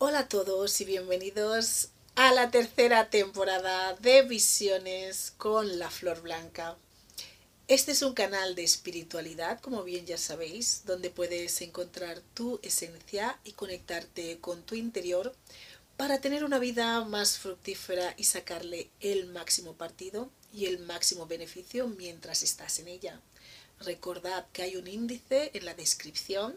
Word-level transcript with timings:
Hola 0.00 0.20
a 0.20 0.28
todos 0.28 0.80
y 0.80 0.84
bienvenidos 0.84 1.88
a 2.14 2.32
la 2.32 2.52
tercera 2.52 3.10
temporada 3.10 3.94
de 3.94 4.22
Visiones 4.22 5.32
con 5.36 5.80
la 5.80 5.90
Flor 5.90 6.22
Blanca. 6.22 6.76
Este 7.66 7.90
es 7.90 8.02
un 8.02 8.14
canal 8.14 8.54
de 8.54 8.62
espiritualidad, 8.62 9.60
como 9.60 9.82
bien 9.82 10.06
ya 10.06 10.16
sabéis, 10.16 10.82
donde 10.84 11.10
puedes 11.10 11.60
encontrar 11.62 12.20
tu 12.34 12.60
esencia 12.62 13.40
y 13.42 13.54
conectarte 13.54 14.38
con 14.38 14.62
tu 14.62 14.76
interior 14.76 15.34
para 15.96 16.20
tener 16.20 16.44
una 16.44 16.60
vida 16.60 17.04
más 17.04 17.36
fructífera 17.36 18.14
y 18.16 18.22
sacarle 18.22 18.90
el 19.00 19.26
máximo 19.26 19.72
partido 19.72 20.30
y 20.54 20.66
el 20.66 20.78
máximo 20.78 21.26
beneficio 21.26 21.88
mientras 21.88 22.44
estás 22.44 22.78
en 22.78 22.86
ella. 22.86 23.20
Recordad 23.80 24.46
que 24.52 24.62
hay 24.62 24.76
un 24.76 24.86
índice 24.86 25.50
en 25.54 25.64
la 25.64 25.74
descripción, 25.74 26.56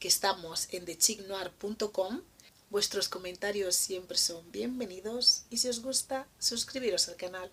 que 0.00 0.08
estamos 0.08 0.66
en 0.72 0.84
thechignoir.com 0.86 2.22
Vuestros 2.70 3.08
comentarios 3.08 3.76
siempre 3.76 4.18
son 4.18 4.50
bienvenidos 4.50 5.44
y 5.50 5.58
si 5.58 5.68
os 5.68 5.80
gusta, 5.80 6.26
suscribiros 6.38 7.08
al 7.08 7.16
canal. 7.16 7.52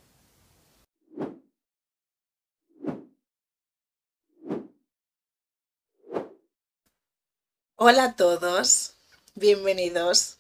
Hola 7.76 8.04
a 8.06 8.16
todos, 8.16 8.94
bienvenidos. 9.36 10.38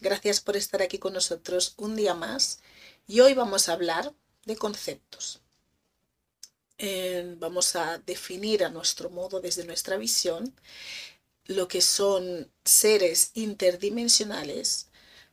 Gracias 0.00 0.40
por 0.40 0.56
estar 0.56 0.82
aquí 0.82 0.98
con 0.98 1.12
nosotros 1.12 1.74
un 1.76 1.96
día 1.96 2.14
más 2.14 2.60
y 3.06 3.20
hoy 3.20 3.34
vamos 3.34 3.68
a 3.68 3.72
hablar 3.72 4.12
de 4.44 4.56
conceptos. 4.56 5.40
Eh, 6.78 7.34
vamos 7.38 7.74
a 7.76 7.98
definir 7.98 8.64
a 8.64 8.68
nuestro 8.68 9.10
modo, 9.10 9.40
desde 9.40 9.64
nuestra 9.64 9.96
visión, 9.96 10.54
lo 11.48 11.66
que 11.66 11.80
son 11.80 12.52
seres 12.64 13.32
interdimensionales, 13.34 14.88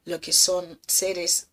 lo 0.06 0.20
que 0.22 0.34
son 0.34 0.80
seres 0.88 1.50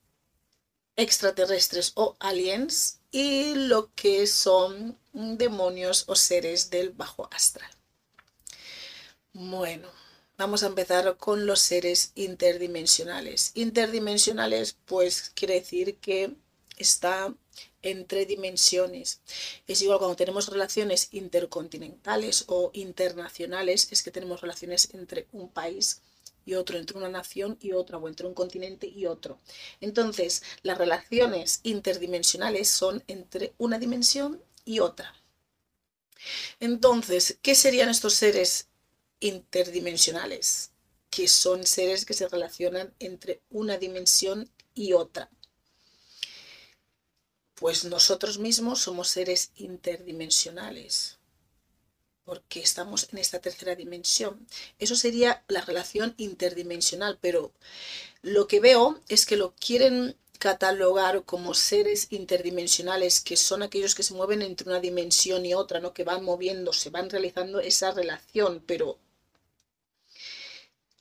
extraterrestres 0.96 1.92
o 1.96 2.16
aliens 2.20 3.00
y 3.10 3.54
lo 3.54 3.92
que 3.94 4.26
son 4.26 4.98
demonios 5.12 6.04
o 6.06 6.14
seres 6.14 6.70
del 6.70 6.90
bajo 6.90 7.28
astral. 7.32 7.70
Bueno, 9.32 9.88
vamos 10.38 10.62
a 10.62 10.66
empezar 10.66 11.16
con 11.16 11.44
los 11.46 11.60
seres 11.60 12.12
interdimensionales. 12.14 13.50
Interdimensionales 13.54 14.76
pues 14.84 15.32
quiere 15.34 15.54
decir 15.54 15.96
que 15.98 16.36
está 16.76 17.34
entre 17.82 18.26
dimensiones. 18.26 19.20
Es 19.66 19.82
igual 19.82 19.98
cuando 19.98 20.16
tenemos 20.16 20.48
relaciones 20.48 21.08
intercontinentales 21.12 22.44
o 22.48 22.70
internacionales, 22.74 23.88
es 23.90 24.02
que 24.02 24.10
tenemos 24.10 24.40
relaciones 24.40 24.88
entre 24.92 25.26
un 25.32 25.48
país 25.48 26.00
y 26.44 26.54
otro, 26.54 26.78
entre 26.78 26.98
una 26.98 27.08
nación 27.08 27.56
y 27.60 27.72
otra, 27.72 27.98
o 27.98 28.08
entre 28.08 28.26
un 28.26 28.34
continente 28.34 28.86
y 28.86 29.06
otro. 29.06 29.38
Entonces, 29.80 30.42
las 30.62 30.78
relaciones 30.78 31.60
interdimensionales 31.62 32.68
son 32.68 33.02
entre 33.06 33.52
una 33.58 33.78
dimensión 33.78 34.42
y 34.64 34.80
otra. 34.80 35.14
Entonces, 36.60 37.38
¿qué 37.42 37.54
serían 37.54 37.88
estos 37.88 38.14
seres 38.14 38.68
interdimensionales? 39.20 40.70
Que 41.10 41.28
son 41.28 41.66
seres 41.66 42.04
que 42.04 42.14
se 42.14 42.28
relacionan 42.28 42.94
entre 42.98 43.40
una 43.50 43.76
dimensión 43.76 44.50
y 44.74 44.94
otra 44.94 45.30
pues 47.62 47.84
nosotros 47.84 48.40
mismos 48.40 48.80
somos 48.80 49.06
seres 49.06 49.52
interdimensionales, 49.54 51.18
porque 52.24 52.58
estamos 52.58 53.06
en 53.12 53.18
esta 53.18 53.38
tercera 53.38 53.76
dimensión. 53.76 54.48
Eso 54.80 54.96
sería 54.96 55.44
la 55.46 55.60
relación 55.60 56.12
interdimensional, 56.16 57.18
pero 57.20 57.52
lo 58.20 58.48
que 58.48 58.58
veo 58.58 59.00
es 59.08 59.26
que 59.26 59.36
lo 59.36 59.54
quieren 59.54 60.16
catalogar 60.40 61.24
como 61.24 61.54
seres 61.54 62.08
interdimensionales, 62.10 63.20
que 63.20 63.36
son 63.36 63.62
aquellos 63.62 63.94
que 63.94 64.02
se 64.02 64.14
mueven 64.14 64.42
entre 64.42 64.68
una 64.68 64.80
dimensión 64.80 65.46
y 65.46 65.54
otra, 65.54 65.78
¿no? 65.78 65.94
que 65.94 66.02
van 66.02 66.24
moviéndose, 66.24 66.90
van 66.90 67.10
realizando 67.10 67.60
esa 67.60 67.92
relación, 67.92 68.60
pero 68.66 68.98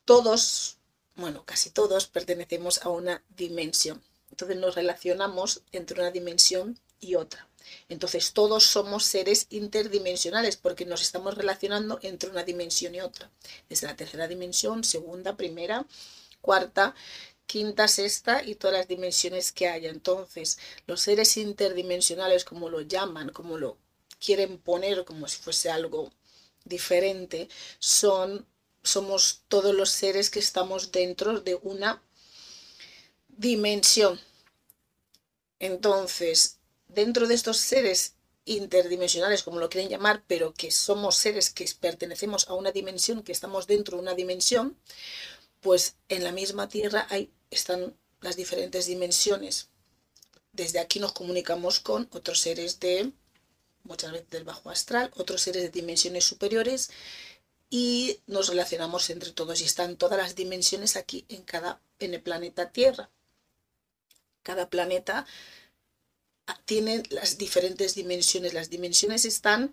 todos, 0.04 0.76
bueno, 1.16 1.44
casi 1.44 1.70
todos 1.70 2.06
pertenecemos 2.06 2.84
a 2.84 2.88
una 2.88 3.20
dimensión. 3.30 4.00
Entonces 4.32 4.56
nos 4.56 4.74
relacionamos 4.74 5.62
entre 5.72 6.00
una 6.00 6.10
dimensión 6.10 6.80
y 7.00 7.16
otra. 7.16 7.46
Entonces 7.90 8.32
todos 8.32 8.64
somos 8.64 9.04
seres 9.04 9.46
interdimensionales 9.50 10.56
porque 10.56 10.86
nos 10.86 11.02
estamos 11.02 11.36
relacionando 11.36 11.98
entre 12.02 12.30
una 12.30 12.42
dimensión 12.42 12.94
y 12.94 13.02
otra. 13.02 13.30
Desde 13.68 13.86
la 13.86 13.94
tercera 13.94 14.26
dimensión, 14.26 14.84
segunda, 14.84 15.36
primera, 15.36 15.86
cuarta, 16.40 16.94
quinta, 17.46 17.88
sexta 17.88 18.42
y 18.42 18.54
todas 18.54 18.78
las 18.78 18.88
dimensiones 18.88 19.52
que 19.52 19.68
haya. 19.68 19.90
Entonces 19.90 20.58
los 20.86 21.02
seres 21.02 21.36
interdimensionales, 21.36 22.44
como 22.44 22.70
lo 22.70 22.80
llaman, 22.80 23.28
como 23.28 23.58
lo 23.58 23.76
quieren 24.18 24.56
poner 24.56 25.04
como 25.04 25.28
si 25.28 25.36
fuese 25.36 25.70
algo 25.70 26.10
diferente, 26.64 27.48
son 27.78 28.46
somos 28.82 29.42
todos 29.48 29.74
los 29.74 29.90
seres 29.90 30.30
que 30.30 30.40
estamos 30.40 30.90
dentro 30.90 31.40
de 31.40 31.54
una 31.62 32.02
dimensión. 33.36 34.20
Entonces, 35.58 36.58
dentro 36.88 37.26
de 37.26 37.34
estos 37.34 37.56
seres 37.56 38.14
interdimensionales, 38.44 39.42
como 39.42 39.60
lo 39.60 39.68
quieren 39.68 39.90
llamar, 39.90 40.24
pero 40.26 40.52
que 40.54 40.70
somos 40.70 41.16
seres 41.16 41.50
que 41.50 41.68
pertenecemos 41.80 42.48
a 42.48 42.54
una 42.54 42.72
dimensión, 42.72 43.22
que 43.22 43.32
estamos 43.32 43.66
dentro 43.66 43.96
de 43.96 44.02
una 44.02 44.14
dimensión, 44.14 44.76
pues 45.60 45.96
en 46.08 46.24
la 46.24 46.32
misma 46.32 46.68
Tierra 46.68 47.06
hay, 47.10 47.30
están 47.50 47.96
las 48.20 48.36
diferentes 48.36 48.86
dimensiones. 48.86 49.68
Desde 50.52 50.80
aquí 50.80 50.98
nos 50.98 51.12
comunicamos 51.12 51.80
con 51.80 52.08
otros 52.12 52.40
seres 52.40 52.80
de, 52.80 53.12
muchas 53.84 54.12
veces 54.12 54.30
del 54.30 54.44
bajo 54.44 54.70
astral, 54.70 55.10
otros 55.16 55.42
seres 55.42 55.62
de 55.62 55.70
dimensiones 55.70 56.24
superiores 56.24 56.90
y 57.70 58.20
nos 58.26 58.48
relacionamos 58.48 59.08
entre 59.10 59.32
todos 59.32 59.60
y 59.60 59.64
están 59.64 59.96
todas 59.96 60.18
las 60.18 60.34
dimensiones 60.34 60.96
aquí 60.96 61.24
en 61.28 61.42
cada 61.42 61.80
en 62.00 62.12
el 62.14 62.20
planeta 62.20 62.70
Tierra 62.70 63.10
cada 64.42 64.68
planeta 64.68 65.26
tiene 66.64 67.02
las 67.10 67.38
diferentes 67.38 67.94
dimensiones. 67.94 68.54
Las 68.54 68.70
dimensiones 68.70 69.24
están, 69.24 69.72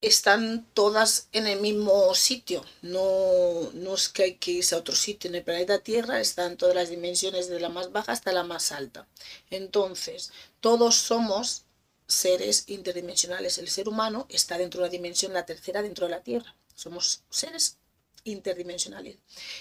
están 0.00 0.66
todas 0.74 1.28
en 1.32 1.46
el 1.46 1.60
mismo 1.60 2.14
sitio. 2.14 2.64
No, 2.82 3.70
no 3.74 3.94
es 3.94 4.08
que 4.08 4.24
hay 4.24 4.34
que 4.36 4.52
irse 4.52 4.74
a 4.74 4.78
otro 4.78 4.94
sitio. 4.94 5.28
En 5.28 5.36
el 5.36 5.44
planeta 5.44 5.78
Tierra 5.78 6.20
están 6.20 6.56
todas 6.56 6.74
las 6.74 6.90
dimensiones 6.90 7.48
de 7.48 7.60
la 7.60 7.68
más 7.68 7.92
baja 7.92 8.12
hasta 8.12 8.32
la 8.32 8.44
más 8.44 8.72
alta. 8.72 9.06
Entonces, 9.50 10.32
todos 10.60 10.96
somos 10.96 11.64
seres 12.06 12.64
interdimensionales. 12.66 13.58
El 13.58 13.68
ser 13.68 13.88
humano 13.88 14.26
está 14.28 14.58
dentro 14.58 14.80
de 14.80 14.86
una 14.86 14.92
dimensión, 14.92 15.32
la 15.32 15.46
tercera 15.46 15.82
dentro 15.82 16.06
de 16.06 16.12
la 16.12 16.22
Tierra. 16.22 16.54
Somos 16.74 17.22
seres 17.30 17.78
interdimensionales. 18.24 19.18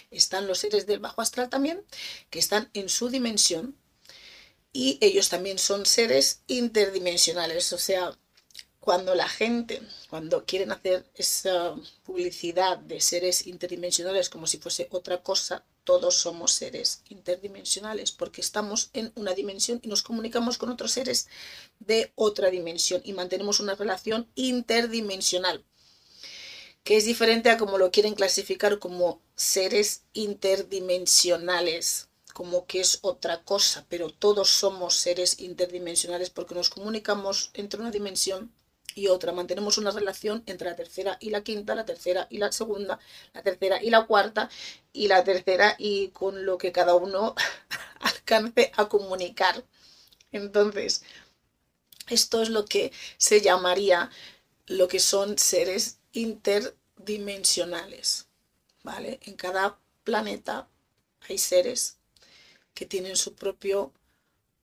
Están 0.09 0.47
los 0.47 0.59
seres 0.59 0.85
del 0.85 0.99
bajo 0.99 1.21
astral 1.21 1.49
también, 1.49 1.83
que 2.29 2.39
están 2.39 2.69
en 2.73 2.89
su 2.89 3.09
dimensión, 3.09 3.75
y 4.73 4.97
ellos 5.01 5.29
también 5.29 5.57
son 5.57 5.85
seres 5.85 6.41
interdimensionales. 6.47 7.73
O 7.73 7.77
sea, 7.77 8.17
cuando 8.79 9.13
la 9.15 9.27
gente, 9.27 9.81
cuando 10.09 10.45
quieren 10.45 10.71
hacer 10.71 11.05
esa 11.15 11.75
publicidad 12.03 12.77
de 12.79 12.99
seres 12.99 13.45
interdimensionales 13.47 14.29
como 14.29 14.47
si 14.47 14.57
fuese 14.57 14.87
otra 14.91 15.21
cosa, 15.21 15.65
todos 15.83 16.15
somos 16.15 16.53
seres 16.53 17.01
interdimensionales 17.09 18.11
porque 18.11 18.41
estamos 18.41 18.89
en 18.93 19.11
una 19.15 19.33
dimensión 19.33 19.79
y 19.83 19.87
nos 19.87 20.03
comunicamos 20.03 20.57
con 20.57 20.69
otros 20.69 20.91
seres 20.91 21.27
de 21.79 22.11
otra 22.15 22.49
dimensión 22.49 23.01
y 23.03 23.13
mantenemos 23.13 23.59
una 23.59 23.75
relación 23.75 24.27
interdimensional 24.35 25.63
que 26.83 26.97
es 26.97 27.05
diferente 27.05 27.49
a 27.49 27.57
como 27.57 27.77
lo 27.77 27.91
quieren 27.91 28.15
clasificar 28.15 28.79
como 28.79 29.21
seres 29.35 30.03
interdimensionales, 30.13 32.09
como 32.33 32.65
que 32.65 32.79
es 32.81 32.99
otra 33.01 33.43
cosa, 33.43 33.85
pero 33.89 34.09
todos 34.09 34.49
somos 34.49 34.95
seres 34.95 35.39
interdimensionales 35.39 36.29
porque 36.29 36.55
nos 36.55 36.69
comunicamos 36.69 37.51
entre 37.53 37.79
una 37.79 37.91
dimensión 37.91 38.51
y 38.93 39.07
otra, 39.07 39.31
mantenemos 39.31 39.77
una 39.77 39.91
relación 39.91 40.43
entre 40.47 40.69
la 40.69 40.75
tercera 40.75 41.17
y 41.21 41.29
la 41.29 41.43
quinta, 41.43 41.75
la 41.75 41.85
tercera 41.85 42.27
y 42.29 42.39
la 42.39 42.51
segunda, 42.51 42.99
la 43.33 43.41
tercera 43.41 43.81
y 43.81 43.89
la 43.89 44.05
cuarta 44.05 44.49
y 44.91 45.07
la 45.07 45.23
tercera 45.23 45.75
y 45.77 46.09
con 46.09 46.45
lo 46.45 46.57
que 46.57 46.71
cada 46.71 46.95
uno 46.95 47.35
alcance 48.01 48.71
a 48.75 48.89
comunicar. 48.89 49.63
Entonces, 50.31 51.03
esto 52.09 52.41
es 52.41 52.49
lo 52.49 52.65
que 52.65 52.91
se 53.17 53.41
llamaría 53.41 54.09
lo 54.67 54.87
que 54.87 54.99
son 54.99 55.37
seres 55.37 56.00
interdimensionales, 56.13 58.27
¿vale? 58.83 59.19
En 59.23 59.35
cada 59.35 59.79
planeta 60.03 60.67
hay 61.21 61.37
seres 61.37 61.97
que 62.73 62.85
tienen 62.85 63.15
su 63.15 63.35
propio 63.35 63.93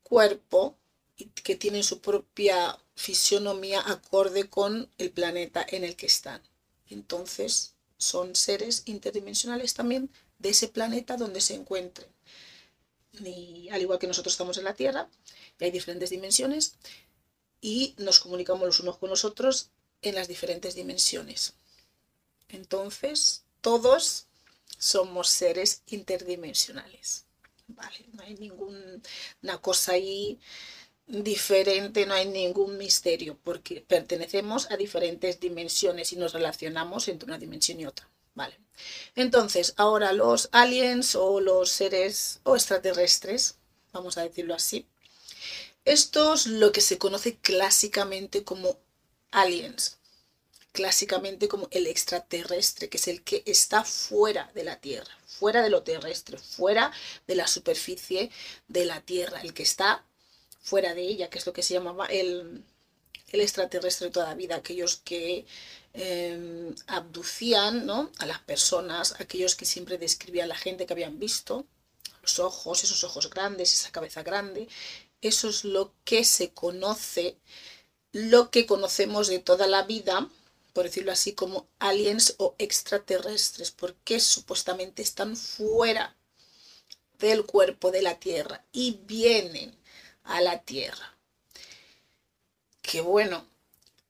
cuerpo 0.02 0.76
y 1.16 1.26
que 1.26 1.56
tienen 1.56 1.84
su 1.84 2.00
propia 2.00 2.78
fisionomía 2.94 3.82
acorde 3.86 4.48
con 4.48 4.90
el 4.98 5.10
planeta 5.10 5.64
en 5.68 5.84
el 5.84 5.96
que 5.96 6.06
están. 6.06 6.42
Entonces, 6.88 7.74
son 7.96 8.34
seres 8.34 8.82
interdimensionales 8.86 9.74
también 9.74 10.10
de 10.38 10.50
ese 10.50 10.68
planeta 10.68 11.16
donde 11.16 11.40
se 11.40 11.54
encuentren. 11.54 12.08
Y 13.24 13.68
al 13.70 13.82
igual 13.82 13.98
que 13.98 14.06
nosotros 14.06 14.34
estamos 14.34 14.58
en 14.58 14.64
la 14.64 14.74
Tierra, 14.74 15.08
y 15.58 15.64
hay 15.64 15.70
diferentes 15.70 16.10
dimensiones, 16.10 16.76
y 17.60 17.94
nos 17.98 18.20
comunicamos 18.20 18.64
los 18.64 18.80
unos 18.80 18.98
con 18.98 19.10
los 19.10 19.24
otros 19.24 19.70
en 20.02 20.14
las 20.14 20.28
diferentes 20.28 20.74
dimensiones. 20.74 21.54
Entonces, 22.48 23.44
todos 23.60 24.26
somos 24.78 25.28
seres 25.28 25.82
interdimensionales. 25.86 27.24
Vale, 27.66 28.06
no 28.12 28.22
hay 28.22 28.34
ninguna 28.34 29.58
cosa 29.60 29.92
ahí 29.92 30.38
diferente, 31.06 32.06
no 32.06 32.14
hay 32.14 32.26
ningún 32.26 32.76
misterio, 32.76 33.38
porque 33.42 33.80
pertenecemos 33.80 34.70
a 34.70 34.76
diferentes 34.76 35.40
dimensiones 35.40 36.12
y 36.12 36.16
nos 36.16 36.32
relacionamos 36.32 37.08
entre 37.08 37.26
una 37.26 37.38
dimensión 37.38 37.80
y 37.80 37.86
otra. 37.86 38.08
Vale. 38.34 38.58
Entonces, 39.16 39.74
ahora 39.76 40.12
los 40.12 40.48
aliens 40.52 41.14
o 41.14 41.40
los 41.40 41.70
seres 41.70 42.40
o 42.44 42.54
extraterrestres, 42.54 43.56
vamos 43.92 44.16
a 44.16 44.22
decirlo 44.22 44.54
así, 44.54 44.86
esto 45.84 46.34
es 46.34 46.46
lo 46.46 46.70
que 46.70 46.80
se 46.80 46.98
conoce 46.98 47.36
clásicamente 47.38 48.44
como 48.44 48.78
aliens, 49.30 49.98
clásicamente 50.72 51.48
como 51.48 51.68
el 51.70 51.86
extraterrestre, 51.86 52.88
que 52.88 52.98
es 52.98 53.08
el 53.08 53.22
que 53.22 53.42
está 53.46 53.84
fuera 53.84 54.50
de 54.54 54.64
la 54.64 54.80
Tierra, 54.80 55.12
fuera 55.26 55.62
de 55.62 55.70
lo 55.70 55.82
terrestre, 55.82 56.38
fuera 56.38 56.92
de 57.26 57.34
la 57.34 57.46
superficie 57.46 58.30
de 58.68 58.84
la 58.84 59.00
Tierra, 59.00 59.40
el 59.40 59.54
que 59.54 59.62
está 59.62 60.04
fuera 60.60 60.94
de 60.94 61.02
ella, 61.02 61.30
que 61.30 61.38
es 61.38 61.46
lo 61.46 61.52
que 61.52 61.62
se 61.62 61.74
llamaba 61.74 62.06
el, 62.06 62.64
extraterrestre 63.32 64.06
de 64.06 64.12
toda 64.12 64.34
vida, 64.34 64.56
aquellos 64.56 64.96
que 64.96 65.46
em, 65.94 66.74
abducían 66.86 67.90
a 67.90 68.26
las 68.26 68.40
personas, 68.40 69.14
aquellos 69.20 69.54
que 69.54 69.66
siempre 69.66 69.98
describían 69.98 70.46
a 70.46 70.54
la 70.54 70.56
gente 70.56 70.86
que 70.86 70.92
habían 70.92 71.18
visto, 71.18 71.66
los 72.22 72.38
ojos, 72.38 72.84
esos 72.84 73.04
ojos 73.04 73.30
grandes, 73.30 73.74
esa 73.74 73.90
cabeza 73.90 74.22
grande, 74.22 74.68
eso 75.20 75.48
es 75.48 75.64
lo 75.64 75.92
que 76.04 76.24
se 76.24 76.50
conoce, 76.50 77.36
lo 78.12 78.50
que 78.50 78.66
conocemos 78.66 79.28
de 79.28 79.38
toda 79.38 79.66
la 79.66 79.82
vida, 79.82 80.28
por 80.72 80.84
decirlo 80.84 81.12
así, 81.12 81.32
como 81.32 81.66
aliens 81.78 82.34
o 82.38 82.54
extraterrestres, 82.58 83.70
porque 83.70 84.20
supuestamente 84.20 85.02
están 85.02 85.36
fuera 85.36 86.16
del 87.18 87.44
cuerpo 87.44 87.90
de 87.90 88.02
la 88.02 88.18
Tierra 88.18 88.64
y 88.72 89.00
vienen 89.06 89.76
a 90.24 90.40
la 90.40 90.60
Tierra. 90.60 91.16
Que 92.82 93.00
bueno, 93.00 93.46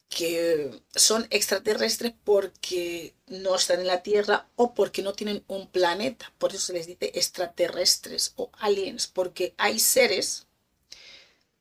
que 0.09 0.83
son 0.95 1.27
extraterrestres 1.31 2.12
porque 2.25 3.15
no 3.27 3.55
están 3.55 3.81
en 3.81 3.87
la 3.87 4.03
Tierra 4.03 4.49
o 4.56 4.75
porque 4.75 5.03
no 5.03 5.12
tienen 5.12 5.45
un 5.49 5.69
planeta. 5.69 6.33
Por 6.39 6.50
eso 6.50 6.67
se 6.67 6.73
les 6.73 6.87
dice 6.87 7.12
extraterrestres 7.15 8.33
o 8.37 8.50
aliens, 8.55 9.06
porque 9.06 9.55
hay 9.59 9.79
seres 9.79 10.48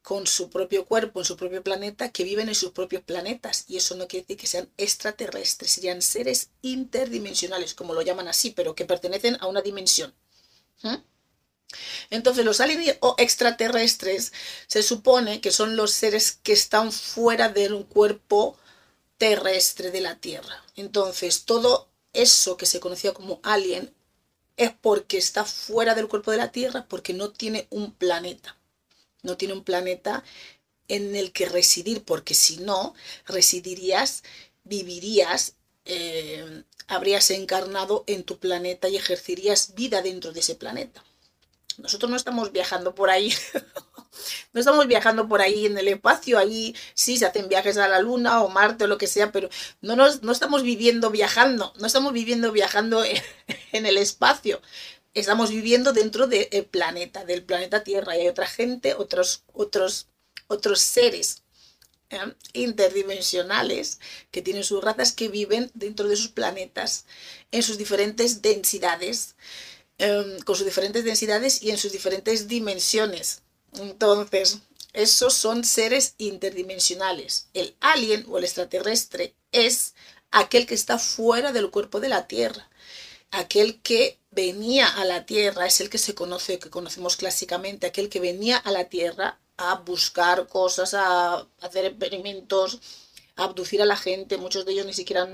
con 0.07 0.25
su 0.25 0.49
propio 0.49 0.85
cuerpo 0.85 1.19
en 1.19 1.25
su 1.25 1.35
propio 1.35 1.61
planeta 1.61 2.13
que 2.13 2.23
viven 2.23 2.47
en 2.47 2.55
sus 2.55 2.71
propios 2.71 3.03
planetas. 3.03 3.65
Y 3.67 3.75
eso 3.75 3.93
no 3.97 4.07
quiere 4.07 4.23
decir 4.23 4.37
que 4.37 4.47
sean 4.47 4.69
extraterrestres, 4.77 5.69
serían 5.69 6.01
seres 6.01 6.49
interdimensionales, 6.61 7.73
como 7.73 7.93
lo 7.93 8.01
llaman 8.01 8.29
así, 8.29 8.51
pero 8.51 8.73
que 8.73 8.85
pertenecen 8.85 9.35
a 9.41 9.47
una 9.47 9.61
dimensión. 9.61 10.15
¿Mm? 10.81 10.95
Entonces 12.09 12.45
los 12.45 12.61
aliens 12.61 12.95
o 13.01 13.15
extraterrestres 13.17 14.31
se 14.67 14.81
supone 14.81 15.41
que 15.41 15.51
son 15.51 15.75
los 15.75 15.91
seres 15.91 16.39
que 16.41 16.53
están 16.53 16.93
fuera 16.93 17.49
de 17.49 17.73
un 17.73 17.83
cuerpo 17.83 18.57
terrestre 19.17 19.91
de 19.91 19.99
la 19.99 20.15
Tierra. 20.15 20.63
Entonces 20.77 21.43
todo 21.43 21.89
eso 22.13 22.55
que 22.55 22.65
se 22.65 22.79
conocía 22.79 23.13
como 23.13 23.41
alien 23.43 23.93
es 24.55 24.71
porque 24.71 25.17
está 25.17 25.43
fuera 25.43 25.95
del 25.95 26.07
cuerpo 26.07 26.31
de 26.31 26.37
la 26.37 26.53
Tierra, 26.53 26.85
porque 26.87 27.11
no 27.11 27.31
tiene 27.31 27.67
un 27.71 27.91
planeta 27.91 28.56
no 29.23 29.37
tiene 29.37 29.53
un 29.53 29.63
planeta 29.63 30.23
en 30.87 31.15
el 31.15 31.31
que 31.31 31.49
residir, 31.49 32.03
porque 32.03 32.33
si 32.33 32.57
no, 32.57 32.93
residirías, 33.25 34.23
vivirías, 34.63 35.55
eh, 35.85 36.63
habrías 36.87 37.29
encarnado 37.31 38.03
en 38.07 38.23
tu 38.23 38.39
planeta 38.39 38.87
y 38.89 38.95
ejercerías 38.95 39.73
vida 39.75 40.01
dentro 40.01 40.31
de 40.31 40.39
ese 40.39 40.55
planeta. 40.55 41.03
Nosotros 41.77 42.09
no 42.09 42.17
estamos 42.17 42.51
viajando 42.51 42.95
por 42.95 43.09
ahí, 43.09 43.33
no 44.53 44.59
estamos 44.59 44.87
viajando 44.87 45.27
por 45.27 45.41
ahí 45.41 45.67
en 45.67 45.77
el 45.77 45.87
espacio, 45.87 46.39
ahí 46.39 46.75
sí 46.95 47.17
se 47.17 47.25
hacen 47.25 47.49
viajes 47.49 47.77
a 47.77 47.87
la 47.87 48.01
Luna 48.01 48.41
o 48.41 48.49
Marte 48.49 48.85
o 48.85 48.87
lo 48.87 48.97
que 48.97 49.05
sea, 49.05 49.31
pero 49.31 49.49
no, 49.81 49.95
nos, 49.95 50.23
no 50.23 50.31
estamos 50.31 50.63
viviendo 50.63 51.11
viajando, 51.11 51.73
no 51.77 51.85
estamos 51.85 52.13
viviendo 52.13 52.51
viajando 52.51 53.03
en 53.71 53.85
el 53.85 53.97
espacio, 53.97 54.61
estamos 55.19 55.49
viviendo 55.49 55.93
dentro 55.93 56.27
del 56.27 56.65
planeta, 56.65 57.25
del 57.25 57.43
planeta 57.43 57.83
Tierra, 57.83 58.15
y 58.15 58.21
hay 58.21 58.27
otra 58.27 58.47
gente, 58.47 58.93
otros, 58.93 59.43
otros, 59.53 60.07
otros 60.47 60.79
seres 60.79 61.43
¿eh? 62.09 62.19
interdimensionales 62.53 63.99
que 64.31 64.41
tienen 64.41 64.63
sus 64.63 64.83
razas 64.83 65.11
que 65.11 65.27
viven 65.27 65.71
dentro 65.73 66.07
de 66.07 66.15
sus 66.15 66.29
planetas 66.29 67.05
en 67.51 67.63
sus 67.63 67.77
diferentes 67.77 68.41
densidades, 68.41 69.35
em, 69.97 70.39
con 70.39 70.55
sus 70.55 70.65
diferentes 70.65 71.03
densidades 71.03 71.61
y 71.63 71.71
en 71.71 71.77
sus 71.77 71.91
diferentes 71.91 72.47
dimensiones. 72.47 73.41
Entonces, 73.73 74.59
esos 74.93 75.33
son 75.33 75.63
seres 75.63 76.13
interdimensionales. 76.17 77.47
El 77.53 77.75
alien 77.79 78.25
o 78.29 78.37
el 78.37 78.43
extraterrestre 78.43 79.35
es 79.51 79.93
aquel 80.31 80.65
que 80.65 80.75
está 80.75 80.97
fuera 80.99 81.51
del 81.51 81.69
cuerpo 81.69 81.99
de 81.99 82.09
la 82.09 82.27
Tierra, 82.27 82.69
aquel 83.31 83.81
que 83.81 84.19
venía 84.31 84.87
a 84.87 85.05
la 85.05 85.25
tierra, 85.25 85.65
es 85.65 85.81
el 85.81 85.89
que 85.89 85.97
se 85.97 86.15
conoce, 86.15 86.59
que 86.59 86.69
conocemos 86.69 87.17
clásicamente, 87.17 87.87
aquel 87.87 88.09
que 88.09 88.19
venía 88.19 88.57
a 88.57 88.71
la 88.71 88.85
tierra 88.85 89.39
a 89.57 89.75
buscar 89.75 90.47
cosas, 90.47 90.93
a 90.93 91.47
hacer 91.61 91.85
experimentos, 91.85 92.79
a 93.35 93.45
abducir 93.45 93.81
a 93.81 93.85
la 93.85 93.97
gente, 93.97 94.37
muchos 94.37 94.65
de 94.65 94.73
ellos 94.73 94.85
ni 94.85 94.93
siquiera 94.93 95.27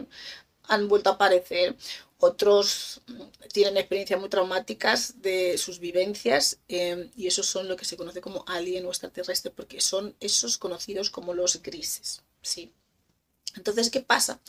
han, 0.68 0.88
vuelto 0.88 1.10
a 1.10 1.14
aparecer, 1.14 1.76
otros 2.20 3.02
tienen 3.52 3.78
experiencias 3.78 4.20
muy 4.20 4.30
traumáticas 4.30 5.22
de 5.22 5.58
sus 5.58 5.80
vivencias 5.80 6.60
em, 6.70 7.12
y 7.18 7.28
esos 7.28 7.46
son 7.48 7.68
lo 7.68 7.76
que 7.76 7.86
se 7.86 7.98
conoce 7.98 8.22
como 8.22 8.46
alien 8.48 8.86
o 8.86 8.90
extraterrestre 8.90 9.52
porque 9.52 9.82
son 9.82 10.16
esos 10.22 10.58
conocidos 10.58 11.10
como 11.10 11.34
los 11.34 11.62
grises, 11.62 12.24
¿sí? 12.42 12.72
Entonces, 13.56 13.90
¿qué 13.90 14.02
pasa 14.02 14.40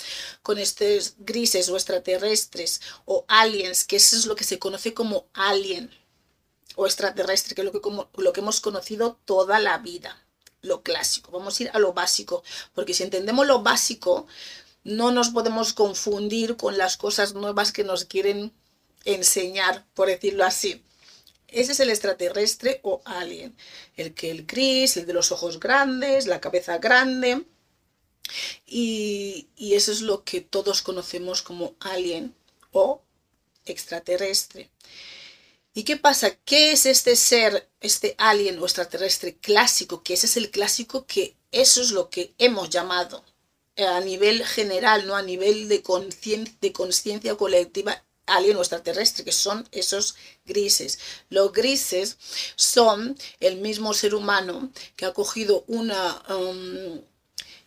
con 0.42 0.58
estos 0.58 1.14
grises 1.18 1.68
o 1.68 1.76
extraterrestres 1.76 2.80
o 3.04 3.24
aliens? 3.28 3.84
Que 3.84 3.96
eso 3.96 4.16
es 4.16 4.26
lo 4.26 4.36
que 4.36 4.44
se 4.44 4.58
conoce 4.58 4.94
como 4.94 5.26
alien 5.34 5.90
o 6.76 6.86
extraterrestre, 6.86 7.54
que 7.54 7.62
es 7.62 7.64
lo 7.66 8.32
que, 8.32 8.40
hemos 8.40 8.60
conocido 8.60 9.18
toda 9.24 9.60
la 9.60 9.78
vida, 9.78 10.24
lo 10.62 10.82
clásico. 10.82 11.30
Vamos 11.30 11.58
a 11.58 11.64
ir 11.64 11.70
a 11.72 11.78
lo 11.78 11.92
básico, 11.92 12.42
porque 12.74 12.94
si 12.94 13.02
entendemos 13.02 13.46
lo 13.46 13.62
básico, 13.62 14.26
no 14.82 15.12
nos 15.12 15.30
podemos 15.30 15.72
confundir 15.72 16.56
con 16.56 16.78
las 16.78 16.96
cosas 16.96 17.34
nuevas 17.34 17.72
que 17.72 17.84
nos 17.84 18.04
quieren 18.04 18.52
enseñar, 19.04 19.84
por 19.94 20.08
decirlo 20.08 20.44
así. 20.44 20.82
Ese 21.48 21.72
es 21.72 21.80
el 21.80 21.90
extraterrestre 21.90 22.80
o 22.82 23.02
alien. 23.04 23.54
El 23.96 24.14
que 24.14 24.30
el 24.30 24.46
gris, 24.46 24.96
el 24.96 25.06
de 25.06 25.12
los 25.12 25.30
ojos 25.30 25.60
grandes, 25.60 26.26
la 26.26 26.40
cabeza 26.40 26.78
grande 26.78 27.44
y, 28.66 29.48
eso 29.58 29.92
es 29.92 30.00
lo 30.00 30.24
que 30.24 30.40
todos 30.40 30.82
conocemos 30.82 31.42
como 31.42 31.74
alien 31.80 32.34
o 32.72 33.02
extraterrestre. 33.64 34.70
¿Y 35.74 35.82
qué 35.84 35.96
pasa? 35.96 36.36
¿Qué 36.36 36.72
es 36.72 36.86
este 36.86 37.16
ser, 37.16 37.68
este 37.80 38.14
alien 38.18 38.58
o 38.60 38.64
extraterrestre 38.64 39.36
clásico? 39.36 40.02
Que 40.02 40.14
ese 40.14 40.26
es 40.26 40.36
el 40.36 40.50
clásico 40.50 41.06
que 41.06 41.36
eso 41.50 41.80
es 41.82 41.90
lo 41.90 42.10
que 42.10 42.34
hemos 42.38 42.70
llamado 42.70 43.24
eh, 43.76 43.84
a 43.84 44.00
nivel 44.00 44.44
general, 44.44 45.06
no 45.06 45.16
a 45.16 45.22
nivel 45.22 45.68
de 45.68 45.82
conciencia 46.72 47.36
colectiva, 47.36 48.04
alien 48.26 48.56
o 48.56 48.60
extraterrestre, 48.60 49.24
que 49.24 49.32
son 49.32 49.68
esos 49.72 50.16
grises. 50.44 50.98
Los 51.28 51.52
grises 51.52 52.18
son 52.56 53.16
el 53.40 53.56
mismo 53.56 53.94
ser 53.94 54.14
humano 54.14 54.70
que 54.96 55.06
ha 55.06 55.12
cogido 55.12 55.64
una... 55.66 56.22
Um, 56.28 57.00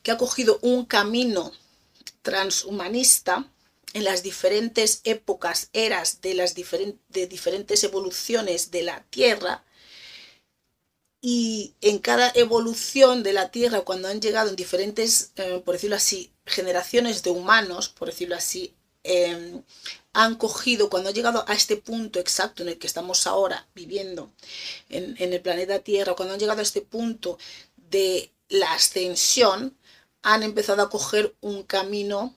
que 0.07 0.13
ha 0.13 0.17
cogido 0.17 0.57
un 0.61 0.85
camino 0.85 1.51
transhumanista 2.21 3.51
en 3.91 4.05
las 4.05 4.23
diferentes 4.23 5.01
épocas, 5.03 5.69
eras 5.73 6.21
de 6.21 6.33
las 6.33 6.55
de 6.55 7.27
diferentes 7.27 7.83
evoluciones 7.83 8.71
de 8.71 8.83
la 8.83 9.03
Tierra, 9.09 9.65
y 11.19 11.73
en 11.81 11.99
cada 11.99 12.31
evolución 12.35 13.21
de 13.21 13.33
la 13.33 13.51
Tierra, 13.51 13.81
cuando 13.81 14.07
han 14.07 14.21
llegado 14.21 14.49
en 14.49 14.55
diferentes, 14.55 15.33
eh, 15.35 15.61
por 15.65 15.73
decirlo 15.73 15.97
así, 15.97 16.31
generaciones 16.45 17.21
de 17.21 17.31
humanos, 17.31 17.89
por 17.89 18.07
decirlo 18.07 18.37
así, 18.37 18.73
em, 19.03 19.61
han 20.13 20.35
cogido, 20.35 20.89
cuando 20.89 21.09
han 21.09 21.15
llegado 21.15 21.43
a 21.49 21.53
este 21.53 21.75
punto 21.75 22.21
exacto 22.21 22.63
en 22.63 22.69
el 22.69 22.77
que 22.77 22.87
estamos 22.87 23.27
ahora 23.27 23.67
viviendo 23.75 24.31
en, 24.87 25.17
en 25.19 25.33
el 25.33 25.41
planeta 25.41 25.79
Tierra, 25.79 26.13
cuando 26.13 26.33
han 26.33 26.39
llegado 26.39 26.61
a 26.61 26.63
este 26.63 26.81
punto 26.81 27.37
de 27.75 28.31
la 28.49 28.73
ascensión, 28.73 29.76
han 30.29 30.43
empezado 30.43 30.81
a 30.81 30.89
coger 30.89 31.33
un 31.39 31.63
camino, 31.63 32.35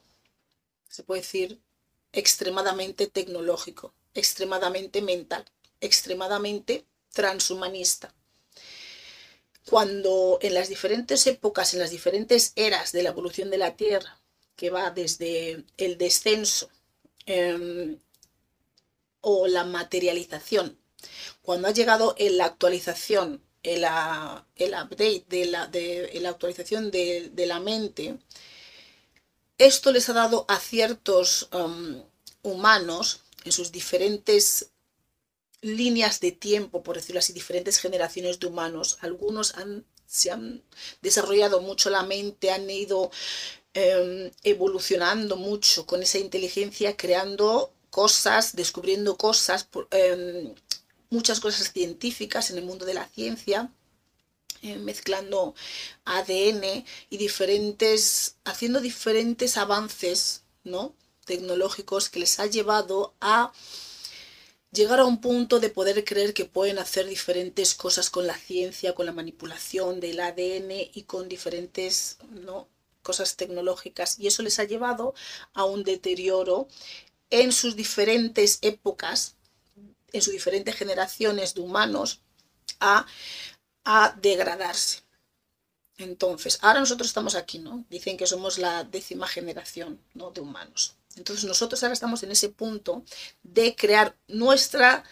se 0.89 1.03
puede 1.03 1.23
decir, 1.23 1.61
extremadamente 2.13 3.09
tecnológico, 3.09 3.93
extremadamente 4.15 5.03
mental, 5.03 5.45
extremadamente 5.81 6.87
transhumanista. 7.13 8.15
Cuando 9.69 10.39
en 10.41 10.55
las 10.55 10.69
diferentes 10.69 11.27
épocas, 11.27 11.75
en 11.75 11.81
las 11.81 11.91
diferentes 11.91 12.53
eras 12.55 12.93
de 12.93 13.03
la 13.03 13.09
evolución 13.09 13.51
de 13.51 13.59
la 13.59 13.75
Tierra, 13.75 14.21
que 14.55 14.71
va 14.71 14.93
desde 14.93 15.65
el 15.77 15.99
descenso 15.99 16.71
em, 17.27 17.99
o 19.21 19.49
la 19.49 19.65
materialización, 19.65 20.79
cuando 21.43 21.67
ha 21.67 21.73
llegado 21.73 22.15
en 22.19 22.37
la 22.37 22.45
actualización, 22.45 23.43
el, 23.63 23.85
el 24.57 24.75
update 24.75 25.25
de 25.29 25.47
la, 25.47 25.67
de, 25.67 26.11
la 26.21 26.31
actualización 26.31 26.91
de, 26.91 27.45
la 27.47 27.61
mente, 27.61 28.19
esto 29.59 29.93
les 29.93 30.09
ha 30.09 30.15
dado 30.15 30.47
a 30.49 30.59
ciertos 30.59 31.49
em, 31.53 32.03
humanos 32.43 33.21
en 33.45 33.53
sus 33.53 33.73
diferentes 33.73 34.71
líneas 35.63 36.21
de 36.21 36.33
tiempo, 36.33 36.83
por 36.83 36.97
decirlo 36.97 37.19
así, 37.19 37.33
diferentes 37.33 37.79
generaciones 37.79 38.41
de 38.41 38.47
humanos. 38.47 38.99
Algunos 39.03 39.55
se 40.07 40.31
han 40.31 40.63
desarrollado 41.03 41.61
mucho 41.61 41.91
la 41.91 42.03
mente, 42.03 42.51
han 42.51 42.69
ido 42.71 43.11
em, 43.75 44.31
evolucionando 44.43 45.37
mucho 45.37 45.87
con 45.87 46.03
esa 46.03 46.19
inteligencia, 46.19 46.97
creando 46.97 47.73
cosas, 47.91 48.57
descubriendo 48.57 49.17
cosas, 49.17 49.69
em, 49.91 50.55
muchas 51.11 51.41
cosas 51.41 51.73
científicas 51.73 52.51
en 52.51 52.59
el 52.59 52.65
mundo 52.65 52.87
de 52.87 52.95
la 52.95 53.07
ciencia. 53.09 53.71
Eh, 54.63 54.77
mezclando 54.77 55.55
ADN 56.05 56.85
y 57.09 57.17
diferentes, 57.17 58.37
haciendo 58.45 58.81
diferentes 58.81 59.57
avances 59.57 60.43
¿no? 60.65 60.95
tecnológicos 61.25 62.11
que 62.11 62.21
les 62.21 62.39
ha 62.41 62.47
llevado 62.47 63.15
a 63.23 63.53
llegar 64.71 65.01
a 65.01 65.07
un 65.07 65.21
punto 65.23 65.61
de 65.61 65.71
poder 65.71 66.05
creer 66.05 66.35
que 66.35 66.45
pueden 66.45 66.79
hacer 66.79 67.07
diferentes 67.07 67.75
cosas 67.75 68.11
con 68.11 68.27
la 68.27 68.37
ciencia, 68.37 68.95
con 68.95 69.07
la 69.07 69.13
manipulación 69.13 69.99
del 69.99 70.21
ADN 70.21 70.71
y 70.93 71.05
con 71.07 71.29
diferentes 71.29 72.19
¿no? 72.31 72.69
cosas 73.03 73.37
tecnológicas. 73.37 74.19
Y 74.19 74.27
eso 74.27 74.43
les 74.43 74.59
ha 74.59 74.65
llevado 74.65 75.15
a 75.55 75.65
un 75.65 75.85
deterioro 75.85 76.69
en 77.31 77.53
sus 77.53 77.77
diferentes 77.77 78.59
épocas, 78.63 79.37
en 80.13 80.23
sus 80.23 80.33
diferentes 80.33 80.75
generaciones 80.77 81.55
de 81.55 81.61
humanos, 81.61 82.21
a, 82.81 83.07
degradarse. 84.21 85.03
Entonces, 85.99 86.59
ahora 86.63 86.81
nosotros 86.81 87.09
estamos 87.09 87.35
aquí, 87.35 87.59
¿no? 87.59 87.85
Dicen 87.91 88.17
que 88.17 88.27
somos 88.27 88.59
la 88.59 88.85
décima 88.85 89.27
generación 89.27 90.01
¿no? 90.15 90.31
de 90.31 90.41
humanos. 90.41 90.97
Entonces 91.17 91.45
nosotros 91.45 91.83
ahora 91.83 91.93
estamos 91.93 92.23
en 92.23 92.31
ese 92.31 92.49
punto 92.49 93.05
de 93.43 93.75
crear 93.75 94.17
nuestra, 94.29 95.05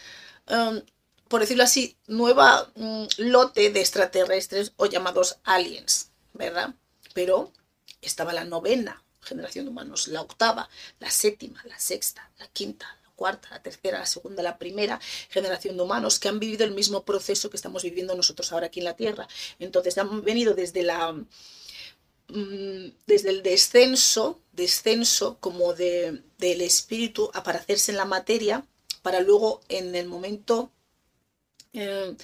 um, 0.48 0.80
por 1.28 1.40
decirlo 1.40 1.64
así, 1.64 1.96
nueva 2.06 2.70
mm, 2.76 3.06
lote 3.18 3.70
de 3.70 3.80
extraterrestres 3.80 4.72
o 4.76 4.86
llamados 4.86 5.38
aliens, 5.44 6.12
¿verdad? 6.32 6.74
Pero 7.14 7.52
estaba 8.00 8.32
la 8.32 8.44
novena 8.44 9.02
generación 9.20 9.66
de 9.66 9.70
humanos, 9.72 10.08
la 10.08 10.22
octava, 10.22 10.68
la 11.00 11.10
séptima, 11.10 11.62
la 11.64 11.78
sexta, 11.78 12.30
la 12.38 12.46
quinta, 12.48 12.97
cuarta, 13.20 13.48
la 13.50 13.62
tercera, 13.62 13.98
la 13.98 14.06
segunda, 14.06 14.42
la 14.42 14.56
primera 14.56 14.98
generación 15.28 15.76
de 15.76 15.82
humanos 15.82 16.18
que 16.18 16.28
han 16.28 16.38
vivido 16.38 16.64
el 16.64 16.72
mismo 16.72 17.04
proceso 17.04 17.50
que 17.50 17.58
estamos 17.58 17.82
viviendo 17.82 18.14
nosotros 18.14 18.50
ahora 18.52 18.68
aquí 18.68 18.80
en 18.80 18.84
la 18.84 18.96
Tierra. 18.96 19.28
Entonces 19.58 19.98
han 19.98 20.22
venido 20.22 20.54
desde 20.54 20.82
la 20.82 21.14
Mm, 22.28 22.90
desde 23.06 23.30
el 23.30 23.42
descenso, 23.42 24.42
descenso 24.52 25.38
como 25.40 25.72
de, 25.72 26.22
del 26.36 26.60
espíritu 26.60 27.30
a 27.32 27.42
parecerse 27.42 27.90
en 27.90 27.96
la 27.96 28.04
materia, 28.04 28.66
para 29.02 29.20
luego 29.20 29.62
en 29.68 29.94
el 29.94 30.06
momento 30.06 30.70
eh, 31.72 32.14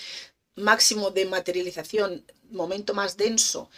máximo 0.57 1.11
de 1.11 1.25
materialización, 1.25 2.25
momento 2.51 2.93
más 2.95 3.17
denso 3.17 3.71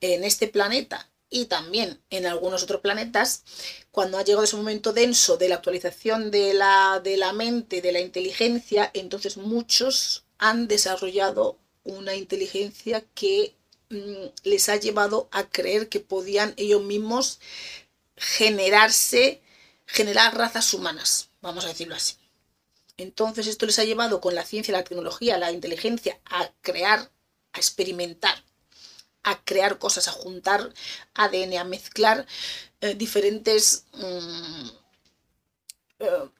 en 0.00 0.24
este 0.24 0.48
planeta 0.48 1.09
y 1.30 1.46
también 1.46 2.00
en 2.10 2.26
algunos 2.26 2.62
otros 2.62 2.80
planetas, 2.80 3.44
cuando 3.90 4.18
ha 4.18 4.24
llegado 4.24 4.44
ese 4.44 4.56
momento 4.56 4.92
denso 4.92 5.36
de 5.36 5.48
la 5.48 5.56
actualización 5.56 6.30
de 6.30 6.54
la, 6.54 7.00
de 7.02 7.16
la 7.16 7.32
mente, 7.32 7.80
de 7.80 7.92
la 7.92 8.00
inteligencia, 8.00 8.90
entonces 8.94 9.36
muchos 9.36 10.24
han 10.38 10.68
desarrollado 10.68 11.56
una 11.84 12.14
inteligencia 12.14 13.04
que 13.14 13.54
Mm, 13.90 14.28
les 14.44 14.68
ha 14.68 14.76
llevado 14.76 15.28
a 15.32 15.48
creer 15.48 15.88
que 15.88 15.98
podían 16.00 16.54
ellos 16.56 16.82
mismos 16.82 17.40
generarse, 18.16 19.42
generar 19.86 20.36
razas 20.36 20.72
humanas, 20.74 21.30
vamos 21.42 21.64
a 21.64 21.68
decirlo 21.68 21.96
así. 21.96 22.14
Entonces 22.98 23.48
esto 23.48 23.66
les 23.66 23.78
ha 23.80 23.84
llevado 23.84 24.20
con 24.20 24.34
la 24.36 24.44
ciencia, 24.44 24.72
la 24.72 24.84
tecnología, 24.84 25.38
la 25.38 25.50
inteligencia 25.52 26.20
a 26.24 26.52
crear, 26.62 27.10
a 27.52 27.58
experimentar, 27.58 28.44
a 29.22 29.42
crear 29.44 29.78
cosas, 29.78 30.08
a 30.08 30.12
juntar 30.12 30.72
ADN, 31.14 31.58
a 31.58 31.64
mezclar 31.64 32.26
eh, 32.80 32.94
diferentes... 32.94 33.86
Mm, 33.94 34.68
eh, 36.00 36.30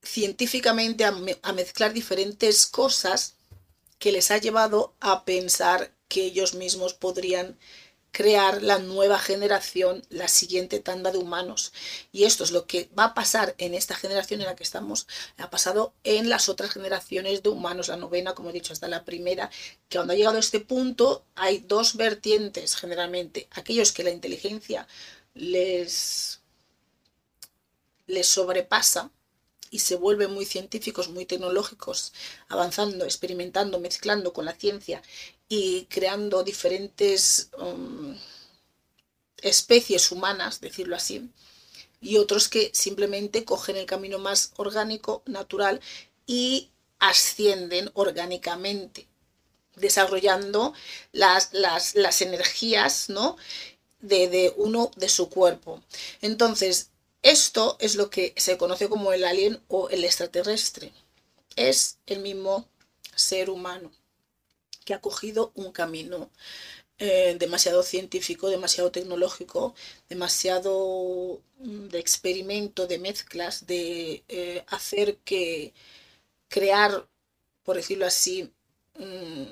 científicamente 0.00 1.04
a 1.04 1.52
mezclar 1.52 1.92
diferentes 1.92 2.66
cosas 2.66 3.34
que 3.98 4.12
les 4.12 4.30
ha 4.30 4.38
llevado 4.38 4.94
a 5.00 5.24
pensar 5.24 5.92
que 6.08 6.24
ellos 6.24 6.54
mismos 6.54 6.94
podrían 6.94 7.58
crear 8.12 8.62
la 8.62 8.78
nueva 8.78 9.18
generación, 9.18 10.02
la 10.08 10.28
siguiente 10.28 10.80
tanda 10.80 11.12
de 11.12 11.18
humanos. 11.18 11.72
Y 12.12 12.24
esto 12.24 12.44
es 12.44 12.50
lo 12.50 12.66
que 12.66 12.88
va 12.98 13.04
a 13.04 13.14
pasar 13.14 13.54
en 13.58 13.74
esta 13.74 13.94
generación 13.94 14.40
en 14.40 14.46
la 14.46 14.56
que 14.56 14.64
estamos, 14.64 15.06
ha 15.36 15.50
pasado 15.50 15.94
en 16.04 16.28
las 16.28 16.48
otras 16.48 16.70
generaciones 16.70 17.42
de 17.42 17.50
humanos, 17.50 17.88
la 17.88 17.96
novena, 17.96 18.34
como 18.34 18.50
he 18.50 18.52
dicho, 18.52 18.72
hasta 18.72 18.88
la 18.88 19.04
primera, 19.04 19.50
que 19.88 19.98
cuando 19.98 20.12
ha 20.12 20.16
llegado 20.16 20.36
a 20.36 20.40
este 20.40 20.60
punto 20.60 21.24
hay 21.34 21.58
dos 21.58 21.96
vertientes 21.96 22.76
generalmente, 22.76 23.48
aquellos 23.52 23.92
que 23.92 24.04
la 24.04 24.10
inteligencia 24.10 24.86
les, 25.34 26.40
les 28.06 28.26
sobrepasa 28.26 29.10
y 29.70 29.80
se 29.80 29.96
vuelven 29.96 30.32
muy 30.32 30.46
científicos, 30.46 31.08
muy 31.08 31.26
tecnológicos, 31.26 32.12
avanzando, 32.48 33.04
experimentando, 33.04 33.78
mezclando 33.80 34.32
con 34.32 34.44
la 34.46 34.54
ciencia 34.54 35.02
y 35.48 35.86
creando 35.86 36.44
diferentes 36.44 37.50
um, 37.58 38.16
especies 39.38 40.12
humanas, 40.12 40.60
decirlo 40.60 40.96
así, 40.96 41.30
y 42.00 42.18
otros 42.18 42.48
que 42.48 42.70
simplemente 42.74 43.44
cogen 43.44 43.76
el 43.76 43.86
camino 43.86 44.18
más 44.18 44.52
orgánico, 44.56 45.22
natural 45.26 45.80
y 46.26 46.70
ascienden 46.98 47.90
orgánicamente, 47.94 49.08
desarrollando 49.76 50.74
las, 51.12 51.52
las, 51.52 52.22
energías 52.22 53.08
¿no? 53.08 53.36
de, 54.00 54.28
de 54.28 54.52
uno 54.56 54.90
de 54.96 55.08
su 55.08 55.28
cuerpo. 55.30 55.82
Entonces, 56.20 56.90
esto 57.22 57.76
es 57.80 57.96
lo 57.96 58.10
que 58.10 58.34
se 58.36 58.58
conoce 58.58 58.88
como 58.88 59.12
el 59.12 59.24
alien 59.24 59.60
o 59.68 59.88
el 59.88 60.04
extraterrestre. 60.04 60.92
Es 61.56 61.98
el 62.06 62.20
mismo 62.20 62.68
ser 63.16 63.50
humano 63.50 63.90
que 64.88 64.94
ha 64.94 65.02
cogido 65.02 65.52
un 65.54 65.70
camino 65.70 66.30
eh, 66.98 67.36
demasiado 67.38 67.82
científico, 67.82 68.48
demasiado 68.48 68.90
tecnológico, 68.90 69.74
demasiado 70.08 71.42
mm, 71.58 71.88
de 71.88 71.98
experimento, 71.98 72.86
de 72.86 72.98
mezclas, 72.98 73.66
de 73.66 74.24
eh, 74.28 74.64
hacer 74.68 75.18
que 75.18 75.74
crear, 76.48 77.06
por 77.64 77.76
decirlo 77.76 78.06
así, 78.06 78.50
mm, 78.98 79.44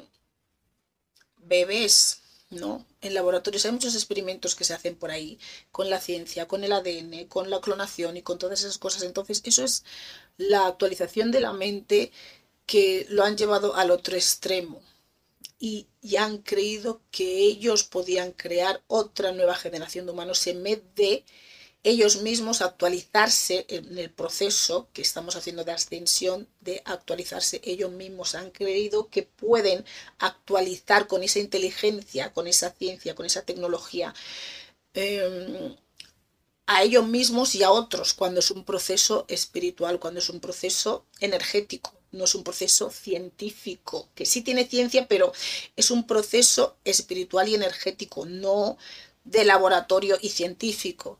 bebés 1.38 2.22
¿no? 2.50 2.86
En 3.00 3.12
laboratorios 3.14 3.64
hay 3.66 3.72
muchos 3.72 3.94
experimentos 3.94 4.54
que 4.54 4.64
se 4.64 4.72
hacen 4.74 4.94
por 4.96 5.10
ahí 5.10 5.38
con 5.72 5.90
la 5.90 6.00
ciencia, 6.00 6.46
con 6.48 6.64
el 6.64 6.72
ADN, 6.72 7.26
con 7.28 7.50
la 7.50 7.60
clonación 7.60 8.16
y 8.16 8.22
con 8.22 8.38
todas 8.38 8.60
esas 8.60 8.78
cosas. 8.78 9.02
Entonces, 9.02 9.42
eso 9.44 9.64
es 9.64 9.84
la 10.38 10.66
actualización 10.66 11.30
de 11.32 11.40
la 11.40 11.52
mente 11.52 12.12
que 12.66 13.06
lo 13.10 13.24
han 13.24 13.36
llevado 13.36 13.74
al 13.76 13.90
otro 13.90 14.16
extremo 14.16 14.80
y, 15.58 15.88
y 16.02 16.16
han 16.16 16.38
creído 16.38 17.00
que 17.10 17.38
ellos 17.38 17.84
podían 17.84 18.32
crear 18.32 18.82
otra 18.86 19.32
nueva 19.32 19.54
generación 19.54 20.06
de 20.06 20.12
humanos 20.12 20.46
en 20.46 20.62
vez 20.62 20.82
de 20.94 21.24
ellos 21.86 22.20
mismos 22.22 22.62
actualizarse 22.62 23.64
en 23.68 23.96
el 23.96 24.10
proceso 24.10 24.88
que 24.92 25.02
estamos 25.02 25.36
haciendo 25.36 25.62
de 25.62 25.70
ascensión, 25.70 26.48
de 26.60 26.82
actualizarse 26.84 27.60
ellos 27.62 27.92
mismos. 27.92 28.34
Han 28.34 28.50
creído 28.50 29.08
que 29.08 29.22
pueden 29.22 29.84
actualizar 30.18 31.06
con 31.06 31.22
esa 31.22 31.38
inteligencia, 31.38 32.32
con 32.32 32.48
esa 32.48 32.70
ciencia, 32.70 33.14
con 33.14 33.24
esa 33.24 33.42
tecnología. 33.42 34.12
Em, 34.94 35.76
a 36.66 36.82
ellos 36.82 37.06
mismos 37.06 37.54
y 37.54 37.62
a 37.62 37.70
otros 37.70 38.14
cuando 38.14 38.40
es 38.40 38.50
un 38.50 38.64
proceso 38.64 39.24
espiritual, 39.28 40.00
cuando 40.00 40.18
es 40.18 40.28
un 40.28 40.40
proceso 40.40 41.06
energético, 41.20 41.92
no 42.12 42.24
es 42.24 42.34
un 42.34 42.44
proceso 42.44 42.90
científico, 42.90 44.08
que 44.14 44.26
sí 44.26 44.42
tiene 44.42 44.66
ciencia, 44.66 45.08
pero 45.08 45.32
es 45.76 45.90
un 45.90 46.06
proceso 46.06 46.76
espiritual 46.84 47.48
y 47.48 47.54
energético, 47.54 48.26
no 48.26 48.78
de 49.24 49.44
laboratorio 49.44 50.18
y 50.20 50.30
científico. 50.30 51.18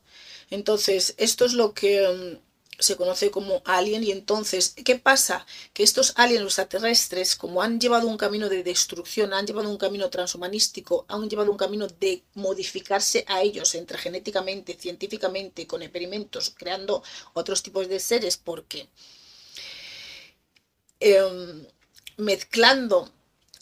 Entonces, 0.51 1.15
esto 1.19 1.45
es 1.45 1.55
lo 1.55 1.75
que, 1.75 2.39
se 2.79 2.97
conoce 2.97 3.31
como 3.31 3.63
alien 3.65 4.05
y 4.05 4.11
entonces, 4.11 4.75
¿qué 4.85 4.99
pasa? 4.99 5.47
Que 5.73 5.83
estos 5.83 6.13
aliens 6.17 6.45
extraterrestres, 6.45 7.37
como 7.37 7.63
han 7.63 7.81
llevado 7.81 8.07
un 8.07 8.17
camino 8.17 8.49
de 8.49 8.63
destrucción, 8.63 9.33
han 9.33 9.47
llevado 9.47 9.71
un 9.71 9.79
camino 9.79 10.11
transhumanístico, 10.11 11.07
han 11.09 11.29
llevado 11.29 11.51
un 11.51 11.57
camino 11.57 11.87
de 11.87 12.23
modificarse 12.35 13.25
a 13.29 13.43
ellos 13.43 13.75
entre 13.75 13.99
genéticamente, 13.99 14.77
científicamente, 14.79 15.67
con 15.67 15.83
experimentos, 15.83 16.53
creando 16.57 17.03
otros 17.33 17.63
tipos 17.63 17.89
de 17.89 18.01
seres, 18.01 18.37
porque 18.37 18.89
em, 21.01 21.67
mezclando 22.17 23.11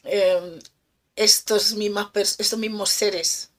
em, 0.04 0.58
estos, 1.16 1.74
mismos 1.74 2.90
seres 2.90 3.50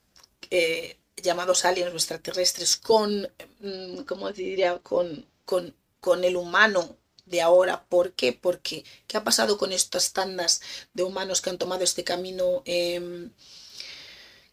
eh, 0.52 0.98
llamados 1.18 1.66
aliens 1.66 1.94
extraterrestres 1.94 2.78
con, 2.78 3.30
mm, 3.60 4.04
¿cómo 4.08 4.32
diría? 4.32 4.80
Con 4.80 6.24
el 6.24 6.36
humano 6.36 6.98
de 7.26 7.42
ahora. 7.42 7.86
¿Por 7.86 8.14
qué? 8.14 8.34
Porque 8.34 8.84
¿qué 9.08 9.18
ha 9.18 9.24
pasado 9.24 9.58
con 9.58 9.72
estas 9.72 10.14
tandas 10.14 10.62
de 10.94 11.04
humanos 11.04 11.42
que 11.42 11.50
han 11.50 11.58
tomado 11.58 11.84
este 11.84 12.04
camino? 12.04 12.62
Em, 12.66 13.32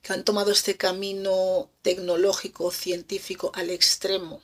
que 0.03 0.13
han 0.13 0.25
tomado 0.25 0.51
este 0.51 0.77
camino 0.77 1.71
tecnológico, 1.83 2.71
científico 2.73 3.53
al 3.55 3.71
extremo, 3.71 4.43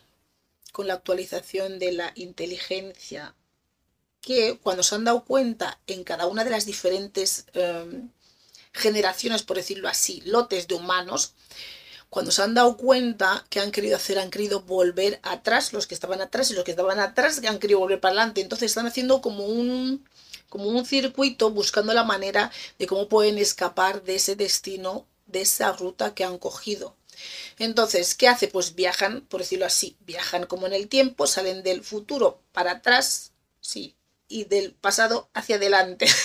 con 0.72 0.86
la 0.86 0.94
actualización 0.94 1.78
de 1.80 1.92
la 1.92 2.12
inteligencia, 2.14 3.34
que 4.20 4.58
cuando 4.62 4.82
se 4.82 4.94
han 4.94 5.04
dado 5.04 5.24
cuenta 5.24 5.80
en 5.86 6.04
cada 6.04 6.26
una 6.26 6.44
de 6.44 6.50
las 6.50 6.66
diferentes 6.66 7.46
em, 7.54 8.10
generaciones, 8.72 9.42
por 9.42 9.56
decirlo 9.56 9.88
así, 9.88 10.22
lotes 10.24 10.68
de 10.68 10.74
humanos, 10.74 11.34
cuando 12.10 12.30
se 12.30 12.42
han 12.42 12.54
dado 12.54 12.76
cuenta 12.76 13.44
que 13.50 13.60
han 13.60 13.70
querido 13.70 13.96
hacer, 13.96 14.18
han 14.18 14.30
querido 14.30 14.62
volver 14.62 15.20
atrás, 15.22 15.72
los 15.72 15.86
que 15.86 15.94
estaban 15.94 16.20
atrás 16.20 16.50
y 16.50 16.54
los 16.54 16.64
que 16.64 16.70
estaban 16.70 16.98
atrás 17.00 17.42
han 17.46 17.58
querido 17.58 17.80
volver 17.80 18.00
para 18.00 18.12
adelante. 18.12 18.40
Entonces 18.40 18.70
están 18.70 18.86
haciendo 18.86 19.20
como 19.20 19.44
un, 19.44 20.08
como 20.48 20.68
un 20.68 20.86
circuito 20.86 21.50
buscando 21.50 21.92
la 21.92 22.04
manera 22.04 22.50
de 22.78 22.86
cómo 22.86 23.08
pueden 23.08 23.36
escapar 23.38 24.02
de 24.04 24.16
ese 24.16 24.36
destino, 24.36 25.06
de 25.26 25.42
esa 25.42 25.72
ruta 25.72 26.14
que 26.14 26.24
han 26.24 26.38
cogido. 26.38 26.96
Entonces, 27.58 28.14
¿qué 28.14 28.28
hace? 28.28 28.48
Pues 28.48 28.74
viajan, 28.74 29.22
por 29.22 29.40
decirlo 29.40 29.66
así, 29.66 29.96
viajan 30.00 30.46
como 30.46 30.66
en 30.66 30.72
el 30.72 30.88
tiempo, 30.88 31.26
salen 31.26 31.62
del 31.62 31.82
futuro 31.82 32.40
para 32.52 32.72
atrás, 32.72 33.32
sí, 33.60 33.96
y 34.28 34.44
del 34.44 34.72
pasado 34.72 35.28
hacia 35.34 35.56
adelante. 35.56 36.06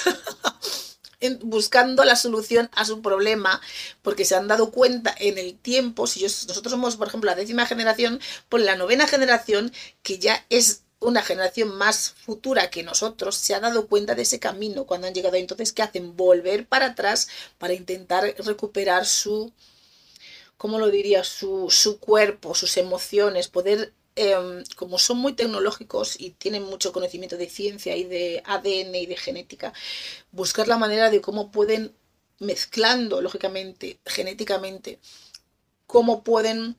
buscando 1.41 2.03
la 2.03 2.15
solución 2.15 2.69
a 2.74 2.86
su 2.86 3.01
problema, 3.01 3.62
porque 4.01 4.25
se 4.25 4.36
han 4.36 4.48
dado 4.48 4.72
cuenta 4.72 5.15
en 5.17 5.38
el 5.38 5.57
tiempo, 5.57 6.07
si 6.07 6.24
nosotros 6.24 6.72
somos, 6.72 6.98
por 6.98 7.07
ejemplo, 7.07 7.29
la 7.29 7.36
décima 7.36 7.65
generación, 7.65 8.19
por 8.50 8.60
la 8.60 8.75
novena 8.75 9.07
generación, 9.07 9.72
que 10.01 10.19
ya 10.19 10.45
es 10.50 10.83
una 11.00 11.22
generación 11.22 11.75
más 11.75 12.12
futura 12.12 12.69
que 12.69 12.83
nosotros, 12.83 13.36
se 13.36 13.53
ha 13.53 13.60
dado 13.60 13.88
cuenta 13.88 14.15
de 14.15 14.24
ese 14.24 14.39
camino 14.39 14.86
cuando 14.86 15.07
han 15.07 15.13
llegado. 15.13 15.36
Entonces, 15.36 15.74
¿qué 15.74 15.81
hacen? 15.81 16.15
Volver 16.15 16.65
para 16.65 16.88
atrás 16.88 17.27
para 17.57 17.74
intentar 17.74 18.24
recuperar 18.39 19.05
su, 19.05 19.51
¿cómo 20.57 20.79
lo 20.79 20.89
diría? 20.89 21.24
Su, 21.24 21.69
su 21.69 22.00
cuerpo, 22.00 22.55
sus 22.55 22.77
emociones, 22.77 23.50
poder 23.50 23.93
Em, 24.15 24.63
como 24.75 25.00
son 25.00 25.17
muy 25.17 25.34
tecnológicos 25.34 26.20
y 26.20 26.32
tienen 26.32 26.63
mucho 26.63 26.93
conocimiento 26.93 27.36
de 27.36 27.50
ciencia 27.50 27.96
y 27.98 28.03
de 28.03 28.43
ADN 28.46 28.96
y 28.96 29.08
de 29.08 29.17
genética, 29.17 29.74
buscar 30.32 30.67
la 30.67 30.77
manera 30.77 31.10
de 31.10 31.20
cómo 31.20 31.51
pueden, 31.51 31.96
mezclando 32.39 33.22
lógicamente, 33.22 34.00
genéticamente, 34.05 35.00
cómo 35.88 36.24
pueden 36.24 36.77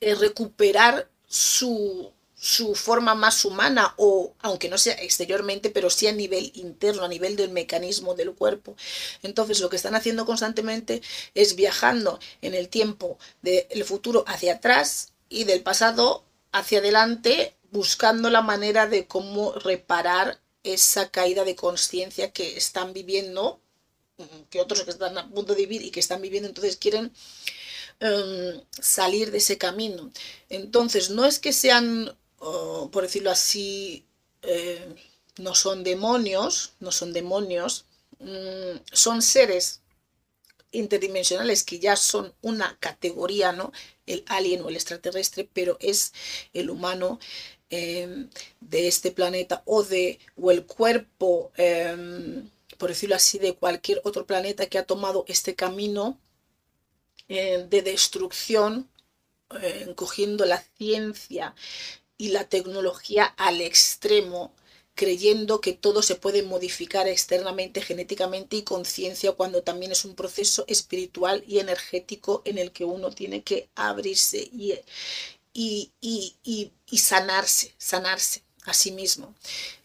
eh, 0.00 0.14
recuperar 0.14 1.10
su, 1.26 2.12
su 2.34 2.74
forma 2.74 3.14
más 3.14 3.44
humana 3.44 3.94
o 3.98 4.34
aunque 4.40 4.70
no 4.70 4.78
sea 4.78 4.94
exteriormente, 4.94 5.68
pero 5.68 5.90
sí 5.90 6.06
a 6.06 6.12
nivel 6.12 6.50
interno, 6.54 7.04
a 7.04 7.08
nivel 7.08 7.36
del 7.36 7.50
mecanismo 7.50 8.14
del 8.14 8.32
cuerpo. 8.34 8.74
Entonces 9.22 9.60
lo 9.60 9.68
que 9.68 9.76
están 9.76 9.94
haciendo 9.94 10.24
constantemente 10.24 11.02
es 11.34 11.56
viajando 11.56 12.18
en 12.40 12.54
el 12.54 12.70
tiempo 12.70 13.18
del 13.42 13.84
futuro 13.84 14.24
hacia 14.26 14.54
atrás 14.54 15.11
y 15.32 15.44
del 15.44 15.62
pasado 15.62 16.24
hacia 16.52 16.78
adelante 16.80 17.56
buscando 17.70 18.28
la 18.28 18.42
manera 18.42 18.86
de 18.86 19.06
cómo 19.06 19.52
reparar 19.52 20.38
esa 20.62 21.10
caída 21.10 21.44
de 21.44 21.56
conciencia 21.56 22.32
que 22.32 22.56
están 22.56 22.92
viviendo, 22.92 23.58
que 24.50 24.60
otros 24.60 24.82
que 24.82 24.90
están 24.90 25.16
a 25.16 25.28
punto 25.30 25.54
de 25.54 25.62
vivir 25.62 25.82
y 25.82 25.90
que 25.90 26.00
están 26.00 26.20
viviendo, 26.20 26.48
entonces 26.48 26.76
quieren 26.76 27.12
em, 28.00 28.60
salir 28.78 29.30
de 29.30 29.38
ese 29.38 29.56
camino. 29.56 30.10
Entonces, 30.50 31.10
no 31.10 31.24
es 31.24 31.38
que 31.38 31.52
sean, 31.52 32.14
por 32.38 33.02
decirlo 33.02 33.30
así, 33.30 34.04
eh, 34.42 34.94
no 35.38 35.54
son 35.54 35.82
demonios, 35.82 36.74
no 36.78 36.92
son 36.92 37.12
demonios, 37.12 37.86
mm, 38.18 38.80
son 38.92 39.22
seres 39.22 39.80
interdimensionales 40.72 41.64
que 41.64 41.78
ya 41.78 41.96
son 41.96 42.34
una 42.42 42.76
categoría, 42.80 43.52
¿no? 43.52 43.72
El 44.12 44.24
alien 44.26 44.62
o 44.62 44.68
el 44.68 44.76
extraterrestre, 44.76 45.48
pero 45.52 45.76
es 45.80 46.12
el 46.52 46.70
humano 46.70 47.18
em, 47.70 48.28
de 48.60 48.88
este 48.88 49.10
planeta 49.10 49.62
o 49.66 49.82
de 49.82 50.18
o 50.36 50.50
el 50.50 50.64
cuerpo, 50.66 51.52
em, 51.56 52.48
por 52.78 52.90
decirlo 52.90 53.16
así, 53.16 53.38
de 53.38 53.54
cualquier 53.54 54.00
otro 54.04 54.26
planeta 54.26 54.66
que 54.66 54.78
ha 54.78 54.84
tomado 54.84 55.24
este 55.28 55.54
camino 55.54 56.18
eh, 57.28 57.66
de 57.70 57.82
destrucción, 57.82 58.88
eh, 59.62 59.92
cogiendo 59.96 60.44
la 60.44 60.62
ciencia 60.76 61.54
y 62.18 62.28
la 62.28 62.44
tecnología 62.48 63.24
al 63.24 63.60
extremo 63.60 64.52
creyendo 64.94 65.60
que 65.60 65.72
todo 65.72 66.02
se 66.02 66.16
puede 66.16 66.42
modificar 66.42 67.08
externamente, 67.08 67.80
genéticamente 67.80 68.56
y 68.56 68.62
conciencia, 68.62 69.32
cuando 69.32 69.62
también 69.62 69.92
es 69.92 70.04
un 70.04 70.14
proceso 70.14 70.64
espiritual 70.68 71.42
y 71.46 71.58
energético 71.58 72.42
en 72.44 72.58
el 72.58 72.72
que 72.72 72.84
uno 72.84 73.10
tiene 73.10 73.42
que 73.42 73.68
abrirse 73.74 74.50
y, 74.52 74.78
y, 75.54 76.72
sanarse, 76.98 77.74
sanarse 77.78 78.42
a 78.64 78.74
sí 78.74 78.92
mismo. 78.92 79.34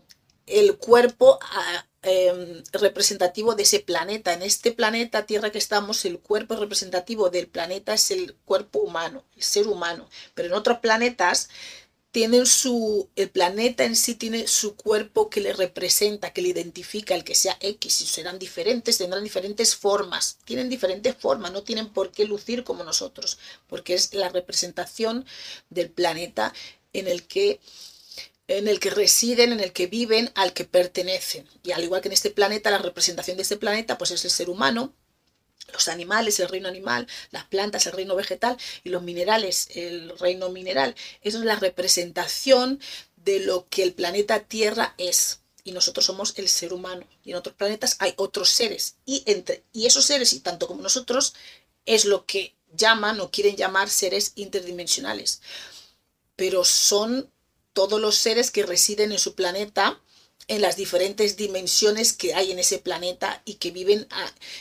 el 0.46 0.78
cuerpo 0.78 1.38
ah, 1.42 1.86
em, 2.02 2.62
representativo 2.72 3.54
de 3.54 3.64
ese 3.64 3.80
planeta. 3.80 4.32
En 4.32 4.42
este 4.42 4.72
planeta 4.72 5.26
Tierra 5.26 5.50
que 5.50 5.58
estamos, 5.58 6.04
el 6.04 6.20
cuerpo 6.20 6.56
representativo 6.56 7.30
del 7.30 7.48
planeta 7.48 7.94
es 7.94 8.10
el 8.10 8.34
cuerpo 8.44 8.80
humano, 8.80 9.24
el 9.36 9.42
ser 9.42 9.66
humano. 9.68 10.08
Pero 10.34 10.48
en 10.48 10.54
otros 10.54 10.78
planetas 10.78 11.48
tienen 12.16 12.46
su, 12.46 13.10
el 13.14 13.28
planeta 13.28 13.84
en 13.84 13.94
sí 13.94 14.14
tiene 14.14 14.48
su 14.48 14.74
cuerpo 14.74 15.28
que 15.28 15.42
le 15.42 15.52
representa, 15.52 16.32
que 16.32 16.40
le 16.40 16.48
identifica, 16.48 17.14
el 17.14 17.24
que 17.24 17.34
sea 17.34 17.58
X, 17.60 18.00
y 18.00 18.06
serán 18.06 18.38
diferentes, 18.38 18.96
tendrán 18.96 19.22
diferentes 19.22 19.76
formas, 19.76 20.38
tienen 20.46 20.70
diferentes 20.70 21.14
formas, 21.14 21.52
no 21.52 21.62
tienen 21.62 21.90
por 21.90 22.12
qué 22.12 22.24
lucir 22.24 22.64
como 22.64 22.84
nosotros, 22.84 23.36
porque 23.66 23.92
es 23.92 24.14
la 24.14 24.30
representación 24.30 25.26
del 25.68 25.90
planeta 25.90 26.54
en 26.94 27.06
el 27.06 27.24
que 27.24 27.60
en 28.48 28.66
el 28.66 28.80
que 28.80 28.88
residen, 28.88 29.52
en 29.52 29.60
el 29.60 29.74
que 29.74 29.86
viven, 29.86 30.32
al 30.36 30.54
que 30.54 30.64
pertenecen. 30.64 31.46
Y 31.64 31.72
al 31.72 31.84
igual 31.84 32.00
que 32.00 32.08
en 32.08 32.14
este 32.14 32.30
planeta, 32.30 32.70
la 32.70 32.78
representación 32.78 33.36
de 33.36 33.42
este 33.42 33.58
planeta 33.58 33.98
pues 33.98 34.12
es 34.12 34.24
el 34.24 34.30
ser 34.30 34.48
humano, 34.48 34.94
los 35.72 35.88
animales, 35.88 36.40
el 36.40 36.48
reino 36.48 36.68
animal, 36.68 37.06
las 37.30 37.44
plantas, 37.44 37.86
el 37.86 37.92
reino 37.92 38.16
vegetal 38.16 38.56
y 38.84 38.90
los 38.90 39.02
minerales, 39.02 39.68
el 39.74 40.16
reino 40.18 40.48
mineral. 40.48 40.94
Eso 41.22 41.38
es 41.38 41.44
la 41.44 41.56
representación 41.56 42.80
de 43.16 43.40
lo 43.40 43.66
que 43.68 43.82
el 43.82 43.92
planeta 43.92 44.40
Tierra 44.40 44.94
es. 44.98 45.40
Y 45.64 45.72
nosotros 45.72 46.06
somos 46.06 46.34
el 46.36 46.48
ser 46.48 46.72
humano. 46.72 47.04
Y 47.24 47.32
en 47.32 47.36
otros 47.36 47.56
planetas 47.56 47.96
hay 47.98 48.14
otros 48.16 48.50
seres. 48.50 48.96
Y, 49.04 49.24
entre, 49.26 49.64
y 49.72 49.86
esos 49.86 50.04
seres, 50.04 50.32
y 50.32 50.40
tanto 50.40 50.68
como 50.68 50.80
nosotros, 50.80 51.34
es 51.86 52.04
lo 52.04 52.24
que 52.24 52.54
llaman 52.72 53.20
o 53.20 53.30
quieren 53.30 53.56
llamar 53.56 53.90
seres 53.90 54.32
interdimensionales. 54.36 55.40
Pero 56.36 56.64
son 56.64 57.30
todos 57.72 58.00
los 58.00 58.16
seres 58.16 58.50
que 58.50 58.64
residen 58.64 59.12
en 59.12 59.18
su 59.18 59.34
planeta 59.34 60.00
en 60.48 60.60
las 60.60 60.76
diferentes 60.76 61.36
dimensiones 61.36 62.12
que 62.12 62.34
hay 62.34 62.52
en 62.52 62.58
ese 62.58 62.78
planeta 62.78 63.42
y 63.44 63.54
que 63.54 63.72
viven 63.72 64.06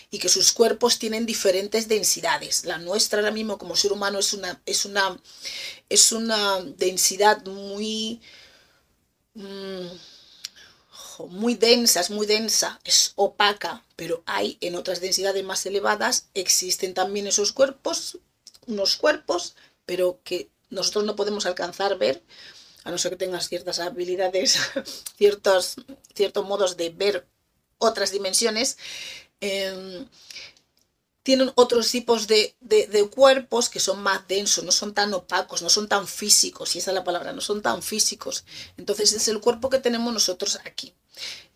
y 0.09 0.17
que 0.17 0.29
sus 0.29 0.51
cuerpos 0.51 0.97
tienen 0.97 1.25
diferentes 1.25 1.87
densidades. 1.87 2.65
La 2.65 2.79
nuestra 2.79 3.19
ahora 3.19 3.31
mismo 3.31 3.57
como 3.57 3.75
ser 3.75 3.91
humano 3.91 4.17
es 4.19 4.33
una, 4.33 4.61
es 4.65 4.85
una, 4.85 5.19
es 5.89 6.11
una 6.11 6.59
densidad 6.61 7.45
muy, 7.45 8.19
mm, 9.35 9.87
muy 11.29 11.53
densa, 11.53 12.01
es 12.01 12.09
muy 12.09 12.25
densa, 12.25 12.79
es 12.83 13.13
opaca, 13.15 13.85
pero 13.95 14.23
hay 14.25 14.57
en 14.61 14.75
otras 14.75 15.01
densidades 15.01 15.43
más 15.43 15.65
elevadas, 15.67 16.27
existen 16.33 16.93
también 16.95 17.27
esos 17.27 17.51
cuerpos, 17.51 18.17
unos 18.65 18.97
cuerpos, 18.97 19.55
pero 19.85 20.19
que 20.23 20.49
nosotros 20.71 21.05
no 21.05 21.15
podemos 21.15 21.45
alcanzar 21.45 21.97
ver 21.99 22.23
a 22.85 22.91
no 22.91 22.97
ser 22.97 23.11
que 23.11 23.17
tengas 23.17 23.49
ciertas 23.49 23.79
habilidades, 23.79 24.59
ciertos, 25.17 25.75
ciertos 26.13 26.45
modos 26.45 26.77
de 26.77 26.89
ver 26.91 27.27
otras 27.79 28.11
dimensiones, 28.11 28.77
em, 29.41 30.07
tienen 31.23 31.51
otros 31.55 31.89
tipos 31.89 32.27
de, 32.27 32.55
cuerpos 33.13 33.69
que 33.69 33.79
son 33.79 34.03
más 34.03 34.27
densos, 34.27 34.63
no 34.63 34.71
son 34.71 34.93
tan 34.93 35.11
opacos, 35.15 35.63
no 35.63 35.69
son 35.71 35.89
tan 35.89 36.07
físicos, 36.07 36.75
y 36.75 36.79
esa 36.79 36.91
es 36.91 36.95
la 36.95 37.03
palabra, 37.03 37.33
no 37.33 37.41
son 37.41 37.63
tan 37.63 37.81
físicos. 37.81 38.45
Entonces 38.77 39.11
es 39.13 39.27
el 39.27 39.41
cuerpo 39.41 39.71
que 39.71 39.79
tenemos 39.79 40.13
nosotros 40.13 40.59
aquí. 40.63 40.93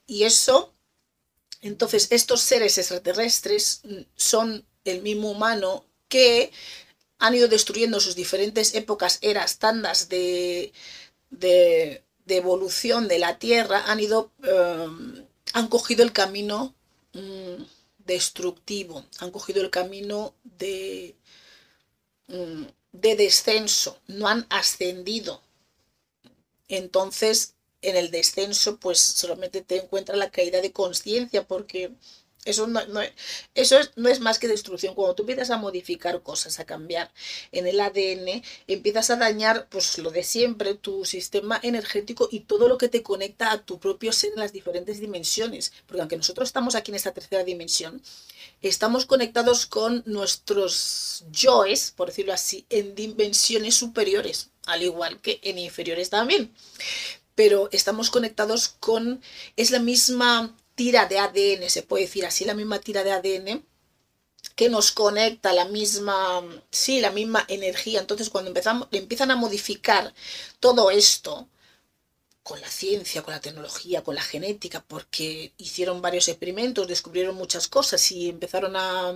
Y 0.07 0.23
eso, 0.23 0.73
entonces 1.61 2.07
estos 2.09 2.41
seres 2.41 2.79
extraterrestres 2.79 3.81
son 4.15 4.65
el 4.83 5.03
mismo 5.03 5.29
humano 5.29 5.85
que 6.07 6.51
han 7.19 7.35
ido 7.35 7.47
destruyendo 7.47 7.99
sus 7.99 8.15
diferentes 8.15 8.73
épocas, 8.73 9.19
eras, 9.21 9.59
tandas 9.59 10.09
de, 10.09 10.73
de, 11.29 12.03
evolución 12.27 13.07
de 13.07 13.19
la 13.19 13.39
Tierra 13.39 13.83
han 13.87 13.99
ido, 13.99 14.31
em, 14.43 15.25
han 15.53 15.67
cogido 15.67 16.03
el 16.03 16.13
camino 16.13 16.75
mm, 17.13 17.63
destructivo, 17.99 19.05
han 19.19 19.31
cogido 19.31 19.61
el 19.61 19.69
camino 19.69 20.33
de, 20.43 21.15
mm, 22.27 22.63
de 22.91 23.15
descenso, 23.15 23.99
no 24.07 24.27
han 24.27 24.45
ascendido. 24.49 25.41
Entonces, 26.67 27.55
en 27.81 27.95
el 27.95 28.11
descenso, 28.11 28.77
pues 28.77 28.99
solamente 28.99 29.61
te 29.61 29.77
encuentra 29.77 30.15
la 30.15 30.31
caída 30.31 30.61
de 30.61 30.71
conciencia, 30.71 31.47
porque 31.47 31.91
eso 32.49 32.67
no, 32.67 32.81
no 32.85 34.09
es 34.09 34.19
más 34.19 34.39
que 34.39 34.47
destrucción. 34.47 34.95
Cuando 34.95 35.15
tú 35.15 35.23
empiezas 35.23 35.49
a 35.49 35.57
modificar 35.57 36.21
cosas, 36.21 36.59
a 36.59 36.65
cambiar 36.65 37.12
en 37.51 37.67
el 37.67 37.79
ADN, 37.79 38.43
empiezas 38.67 39.09
a 39.09 39.15
dañar 39.15 39.67
pues 39.69 39.97
lo 39.97 40.12
de 40.12 40.23
siempre, 40.23 40.75
tu 40.75 41.05
sistema 41.05 41.59
energético 41.63 42.29
y 42.31 42.41
todo 42.41 42.67
lo 42.67 42.77
que 42.77 42.89
te 42.89 43.03
conecta 43.03 43.51
a 43.51 43.63
tu 43.63 43.79
propio 43.79 44.12
ser 44.12 44.33
en 44.33 44.39
las 44.39 44.53
diferentes 44.53 44.99
dimensiones. 44.99 45.71
Porque 45.85 46.01
aunque 46.01 46.17
nosotros 46.17 46.49
estamos 46.49 46.75
aquí 46.75 46.91
en 46.91 46.95
esta 46.95 47.13
tercera 47.13 47.43
dimensión, 47.43 48.01
estamos 48.62 49.05
conectados 49.05 49.65
con 49.65 50.03
nuestros 50.05 51.25
yoes, 51.31 51.91
por 51.95 52.07
decirlo 52.07 52.33
así, 52.33 52.65
en 52.69 52.95
dimensiones 52.95 53.75
superiores, 53.75 54.49
al 54.65 54.83
igual 54.83 55.21
que 55.21 55.39
en 55.43 55.57
inferiores 55.57 56.09
también. 56.09 56.51
Pero 57.35 57.69
estamos 57.71 58.09
conectados 58.09 58.67
con, 58.67 59.21
es 59.55 59.71
la 59.71 59.79
misma 59.79 60.53
tira 60.79 61.07
de 61.07 61.19
ADN, 61.19 61.69
se 61.69 61.83
puede 61.83 62.05
decir 62.05 62.25
así, 62.25 62.45
la 62.45 62.53
misma 62.53 62.79
tira 62.79 63.03
de 63.03 63.11
ADN 63.11 63.65
que 64.55 64.69
nos 64.69 64.93
conecta 64.93 65.51
la 65.51 65.65
misma, 65.65 66.41
sí, 66.71 67.01
la 67.01 67.11
misma 67.11 67.43
energía. 67.49 67.99
Entonces, 67.99 68.29
cuando 68.29 68.47
empezamos, 68.49 68.87
empiezan 68.93 69.29
a 69.31 69.35
modificar 69.35 70.13
todo 70.61 70.89
esto 70.89 71.49
con 72.43 72.61
la 72.61 72.69
ciencia, 72.69 73.23
con 73.23 73.33
la 73.33 73.41
tecnología, 73.41 74.05
con 74.05 74.15
la 74.15 74.21
genética, 74.21 74.81
porque 74.87 75.51
hicieron 75.57 76.01
varios 76.01 76.29
experimentos, 76.29 76.87
descubrieron 76.87 77.35
muchas 77.35 77.67
cosas 77.67 78.09
y 78.13 78.29
empezaron 78.29 78.77
a, 78.77 79.13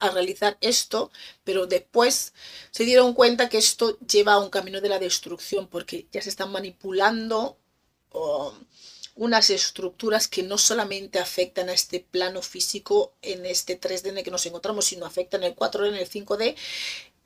a 0.00 0.10
realizar 0.10 0.58
esto, 0.60 1.10
pero 1.42 1.66
después 1.66 2.34
se 2.70 2.84
dieron 2.84 3.14
cuenta 3.14 3.48
que 3.48 3.56
esto 3.56 3.98
lleva 4.00 4.34
a 4.34 4.40
un 4.40 4.50
camino 4.50 4.82
de 4.82 4.90
la 4.90 4.98
destrucción, 4.98 5.68
porque 5.68 6.06
ya 6.12 6.20
se 6.20 6.28
están 6.28 6.52
manipulando 6.52 7.56
unas 9.16 9.50
estructuras 9.50 10.28
que 10.28 10.42
no 10.42 10.58
solamente 10.58 11.18
afectan 11.18 11.68
a 11.68 11.72
este 11.72 12.00
plano 12.00 12.42
físico 12.42 13.12
en 13.22 13.46
este 13.46 13.80
3D 13.80 14.08
en 14.08 14.18
el 14.18 14.24
que 14.24 14.30
nos 14.30 14.46
encontramos, 14.46 14.86
sino 14.86 15.06
afectan 15.06 15.42
el 15.42 15.54
4D, 15.54 15.88
en 15.88 15.94
el 15.94 16.08
5D, 16.08 16.56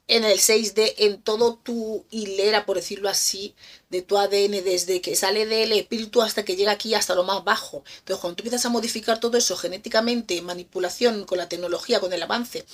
en 0.06 0.24
el 0.24 0.38
6D, 0.38 0.94
en 0.98 1.22
todo 1.22 1.56
tu 1.56 2.04
hilera, 2.10 2.66
por 2.66 2.76
decirlo 2.76 3.08
así, 3.08 3.54
de 3.88 4.02
tu 4.02 4.18
ADN, 4.18 4.62
desde 4.62 5.00
que 5.00 5.16
sale 5.16 5.46
del 5.46 5.72
espíritu 5.72 6.20
hasta 6.20 6.44
que 6.44 6.56
llega 6.56 6.72
aquí, 6.72 6.94
hasta 6.94 7.14
lo 7.14 7.24
más 7.24 7.42
bajo. 7.44 7.84
Entonces, 8.00 8.20
cuando 8.20 8.36
tú 8.36 8.42
empiezas 8.42 8.66
a 8.66 8.70
modificar 8.70 9.20
todo 9.20 9.38
eso 9.38 9.56
genéticamente, 9.56 10.40
manipulación 10.42 11.24
con 11.24 11.38
la 11.38 11.48
tecnología, 11.48 12.00
con 12.00 12.12
el 12.12 12.22
avance, 12.22 12.66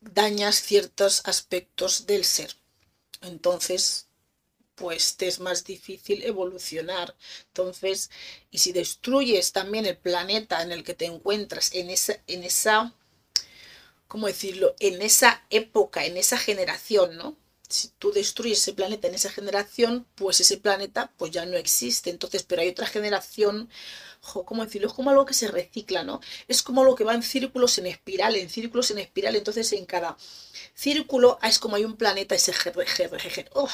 dañas 0.00 0.60
ciertos 0.60 1.22
aspectos 1.24 2.06
del 2.06 2.24
ser. 2.24 2.56
Entonces, 3.22 4.07
pues 4.78 5.16
te 5.16 5.26
es 5.28 5.40
más 5.40 5.64
difícil 5.64 6.24
evolucionar. 6.24 7.14
Entonces, 7.48 8.10
y 8.50 8.58
si 8.58 8.72
destruyes 8.72 9.52
también 9.52 9.86
el 9.86 9.96
planeta 9.96 10.62
en 10.62 10.72
el 10.72 10.84
que 10.84 10.94
te 10.94 11.06
encuentras, 11.06 11.74
en 11.74 11.90
esa, 11.90 12.18
en 12.26 12.44
esa, 12.44 12.94
¿cómo 14.06 14.26
decirlo? 14.26 14.74
En 14.80 15.02
esa 15.02 15.44
época, 15.50 16.06
en 16.06 16.16
esa 16.16 16.38
generación, 16.38 17.16
¿no? 17.16 17.36
Si 17.68 17.88
tú 17.98 18.12
destruyes 18.12 18.58
ese 18.58 18.72
planeta 18.72 19.08
en 19.08 19.14
esa 19.14 19.30
generación, 19.30 20.06
pues 20.14 20.40
ese 20.40 20.56
planeta 20.58 21.12
pues 21.16 21.30
ya 21.32 21.44
no 21.46 21.56
existe. 21.56 22.10
Entonces, 22.10 22.42
pero 22.42 22.62
hay 22.62 22.68
otra 22.68 22.86
generación 22.86 23.68
¿cómo 24.20 24.64
decirlo? 24.64 24.88
Es 24.88 24.94
como 24.94 25.10
algo 25.10 25.24
que 25.26 25.34
se 25.34 25.48
recicla, 25.48 26.02
¿no? 26.04 26.20
Es 26.48 26.62
como 26.62 26.82
algo 26.82 26.94
que 26.94 27.04
va 27.04 27.14
en 27.14 27.22
círculos 27.22 27.78
en 27.78 27.86
espiral, 27.86 28.36
en 28.36 28.50
círculos 28.50 28.90
en 28.90 28.98
espiral. 28.98 29.36
Entonces, 29.36 29.72
en 29.72 29.86
cada 29.86 30.16
círculo 30.74 31.38
es 31.42 31.58
como 31.58 31.76
hay 31.76 31.84
un 31.84 31.96
planeta 31.96 32.34
y 32.34 32.38
se, 32.38 32.52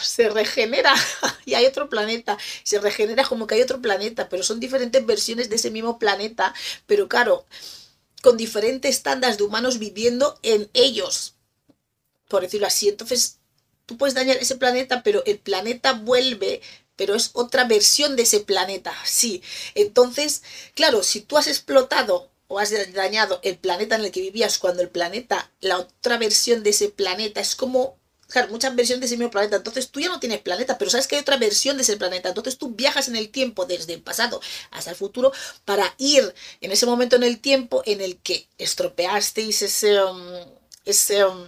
se 0.02 0.28
regenera 0.28 0.94
y 1.44 1.54
hay 1.54 1.66
otro 1.66 1.88
planeta. 1.88 2.38
Se 2.62 2.78
regenera 2.78 3.24
como 3.24 3.46
que 3.46 3.56
hay 3.56 3.62
otro 3.62 3.80
planeta, 3.80 4.28
pero 4.28 4.42
son 4.42 4.60
diferentes 4.60 5.04
versiones 5.04 5.48
de 5.50 5.56
ese 5.56 5.70
mismo 5.70 5.98
planeta. 5.98 6.54
Pero 6.86 7.08
claro, 7.08 7.46
con 8.22 8.36
diferentes 8.36 9.02
tandas 9.02 9.38
de 9.38 9.44
humanos 9.44 9.78
viviendo 9.78 10.38
en 10.42 10.70
ellos, 10.74 11.34
por 12.28 12.42
decirlo 12.42 12.66
así. 12.66 12.88
Entonces, 12.88 13.38
tú 13.86 13.96
puedes 13.96 14.14
dañar 14.14 14.36
ese 14.36 14.56
planeta, 14.56 15.02
pero 15.02 15.22
el 15.26 15.38
planeta 15.38 15.92
vuelve 15.92 16.60
pero 16.96 17.14
es 17.14 17.30
otra 17.32 17.64
versión 17.64 18.16
de 18.16 18.22
ese 18.22 18.40
planeta, 18.40 18.94
sí. 19.04 19.42
Entonces, 19.74 20.42
claro, 20.74 21.02
si 21.02 21.20
tú 21.20 21.36
has 21.36 21.46
explotado 21.46 22.30
o 22.48 22.58
has 22.58 22.72
dañado 22.92 23.40
el 23.42 23.56
planeta 23.56 23.96
en 23.96 24.04
el 24.04 24.12
que 24.12 24.20
vivías 24.20 24.58
cuando 24.58 24.82
el 24.82 24.88
planeta, 24.88 25.50
la 25.60 25.78
otra 25.78 26.18
versión 26.18 26.62
de 26.62 26.70
ese 26.70 26.90
planeta 26.90 27.40
es 27.40 27.56
como, 27.56 27.96
claro, 28.28 28.48
muchas 28.50 28.76
versiones 28.76 29.00
de 29.00 29.06
ese 29.06 29.16
mismo 29.16 29.30
planeta, 29.30 29.56
entonces 29.56 29.90
tú 29.90 30.00
ya 30.00 30.08
no 30.08 30.20
tienes 30.20 30.40
planeta, 30.40 30.78
pero 30.78 30.90
sabes 30.90 31.08
que 31.08 31.16
hay 31.16 31.22
otra 31.22 31.36
versión 31.36 31.76
de 31.76 31.82
ese 31.82 31.96
planeta, 31.96 32.28
entonces 32.28 32.58
tú 32.58 32.70
viajas 32.70 33.08
en 33.08 33.16
el 33.16 33.30
tiempo 33.30 33.64
desde 33.64 33.94
el 33.94 34.02
pasado 34.02 34.40
hasta 34.70 34.90
el 34.90 34.96
futuro 34.96 35.32
para 35.64 35.94
ir 35.98 36.34
en 36.60 36.70
ese 36.70 36.86
momento 36.86 37.16
en 37.16 37.24
el 37.24 37.40
tiempo 37.40 37.82
en 37.86 38.00
el 38.00 38.18
que 38.18 38.46
estropeasteis 38.58 39.62
ese, 39.62 40.00
um, 40.02 40.22
ese, 40.84 41.24
um, 41.24 41.46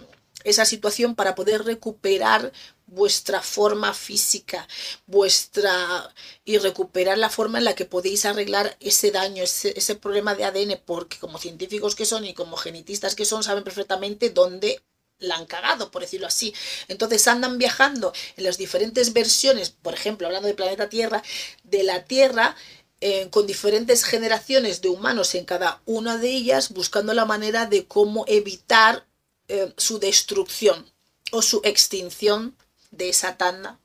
esa 0.49 0.65
situación 0.65 1.15
para 1.15 1.35
poder 1.35 1.63
recuperar 1.63 2.51
vuestra 2.87 3.41
forma 3.41 3.93
física, 3.93 4.67
vuestra 5.05 6.13
y 6.45 6.57
recuperar 6.57 7.17
la 7.17 7.29
forma 7.29 7.57
en 7.57 7.65
la 7.65 7.75
que 7.75 7.85
podéis 7.85 8.25
arreglar 8.25 8.77
ese 8.79 9.11
daño, 9.11 9.43
ese, 9.43 9.77
ese 9.77 9.95
problema 9.95 10.35
de 10.35 10.45
ADN, 10.45 10.81
porque 10.85 11.17
como 11.17 11.37
científicos 11.37 11.95
que 11.95 12.05
son 12.05 12.25
y 12.25 12.33
como 12.33 12.55
genetistas 12.55 13.15
que 13.15 13.25
son, 13.25 13.43
saben 13.43 13.63
perfectamente 13.65 14.29
dónde 14.29 14.81
la 15.19 15.35
han 15.35 15.45
cagado, 15.45 15.91
por 15.91 16.01
decirlo 16.01 16.27
así. 16.27 16.53
Entonces 16.87 17.27
andan 17.27 17.57
viajando 17.57 18.13
en 18.37 18.43
las 18.43 18.57
diferentes 18.57 19.13
versiones, 19.13 19.69
por 19.69 19.93
ejemplo, 19.93 20.27
hablando 20.27 20.47
del 20.47 20.55
planeta 20.55 20.89
Tierra, 20.89 21.23
de 21.63 21.83
la 21.83 22.05
Tierra, 22.05 22.55
eh, 23.01 23.29
con 23.29 23.45
diferentes 23.45 24.03
generaciones 24.03 24.81
de 24.81 24.89
humanos 24.89 25.35
en 25.35 25.45
cada 25.45 25.81
una 25.85 26.17
de 26.17 26.29
ellas, 26.29 26.69
buscando 26.69 27.13
la 27.13 27.25
manera 27.25 27.65
de 27.65 27.85
cómo 27.85 28.25
evitar 28.27 29.06
eh, 29.47 29.73
su 29.77 29.99
destrucción 29.99 30.91
o 31.31 31.41
su 31.41 31.61
extinción 31.63 32.57
de 32.91 33.09
esa 33.09 33.37
tanda 33.37 33.79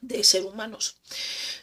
de 0.00 0.24
ser 0.24 0.44
humanos. 0.44 0.96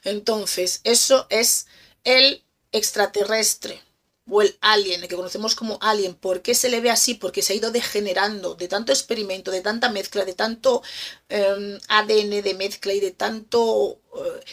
Entonces, 0.04 0.82
eso 0.84 1.28
es 1.30 1.68
el 2.04 2.44
extraterrestre 2.72 3.82
o 4.30 4.42
el 4.42 4.58
alien, 4.62 5.02
el 5.02 5.08
que 5.08 5.16
conocemos 5.16 5.56
como 5.56 5.78
alien. 5.82 6.16
¿Por 6.16 6.42
qué 6.42 6.56
se 6.56 6.70
le 6.70 6.82
ve 6.82 6.89
así? 6.89 7.13
Porque 7.13 7.42
se 7.42 7.54
ha 7.54 7.56
ido 7.56 7.72
degenerando 7.72 8.56
de 8.56 8.68
tanto 8.68 8.92
experimento, 8.92 9.52
de 9.52 9.62
tanta 9.62 9.89
mezcla, 9.89 10.26
de 10.26 10.34
tanto 10.34 10.82
em, 11.30 11.80
ADN 11.88 12.42
de 12.42 12.54
mezcla 12.58 12.94
y 12.94 13.00
de 13.00 13.12
tanto 13.12 14.00
eh, 14.16 14.44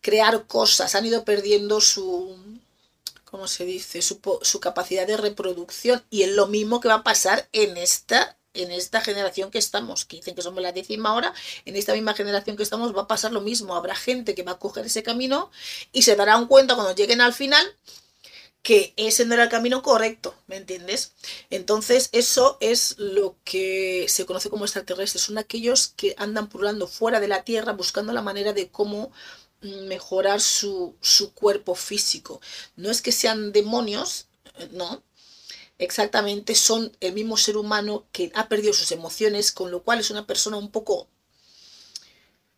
crear 0.00 0.46
cosas. 0.46 0.94
Han 0.94 1.06
ido 1.06 1.24
perdiendo 1.24 1.80
su, 1.80 2.36
¿cómo 3.30 3.48
se 3.48 3.64
dice? 3.64 4.02
Su, 4.02 4.20
su 4.42 4.60
capacidad 4.60 5.06
de 5.06 5.16
reproducción. 5.16 6.04
Y 6.10 6.22
es 6.22 6.30
lo 6.30 6.46
mismo 6.46 6.80
que 6.80 6.88
va 6.88 6.94
a 6.94 7.02
pasar 7.04 7.48
en 7.52 7.76
esta 7.76 8.36
en 8.52 8.72
esta 8.72 9.00
generación 9.00 9.52
que 9.52 9.58
estamos, 9.58 10.04
que 10.04 10.16
dicen 10.16 10.34
que 10.34 10.42
somos 10.42 10.60
la 10.60 10.72
décima 10.72 11.14
hora, 11.14 11.32
en 11.66 11.76
esta 11.76 11.92
misma 11.92 12.14
generación 12.14 12.56
que 12.56 12.64
estamos 12.64 12.96
va 12.96 13.02
a 13.02 13.08
pasar 13.08 13.32
lo 13.32 13.40
mismo. 13.40 13.76
Habrá 13.76 13.94
gente 13.94 14.34
que 14.34 14.42
va 14.42 14.52
a 14.52 14.58
coger 14.58 14.86
ese 14.86 15.04
camino 15.04 15.50
y 15.92 16.02
se 16.02 16.16
darán 16.16 16.46
cuenta 16.48 16.74
cuando 16.74 16.94
lleguen 16.94 17.20
al 17.20 17.32
final 17.32 17.64
que 18.62 18.92
ese 18.96 19.24
no 19.24 19.34
era 19.34 19.44
el 19.44 19.48
camino 19.48 19.82
correcto, 19.82 20.34
¿me 20.46 20.56
entiendes? 20.56 21.12
Entonces, 21.48 22.10
eso 22.12 22.58
es 22.60 22.96
lo 22.98 23.36
que 23.44 24.04
se 24.08 24.26
conoce 24.26 24.50
como 24.50 24.66
extraterrestres. 24.66 25.22
Son 25.24 25.38
aquellos 25.38 25.88
que 25.96 26.14
andan 26.18 26.48
pululando 26.48 26.86
fuera 26.86 27.20
de 27.20 27.28
la 27.28 27.42
Tierra 27.42 27.72
buscando 27.72 28.12
la 28.12 28.20
manera 28.20 28.52
de 28.52 28.68
cómo 28.68 29.12
mejorar 29.60 30.40
su, 30.40 30.96
su 31.00 31.32
cuerpo 31.34 31.74
físico. 31.74 32.40
No 32.76 32.90
es 32.90 33.02
que 33.02 33.12
sean 33.12 33.52
demonios, 33.52 34.26
eh, 34.58 34.68
no, 34.72 35.02
exactamente 35.78 36.54
son 36.54 36.96
el 37.00 37.12
mismo 37.12 37.36
ser 37.36 37.56
humano 37.56 38.06
que 38.12 38.30
ha 38.34 38.48
perdido 38.48 38.72
sus 38.72 38.92
emociones, 38.92 39.52
con 39.52 39.70
lo 39.70 39.82
cual 39.82 40.00
es 40.00 40.10
una 40.10 40.26
persona 40.26 40.56
un 40.56 40.70
poco, 40.70 41.08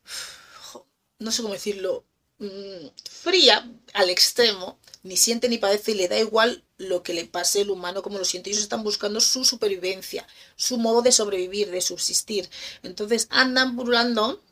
no 1.19 1.33
sé 1.33 1.43
cómo 1.43 1.55
decirlo, 1.55 2.05
mm, 2.39 2.87
fría 3.11 3.71
al 3.95 4.11
extremo, 4.11 4.79
ni 5.03 5.17
siente 5.17 5.49
ni 5.49 5.59
padece 5.59 5.93
y 5.93 5.95
le 5.95 6.09
da 6.09 6.19
igual 6.19 6.65
lo 6.79 7.03
que 7.03 7.15
le 7.15 7.25
pase 7.25 7.63
el 7.63 7.71
humano 7.71 8.03
como 8.03 8.19
lo 8.19 8.25
siente. 8.25 8.51
Ellos 8.51 8.63
están 8.63 8.85
buscando 8.85 9.21
su 9.21 9.45
supervivencia, 9.45 10.27
su 10.57 10.79
modo 10.79 11.03
de 11.03 11.13
sobrevivir, 11.13 11.71
de 11.71 11.81
subsistir. 11.81 12.49
Entonces 12.83 13.27
andan 13.31 13.77
burlando 13.77 14.43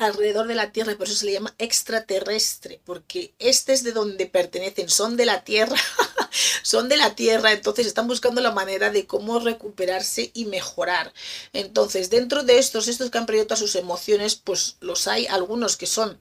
alrededor 0.00 0.46
de 0.46 0.54
la 0.54 0.72
Tierra 0.72 0.96
por 0.96 1.06
eso 1.06 1.16
se 1.16 1.26
le 1.26 1.32
llama 1.32 1.54
extraterrestre, 1.58 2.80
porque 2.84 3.34
este 3.38 3.72
es 3.72 3.82
de 3.82 3.92
donde 3.92 4.26
pertenecen, 4.26 4.88
son 4.88 5.16
de 5.16 5.26
la 5.26 5.44
Tierra, 5.44 5.76
son 6.62 6.88
de 6.88 6.96
la 6.96 7.14
Tierra, 7.14 7.52
entonces 7.52 7.86
están 7.86 8.08
buscando 8.08 8.40
la 8.40 8.50
manera 8.50 8.90
de 8.90 9.06
cómo 9.06 9.38
recuperarse 9.38 10.30
y 10.34 10.46
mejorar. 10.46 11.12
Entonces, 11.52 12.10
dentro 12.10 12.42
de 12.42 12.58
estos, 12.58 12.88
estos 12.88 13.10
que 13.10 13.18
han 13.18 13.26
perdido 13.26 13.46
todas 13.46 13.58
sus 13.58 13.76
emociones, 13.76 14.36
pues 14.36 14.76
los 14.80 15.06
hay 15.06 15.26
algunos 15.26 15.76
que 15.76 15.86
son, 15.86 16.18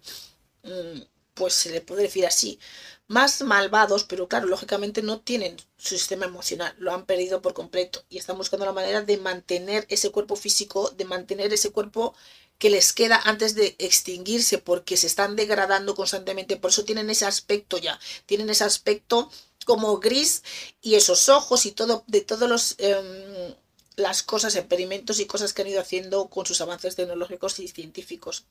mm, 0.64 1.02
pues 1.34 1.54
se 1.54 1.72
le 1.72 1.82
puede 1.82 2.04
decir 2.04 2.26
así, 2.26 2.60
más 3.08 3.42
malvados, 3.42 4.04
pero 4.04 4.28
claro, 4.28 4.48
lógicamente 4.48 5.02
no 5.02 5.20
tienen 5.22 5.58
su 5.78 5.98
sistema 5.98 6.26
emocional, 6.26 6.76
lo 6.78 6.94
han 6.94 7.06
perdido 7.06 7.42
por 7.42 7.54
completo 7.56 8.04
y 8.10 8.18
están 8.20 8.38
buscando 8.38 8.66
la 8.66 8.72
manera 8.72 9.02
de 9.02 9.18
mantener 9.18 9.86
ese 9.90 10.12
cuerpo 10.12 10.36
físico, 10.36 10.92
de 10.92 11.06
mantener 11.06 11.52
ese 11.52 11.72
cuerpo 11.72 12.14
que 12.60 12.70
les 12.70 12.94
queda 12.94 13.20
antes 13.26 13.56
de 13.56 13.76
extinguirse 13.80 14.60
porque 14.60 14.98
se 14.98 15.08
están 15.08 15.36
degradando 15.36 15.96
constantemente, 15.96 16.58
por 16.58 16.72
eso 16.72 16.86
tienen 16.86 17.10
ese 17.10 17.26
aspecto 17.26 17.78
ya, 17.78 18.00
tienen 18.28 18.50
ese 18.50 18.66
aspecto 18.66 19.32
como 19.66 20.00
gris 20.00 20.44
y 20.82 20.96
esos 20.96 21.30
ojos 21.30 21.66
y 21.66 21.72
todo 21.72 22.04
de 22.08 22.22
todos 22.22 22.48
los 22.50 22.76
em, 22.78 23.56
las 23.96 24.24
cosas, 24.24 24.56
experimentos 24.56 25.20
y 25.20 25.26
cosas 25.26 25.52
que 25.54 25.62
han 25.62 25.68
ido 25.70 25.82
haciendo 25.82 26.30
con 26.30 26.46
sus 26.46 26.62
avances 26.62 26.96
tecnológicos 26.96 27.60
y 27.60 27.68
científicos 27.68 28.46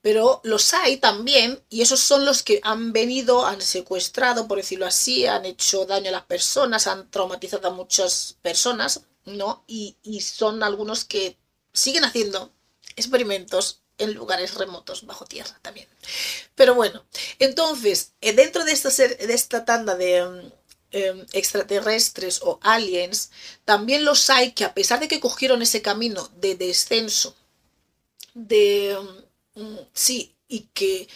pero 0.00 0.40
los 0.44 0.72
hay 0.74 0.98
también 0.98 1.60
y 1.68 1.82
esos 1.82 2.00
son 2.00 2.24
los 2.24 2.42
que 2.42 2.60
han 2.62 2.92
venido, 2.92 3.44
han 3.46 3.60
secuestrado, 3.60 4.46
por 4.46 4.58
decirlo 4.58 4.86
así, 4.86 5.26
han 5.26 5.44
hecho 5.44 5.86
daño 5.86 6.08
a 6.08 6.12
las 6.12 6.24
personas, 6.24 6.86
han 6.86 7.10
traumatizado 7.10 7.68
a 7.68 7.72
muchas 7.72 8.36
personas, 8.40 9.02
¿no? 9.24 9.64
Y, 9.66 9.96
son 10.20 10.62
algunos 10.62 11.04
que 11.04 11.36
siguen 11.72 12.04
haciendo 12.04 12.52
experimentos 12.98 13.82
en 13.98 14.14
lugares 14.14 14.54
remotos, 14.54 15.06
bajo 15.06 15.24
tierra 15.24 15.58
también. 15.62 15.88
Pero 16.54 16.74
bueno, 16.74 17.04
entonces, 17.38 18.12
eh, 18.20 18.32
dentro 18.32 18.64
de 18.64 18.72
esta, 18.72 18.90
de 18.90 19.34
esta 19.34 19.64
tanda 19.64 19.96
de 19.96 20.16
em, 20.18 20.52
em, 20.92 21.26
extraterrestres 21.32 22.40
o 22.42 22.60
aliens, 22.62 23.30
también 23.64 24.04
los 24.04 24.30
hay 24.30 24.52
que 24.52 24.64
a 24.64 24.74
pesar 24.74 25.00
de 25.00 25.08
que 25.08 25.20
cogieron 25.20 25.62
ese 25.62 25.82
camino 25.82 26.30
de 26.36 26.54
descenso, 26.54 27.34
de 28.34 28.96
Mm, 29.58 29.78
sí, 29.92 30.36
y 30.48 30.60
que 30.72 31.08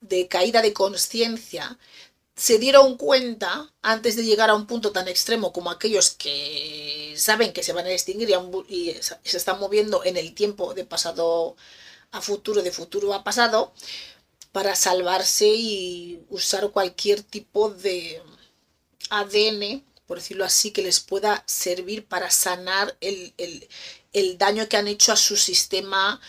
de 0.00 0.28
caída 0.28 0.62
de 0.62 0.72
conciencia 0.72 1.78
se 2.36 2.58
dieron 2.58 2.96
cuenta 2.96 3.72
antes 3.82 4.16
de 4.16 4.24
llegar 4.24 4.50
a 4.50 4.54
un 4.54 4.66
punto 4.66 4.90
tan 4.92 5.06
extremo 5.08 5.52
como 5.52 5.70
aquellos 5.70 6.10
que 6.10 7.14
saben 7.16 7.52
que 7.52 7.62
se 7.62 7.72
van 7.72 7.86
a 7.86 7.92
extinguir 7.92 8.30
y, 8.68 8.94
se 9.22 9.36
están 9.36 9.60
moviendo 9.60 10.04
en 10.04 10.16
el 10.16 10.34
tiempo 10.34 10.74
de 10.74 10.84
pasado 10.84 11.56
a 12.10 12.20
futuro, 12.20 12.62
de 12.62 12.72
futuro 12.72 13.14
a 13.14 13.24
pasado, 13.24 13.72
para 14.52 14.74
salvarse 14.76 15.46
y 15.46 16.24
usar 16.28 16.70
cualquier 16.70 17.22
tipo 17.22 17.70
de 17.70 18.22
ADN, 19.10 19.84
por 20.06 20.18
decirlo 20.18 20.44
así, 20.44 20.70
que 20.70 20.82
les 20.82 21.00
pueda 21.00 21.44
servir 21.46 22.06
para 22.06 22.30
sanar 22.30 22.96
el, 23.00 23.32
el 24.12 24.38
daño 24.38 24.68
que 24.68 24.76
han 24.76 24.88
hecho 24.88 25.12
a 25.12 25.16
su 25.16 25.36
sistema 25.36 26.20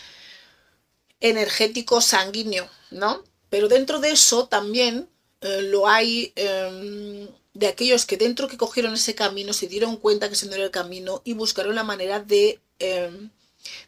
energético 1.20 2.00
sanguíneo, 2.00 2.68
¿no? 2.90 3.24
Pero 3.48 3.68
dentro 3.68 4.00
de 4.00 4.10
eso 4.10 4.48
también 4.48 5.08
eh, 5.40 5.62
lo 5.62 5.88
hay 5.88 6.32
em, 6.36 7.28
de 7.54 7.66
aquellos 7.66 8.06
que 8.06 8.16
dentro 8.16 8.48
que 8.48 8.56
cogieron 8.56 8.94
ese 8.94 9.14
camino 9.14 9.52
se 9.52 9.68
dieron 9.68 9.96
cuenta 9.96 10.28
que 10.28 10.34
ese 10.34 10.46
no 10.46 10.54
era 10.54 10.64
el 10.64 10.70
camino 10.70 11.22
y 11.24 11.34
buscaron 11.34 11.74
la 11.74 11.84
manera 11.84 12.20
de, 12.20 12.60
em, 12.78 13.30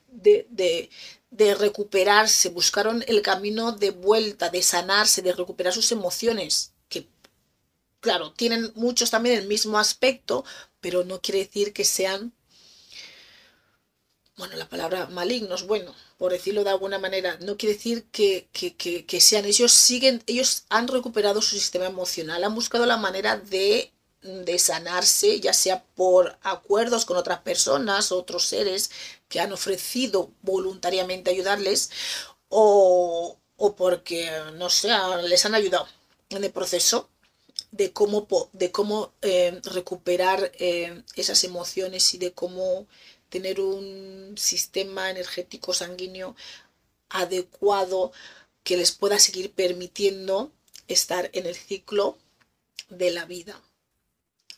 de, 0.09 0.47
de, 0.51 0.91
de 1.31 1.55
recuperarse, 1.55 2.51
buscaron 2.51 3.05
el 3.09 3.23
camino 3.23 3.73
de 3.73 3.91
vuelta, 3.91 4.51
de 4.51 4.63
sanarse, 4.63 5.23
de 5.23 5.33
recuperar 5.33 5.73
sus 5.75 5.93
emociones, 5.93 6.73
que 6.89 7.09
claro, 8.01 8.33
tienen 8.33 8.73
muchos 8.75 9.11
también 9.11 9.39
el 9.39 9.49
mismo 9.49 9.79
aspecto, 9.79 10.45
pero 10.81 11.05
no 11.05 11.21
quiere 11.21 11.41
decir 11.41 11.73
que 11.73 11.85
sean, 11.85 12.33
bueno, 14.39 14.57
la 14.57 14.69
palabra 14.69 15.07
malignos, 15.09 15.67
bueno, 15.67 15.95
por 16.17 16.33
decirlo 16.33 16.65
de 16.65 16.71
alguna 16.71 16.99
manera, 16.99 17.37
no 17.41 17.57
quiere 17.57 17.75
decir 17.75 18.05
que, 18.13 18.49
sean 19.21 19.45
ellos, 19.45 19.73
siguen, 19.73 20.23
ellos 20.27 20.65
han 20.69 20.89
recuperado 20.89 21.43
su 21.43 21.57
sistema 21.57 21.87
emocional, 21.87 22.45
han 22.45 22.55
buscado 22.55 22.87
la 22.87 22.97
manera 22.97 23.37
de, 23.37 23.93
de 24.23 24.59
sanarse, 24.59 25.41
ya 25.41 25.53
sea 25.53 25.85
por 25.97 26.39
acuerdos 26.43 27.05
con 27.05 27.17
otras 27.17 27.41
personas, 27.41 28.13
otros 28.13 28.45
seres 28.47 28.91
que 29.29 29.41
han 29.41 29.53
ofrecido 29.53 30.31
voluntariamente 30.43 31.31
ayudarles, 31.31 31.91
o, 32.49 33.37
o 33.57 33.77
porque, 33.77 34.31
no 34.55 34.71
sé, 34.71 34.91
les 35.25 35.45
han 35.45 35.55
ayudado 35.57 35.89
en 36.31 36.45
el 36.45 36.53
proceso 36.53 37.09
de 37.71 37.93
cómo, 37.93 38.27
de 38.53 38.71
cómo 38.71 39.13
eh, 39.23 39.61
recuperar 39.65 40.53
eh, 40.59 41.03
esas 41.17 41.45
emociones 41.45 42.15
y 42.15 42.19
de 42.19 42.33
cómo 42.33 42.87
tener 43.29 43.61
un 43.61 44.35
sistema 44.37 45.11
energético 45.11 45.75
sanguíneo 45.75 46.35
adecuado 47.09 48.13
que 48.65 48.77
les 48.77 48.93
pueda 48.93 49.19
seguir 49.19 49.53
permitiendo 49.53 50.53
estar 50.89 51.31
en 51.33 51.47
el 51.47 51.57
ciclo 51.57 52.19
de 52.89 53.11
la 53.11 53.25
vida. 53.25 53.61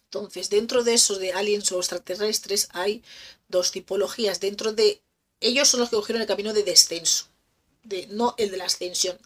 Entonces, 0.04 0.50
dentro 0.50 0.82
de 0.82 0.94
esos 0.94 1.18
de 1.18 1.32
aliens 1.32 1.70
o 1.70 1.78
extraterrestres 1.78 2.68
hay 2.72 3.02
dos 3.48 3.70
tipologías. 3.70 4.40
Dentro 4.40 4.72
de 4.72 5.02
ellos 5.40 5.68
son 5.68 5.80
los 5.80 5.90
que 5.90 5.96
cogieron 5.96 6.22
el 6.22 6.28
camino 6.28 6.52
de 6.52 6.64
descenso, 6.64 7.26
de, 7.84 8.06
no 8.08 8.34
el 8.38 8.50
de 8.50 8.56
la 8.56 8.64
ascensión. 8.64 9.18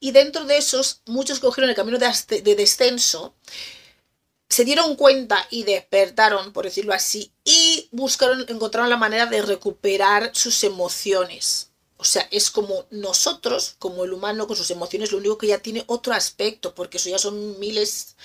Y 0.00 0.10
dentro 0.10 0.44
de 0.44 0.58
esos, 0.58 1.00
muchos 1.06 1.38
cogieron 1.38 1.70
el 1.70 1.76
camino 1.76 1.98
de, 1.98 2.42
de 2.42 2.54
descenso 2.56 3.34
se 4.48 4.64
dieron 4.64 4.96
cuenta 4.96 5.46
y 5.50 5.64
despertaron, 5.64 6.52
por 6.52 6.64
decirlo 6.64 6.92
así, 6.92 7.32
y 7.44 7.75
buscaron, 7.90 8.44
encontraron 8.48 8.90
la 8.90 8.96
manera 8.96 9.26
de 9.26 9.42
recuperar 9.42 10.30
sus 10.34 10.64
emociones. 10.64 11.70
O 11.98 12.04
sea, 12.04 12.28
es 12.30 12.50
como 12.50 12.84
nosotros, 12.90 13.76
como 13.78 14.04
el 14.04 14.12
humano 14.12 14.46
con 14.46 14.56
sus 14.56 14.70
emociones, 14.70 15.12
lo 15.12 15.18
único 15.18 15.38
que 15.38 15.46
ya 15.46 15.58
tiene 15.58 15.84
otro 15.86 16.12
aspecto, 16.12 16.74
porque 16.74 16.98
eso 16.98 17.08
ya 17.08 17.18
son 17.18 17.58
miles, 17.58 18.16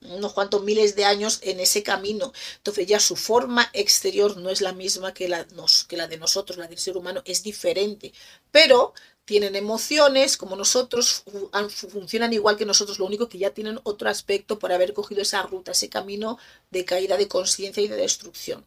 unos 0.00 0.32
cuantos 0.32 0.62
miles 0.62 0.96
de 0.96 1.04
años 1.04 1.38
en 1.42 1.60
ese 1.60 1.82
camino. 1.82 2.32
Entonces 2.56 2.86
ya 2.86 2.98
su 2.98 3.16
forma 3.16 3.68
exterior 3.74 4.36
no 4.38 4.48
es 4.48 4.62
la 4.62 4.72
misma 4.72 5.12
que 5.12 5.28
la, 5.28 5.46
que 5.88 5.96
la 5.96 6.08
de 6.08 6.16
nosotros, 6.16 6.58
la 6.58 6.66
del 6.66 6.78
ser 6.78 6.96
humano, 6.96 7.22
es 7.26 7.42
diferente. 7.42 8.12
Pero 8.50 8.94
tienen 9.26 9.54
emociones 9.54 10.36
como 10.36 10.56
nosotros, 10.56 11.24
funcionan 11.68 12.32
igual 12.32 12.56
que 12.56 12.64
nosotros, 12.64 12.98
lo 12.98 13.06
único 13.06 13.28
que 13.28 13.38
ya 13.38 13.50
tienen 13.50 13.78
otro 13.84 14.08
aspecto 14.08 14.58
por 14.58 14.72
haber 14.72 14.94
cogido 14.94 15.22
esa 15.22 15.42
ruta, 15.42 15.72
ese 15.72 15.88
camino 15.88 16.38
de 16.70 16.84
caída 16.84 17.16
de 17.16 17.28
conciencia 17.28 17.82
y 17.82 17.88
de 17.88 17.96
destrucción. 17.96 18.66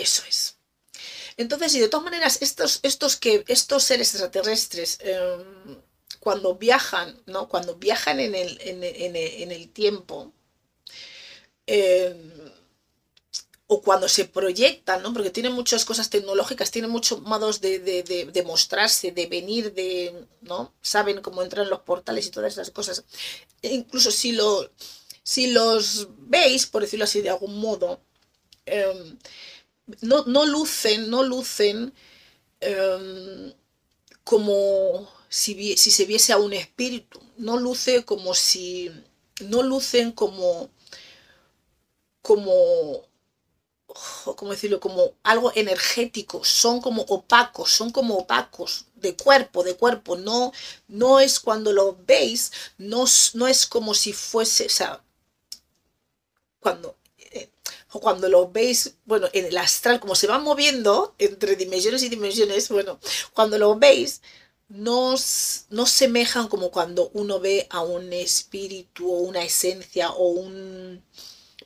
Eso 0.00 0.22
es. 0.28 0.56
Entonces, 1.36 1.74
y 1.74 1.80
de 1.80 1.88
todas 1.88 2.04
maneras, 2.04 2.38
estos, 2.42 2.80
estos, 2.82 3.16
que, 3.16 3.44
estos 3.48 3.84
seres 3.84 4.12
extraterrestres, 4.14 4.98
em, 5.00 5.80
cuando 6.18 6.54
viajan, 6.56 7.20
¿no? 7.26 7.48
Cuando 7.48 7.76
viajan 7.76 8.20
en 8.20 8.34
el, 8.34 8.58
en, 8.60 9.52
el 9.52 9.70
tiempo, 9.72 10.32
em, 11.66 12.50
o 13.66 13.80
cuando 13.82 14.08
se 14.08 14.24
proyectan, 14.24 15.02
¿no? 15.02 15.12
Porque 15.14 15.30
tienen 15.30 15.52
muchas 15.52 15.84
cosas 15.84 16.10
tecnológicas, 16.10 16.70
tienen 16.70 16.90
muchos 16.90 17.22
modos 17.22 17.60
de, 17.60 17.78
de, 17.78 18.42
mostrarse, 18.42 19.12
de 19.12 19.26
venir, 19.26 19.72
de, 19.74 20.26
¿no? 20.42 20.74
Saben 20.82 21.22
cómo 21.22 21.42
entran 21.42 21.64
en 21.64 21.70
los 21.70 21.80
portales 21.80 22.26
y 22.26 22.30
todas 22.30 22.52
esas 22.52 22.70
cosas. 22.70 23.04
E 23.62 23.72
incluso 23.72 24.10
si, 24.10 24.32
lo, 24.32 24.70
si 25.22 25.52
los 25.52 26.08
veis, 26.18 26.66
por 26.66 26.82
decirlo 26.82 27.04
así 27.04 27.22
de 27.22 27.30
algún 27.30 27.58
modo, 27.60 28.00
em, 28.66 29.18
no, 30.00 30.24
no, 30.26 30.46
lucen, 30.46 31.10
no 31.10 31.22
lucen 31.22 31.92
em, 32.60 33.52
como 34.24 35.08
si, 35.28 35.76
si 35.76 35.90
se 35.90 36.04
viese 36.04 36.32
a 36.32 36.38
un 36.38 36.52
espíritu, 36.52 37.20
no 37.38 37.56
luce 37.58 38.04
como 38.04 38.34
si, 38.34 38.90
no 39.40 39.62
lucen 39.62 40.12
como, 40.12 40.70
como 42.22 43.10
¿cómo 44.36 44.52
decirlo? 44.52 44.80
Como 44.80 45.14
algo 45.22 45.52
energético, 45.54 46.44
son 46.44 46.80
como 46.80 47.02
opacos, 47.02 47.70
son 47.70 47.90
como 47.90 48.16
opacos 48.16 48.86
de 48.96 49.16
cuerpo, 49.16 49.62
de 49.62 49.76
cuerpo, 49.76 50.16
no, 50.16 50.52
no 50.88 51.20
es 51.20 51.40
cuando 51.40 51.72
lo 51.72 51.96
veis, 52.06 52.52
no, 52.78 53.04
no 53.34 53.46
es 53.46 53.66
como 53.66 53.94
si 53.94 54.12
fuese, 54.12 54.66
o 54.66 54.70
sea, 54.70 55.02
cuando, 56.60 56.96
eh, 57.94 57.98
cuando 58.00 58.28
lo 58.28 58.50
veis, 58.50 58.96
bueno, 59.04 59.28
en 59.32 59.46
el 59.46 59.58
astral, 59.58 60.00
como 60.00 60.14
se 60.14 60.26
va 60.26 60.38
moviendo 60.38 61.14
entre 61.18 61.56
dimensiones 61.56 62.02
y 62.02 62.08
dimensiones, 62.08 62.68
bueno, 62.68 62.98
cuando 63.34 63.58
lo 63.58 63.78
veis, 63.78 64.22
no, 64.68 65.14
no 65.70 65.86
semejan 65.86 66.48
como 66.48 66.70
cuando 66.70 67.10
uno 67.14 67.40
ve 67.40 67.66
a 67.70 67.82
un 67.82 68.12
espíritu 68.12 69.10
o 69.10 69.18
una 69.20 69.42
esencia 69.42 70.10
o 70.10 70.28
un 70.28 71.02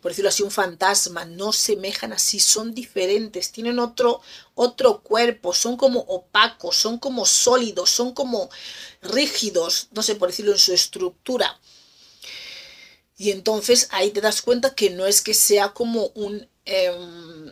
por 0.04 0.10
decirlo 0.10 0.28
así, 0.28 0.42
un 0.42 0.50
fantasma, 0.50 1.24
no 1.24 1.50
semejan 1.50 2.12
así, 2.12 2.38
son 2.38 2.74
diferentes, 2.74 3.52
tienen 3.52 3.78
otro, 3.78 4.20
otro 4.54 5.00
cuerpo, 5.00 5.54
son 5.54 5.78
como 5.78 6.00
opacos, 6.00 6.76
son 6.76 6.98
como 6.98 7.24
sólidos, 7.24 7.88
son 7.88 8.12
como 8.12 8.50
rígidos, 9.00 9.88
no 9.92 10.02
sé, 10.02 10.16
por 10.16 10.28
decirlo 10.28 10.52
en 10.52 10.58
su 10.58 10.74
estructura. 10.74 11.58
Y 13.16 13.31
entonces 13.31 13.88
ahí 13.90 14.11
te 14.11 14.20
das 14.20 14.42
cuenta 14.42 14.74
que 14.74 14.90
no 14.90 15.07
es 15.07 15.22
que 15.22 15.35
sea 15.35 15.70
como 15.70 16.07
un... 16.14 16.48
Em, 16.64 17.48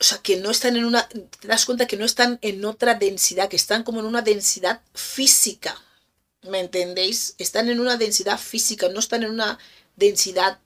o 0.00 0.04
sea, 0.04 0.18
que 0.18 0.36
no 0.36 0.50
están 0.50 0.76
en 0.76 0.84
una... 0.84 1.08
Te 1.08 1.48
das 1.48 1.64
cuenta 1.64 1.86
que 1.86 1.96
no 1.96 2.04
están 2.04 2.38
en 2.42 2.64
otra 2.64 2.94
densidad, 2.94 3.48
que 3.48 3.56
están 3.56 3.84
como 3.84 4.00
en 4.00 4.06
una 4.06 4.22
densidad 4.22 4.80
física. 4.94 5.80
¿Me 6.42 6.60
entendéis? 6.60 7.34
Están 7.38 7.68
en 7.68 7.80
una 7.80 7.96
densidad 7.96 8.38
física, 8.38 8.88
no 8.88 8.98
están 8.98 9.22
en 9.22 9.30
una 9.30 9.58
densidad 9.96 10.58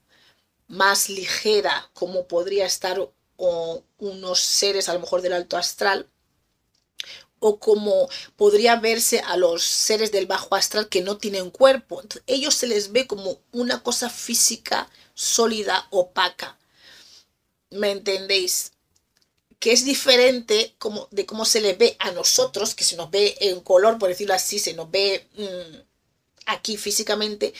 más 0.68 1.08
ligera 1.10 1.90
como 1.92 2.26
podría 2.26 2.66
estar 2.66 2.98
o 3.36 3.82
unos 3.98 4.40
seres 4.40 4.88
a 4.88 4.94
lo 4.94 5.00
mejor 5.00 5.20
del 5.22 5.34
alto 5.34 5.56
astral 5.56 6.08
o 7.40 7.58
como 7.58 8.08
podría 8.36 8.76
verse 8.76 9.20
a 9.20 9.36
los 9.36 9.62
seres 9.62 10.12
del 10.12 10.26
bajo 10.26 10.54
astral 10.54 10.88
que 10.88 11.02
no 11.02 11.18
tienen 11.18 11.50
cuerpo. 11.50 12.02
ellos 12.26 12.54
se 12.54 12.66
les 12.66 12.92
ve 12.92 13.06
como 13.06 13.40
una 13.52 13.82
cosa 13.82 14.10
física 14.10 14.88
sólida, 15.14 15.86
opaca. 15.90 16.58
¿Me 17.70 17.90
entendéis? 17.90 18.72
Que 19.58 19.72
es 19.72 19.84
diferente 19.84 20.74
como, 20.78 21.08
de 21.10 21.26
cómo 21.26 21.44
se 21.44 21.60
le 21.60 21.74
ve 21.74 21.96
a 21.98 22.10
nosotros, 22.12 22.74
que 22.74 22.84
se 22.84 22.96
nos 22.96 23.10
ve 23.10 23.36
en 23.40 23.60
color, 23.60 23.98
por 23.98 24.08
decirlo 24.08 24.34
así, 24.34 24.58
se 24.58 24.74
nos 24.74 24.90
ve 24.90 25.26
mm, 25.36 25.76
aquí 26.46 26.76
físicamente, 26.76 27.54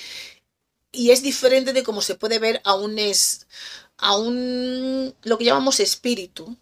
y 0.93 1.11
es 1.11 1.23
diferente 1.23 1.73
de 1.73 1.83
cómo 1.83 2.03
se 2.03 2.15
puede 2.15 2.39
ver 2.39 2.61
a 2.65 2.75
un, 2.75 2.99
es, 2.99 3.47
a 3.99 4.17
un 4.17 5.15
lo 5.23 5.39
que 5.39 5.45
llamamos 5.45 5.81
espíritu 5.81 6.57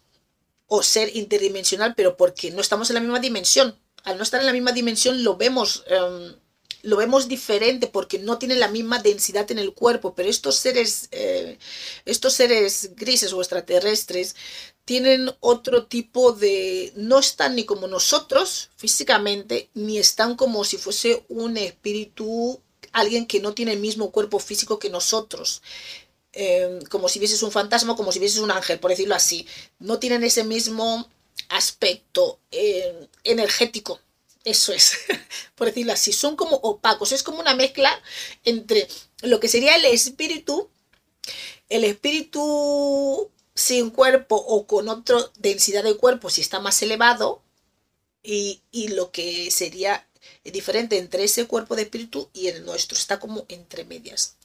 o 0.67 0.83
ser 0.83 1.15
interdimensional, 1.15 1.93
pero 1.95 2.17
porque 2.17 2.51
no 2.51 2.61
estamos 2.61 2.89
en 2.89 2.95
la 2.95 3.01
misma 3.01 3.19
dimensión. 3.19 3.77
Al 4.03 4.17
no 4.17 4.23
estar 4.23 4.39
en 4.39 4.45
la 4.45 4.53
misma 4.53 4.71
dimensión 4.71 5.23
lo 5.23 5.37
vemos, 5.37 5.83
em, 5.87 6.35
lo 6.83 6.97
vemos 6.97 7.27
diferente 7.27 7.87
porque 7.87 8.19
no 8.19 8.37
tiene 8.37 8.55
la 8.55 8.67
misma 8.67 8.99
densidad 8.99 9.49
en 9.51 9.59
el 9.59 9.73
cuerpo, 9.73 10.13
pero 10.15 10.29
estos 10.29 10.55
seres, 10.55 11.07
eh, 11.11 11.57
estos 12.05 12.33
seres 12.33 12.91
grises 12.95 13.33
o 13.33 13.41
extraterrestres 13.41 14.35
tienen 14.85 15.31
otro 15.39 15.87
tipo 15.87 16.31
de... 16.31 16.93
no 16.95 17.19
están 17.19 17.55
ni 17.55 17.65
como 17.65 17.87
nosotros 17.87 18.69
físicamente, 18.77 19.69
ni 19.73 19.97
están 19.97 20.35
como 20.35 20.63
si 20.63 20.77
fuese 20.77 21.25
un 21.27 21.57
espíritu 21.57 22.61
alguien 22.91 23.25
que 23.25 23.41
no 23.41 23.53
tiene 23.53 23.73
el 23.73 23.79
mismo 23.79 24.11
cuerpo 24.11 24.39
físico 24.39 24.79
que 24.79 24.89
nosotros. 24.89 25.61
Em, 26.37 26.81
como 26.89 27.07
si 27.07 27.17
vieses 27.17 27.41
un 27.43 27.51
fantasma, 27.51 27.95
como 27.95 28.11
si 28.11 28.19
vieses 28.19 28.39
un 28.39 28.51
ángel, 28.51 28.77
por 28.79 28.91
decirlo 28.91 29.15
así. 29.15 29.47
No 29.79 29.99
tienen 29.99 30.23
ese 30.23 30.43
mismo 30.43 31.09
aspecto 31.49 32.39
em, 32.51 33.07
energético. 33.23 34.01
Eso 34.43 34.73
es, 34.73 34.97
por 35.55 35.67
decirlo 35.67 35.93
así. 35.93 36.11
Son 36.11 36.35
como 36.35 36.57
opacos. 36.57 37.13
Es 37.13 37.23
como 37.23 37.39
una 37.39 37.55
mezcla 37.55 37.89
entre 38.43 38.87
lo 39.21 39.39
que 39.39 39.47
sería 39.47 39.75
el 39.77 39.85
espíritu, 39.85 40.69
el 41.69 41.85
espíritu 41.85 43.31
sin 43.55 43.89
cuerpo 43.89 44.35
o 44.35 44.67
con 44.67 44.89
otra 44.89 45.17
densidad 45.37 45.83
de 45.83 45.95
cuerpo 45.95 46.29
si 46.29 46.41
está 46.41 46.59
más 46.59 46.81
elevado, 46.81 47.41
y, 48.23 48.61
y 48.71 48.89
lo 48.89 49.11
que 49.11 49.51
sería 49.51 50.05
es 50.43 50.53
diferente 50.53 50.97
entre 50.97 51.23
ese 51.23 51.47
cuerpo 51.47 51.75
de 51.75 51.83
espíritu 51.83 52.29
y 52.33 52.47
el 52.47 52.65
nuestro, 52.65 52.97
está 52.97 53.19
como 53.19 53.45
entre 53.49 53.83
medias. 53.85 54.35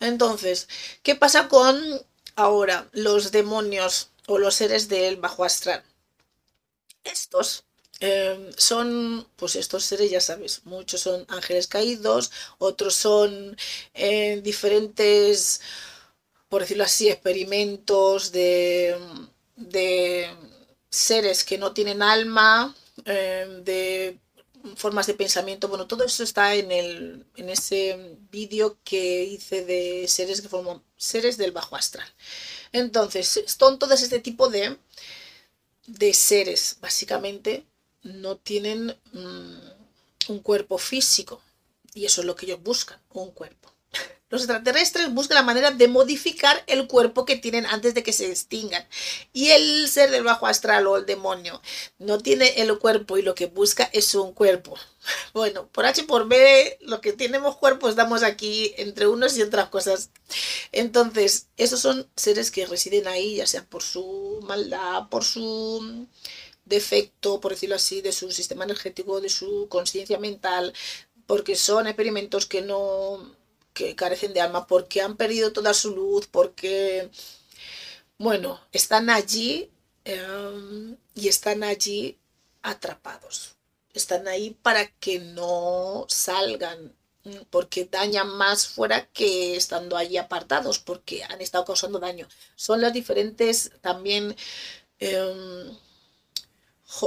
Entonces, 0.00 0.68
¿qué 1.02 1.14
pasa 1.14 1.48
con 1.48 2.04
ahora 2.36 2.88
los 2.92 3.32
demonios 3.32 4.10
o 4.26 4.38
los 4.38 4.54
seres 4.54 4.88
del 4.88 5.16
bajo 5.16 5.44
astral? 5.44 5.82
Estos 7.04 7.64
em, 8.00 8.50
son, 8.56 9.26
pues 9.36 9.56
estos 9.56 9.84
seres, 9.84 10.10
ya 10.10 10.20
sabes, 10.20 10.62
muchos 10.64 11.00
son 11.02 11.24
ángeles 11.28 11.68
caídos, 11.68 12.30
otros 12.58 12.94
son 12.94 13.56
eh, 13.94 14.40
diferentes, 14.42 15.60
por 16.48 16.62
decirlo 16.62 16.84
así, 16.84 17.08
experimentos 17.08 18.32
de, 18.32 18.96
de 19.56 20.28
seres 20.90 21.44
que 21.44 21.58
no 21.58 21.72
tienen 21.72 22.02
alma, 22.02 22.74
em, 23.04 23.64
de 23.64 24.18
formas 24.76 25.06
de 25.06 25.14
pensamiento. 25.14 25.68
Bueno, 25.68 25.86
todo 25.86 26.04
eso 26.04 26.22
está 26.22 26.54
en, 26.54 26.72
el, 26.72 27.26
en 27.36 27.48
ese 27.50 28.16
vídeo 28.30 28.78
que 28.84 29.24
hice 29.24 29.64
de 29.64 30.06
seres 30.08 30.40
que 30.40 30.48
forman 30.48 30.82
seres 30.96 31.36
del 31.36 31.52
bajo 31.52 31.76
astral. 31.76 32.08
Entonces, 32.72 33.44
son 33.46 33.78
todos 33.78 34.02
este 34.02 34.20
tipo 34.20 34.48
de, 34.48 34.76
de 35.86 36.14
seres, 36.14 36.78
básicamente, 36.80 37.66
no 38.02 38.36
tienen 38.36 38.96
mm, 39.12 40.32
un 40.32 40.38
cuerpo 40.40 40.78
físico. 40.78 41.42
Y 41.92 42.06
eso 42.06 42.22
es 42.22 42.26
lo 42.26 42.34
que 42.34 42.46
ellos 42.46 42.62
buscan, 42.62 43.00
un 43.10 43.30
cuerpo. 43.30 43.73
Los 44.34 44.42
extraterrestres 44.42 45.14
buscan 45.14 45.36
la 45.36 45.42
manera 45.44 45.70
de 45.70 45.86
modificar 45.86 46.60
el 46.66 46.88
cuerpo 46.88 47.24
que 47.24 47.36
tienen 47.36 47.66
antes 47.66 47.94
de 47.94 48.02
que 48.02 48.12
se 48.12 48.28
extingan. 48.28 48.84
Y 49.32 49.50
el 49.50 49.88
ser 49.88 50.10
del 50.10 50.24
bajo 50.24 50.48
astral 50.48 50.88
o 50.88 50.96
el 50.96 51.06
demonio 51.06 51.62
no 52.00 52.18
tiene 52.18 52.60
el 52.60 52.76
cuerpo 52.80 53.16
y 53.16 53.22
lo 53.22 53.36
que 53.36 53.46
busca 53.46 53.88
es 53.92 54.12
un 54.16 54.32
cuerpo. 54.32 54.76
Bueno, 55.34 55.68
por 55.68 55.86
H 55.86 56.02
por 56.04 56.26
B, 56.26 56.78
lo 56.80 57.00
que 57.00 57.12
tenemos 57.12 57.58
cuerpo 57.58 57.88
estamos 57.88 58.24
aquí 58.24 58.74
entre 58.76 59.06
unos 59.06 59.36
y 59.36 59.42
otras 59.42 59.68
cosas. 59.68 60.10
Entonces, 60.72 61.46
esos 61.56 61.78
son 61.78 62.08
seres 62.16 62.50
que 62.50 62.66
residen 62.66 63.06
ahí, 63.06 63.36
ya 63.36 63.46
sea 63.46 63.64
por 63.64 63.82
su 63.82 64.40
maldad, 64.42 65.10
por 65.10 65.22
su 65.22 66.08
defecto, 66.64 67.40
por 67.40 67.52
decirlo 67.52 67.76
así, 67.76 68.00
de 68.00 68.10
su 68.10 68.32
sistema 68.32 68.64
energético, 68.64 69.20
de 69.20 69.28
su 69.28 69.68
conciencia 69.68 70.18
mental, 70.18 70.72
porque 71.26 71.54
son 71.54 71.86
experimentos 71.86 72.46
que 72.46 72.62
no 72.62 73.36
que 73.74 73.94
carecen 73.96 74.32
de 74.32 74.40
alma, 74.40 74.66
porque 74.66 75.02
han 75.02 75.16
perdido 75.16 75.52
toda 75.52 75.74
su 75.74 75.94
luz, 75.94 76.26
porque 76.28 77.10
bueno, 78.18 78.60
están 78.72 79.10
allí 79.10 79.70
em, 80.04 80.96
y 81.14 81.28
están 81.28 81.64
allí 81.64 82.18
atrapados. 82.62 83.56
Están 83.92 84.28
ahí 84.28 84.50
para 84.62 84.86
que 84.86 85.18
no 85.20 86.06
salgan, 86.08 86.94
porque 87.50 87.86
dañan 87.86 88.28
más 88.28 88.66
fuera 88.68 89.06
que 89.08 89.56
estando 89.56 89.96
allí 89.96 90.16
apartados, 90.16 90.78
porque 90.78 91.24
han 91.24 91.40
estado 91.40 91.64
causando 91.64 91.98
daño. 91.98 92.28
Son 92.56 92.80
las 92.80 92.92
diferentes 92.92 93.72
también 93.80 94.36
em, 94.98 95.76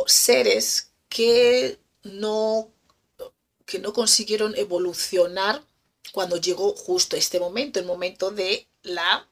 seres 0.08 0.92
que 1.10 1.80
no, 2.04 2.70
que 3.66 3.80
no 3.80 3.94
consiguieron 3.94 4.56
evolucionar 4.56 5.64
cuando 6.12 6.38
llegó 6.38 6.74
justo 6.74 7.16
este 7.16 7.40
momento, 7.40 7.80
el 7.80 7.86
momento 7.86 8.32
de 8.32 8.68
la, 8.84 9.28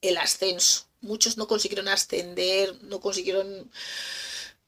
el 0.00 0.16
ascenso. 0.18 0.86
Muchos 1.00 1.36
no 1.36 1.46
consiguieron 1.46 1.88
ascender, 1.88 2.82
no 2.82 3.00
consiguieron 3.00 3.70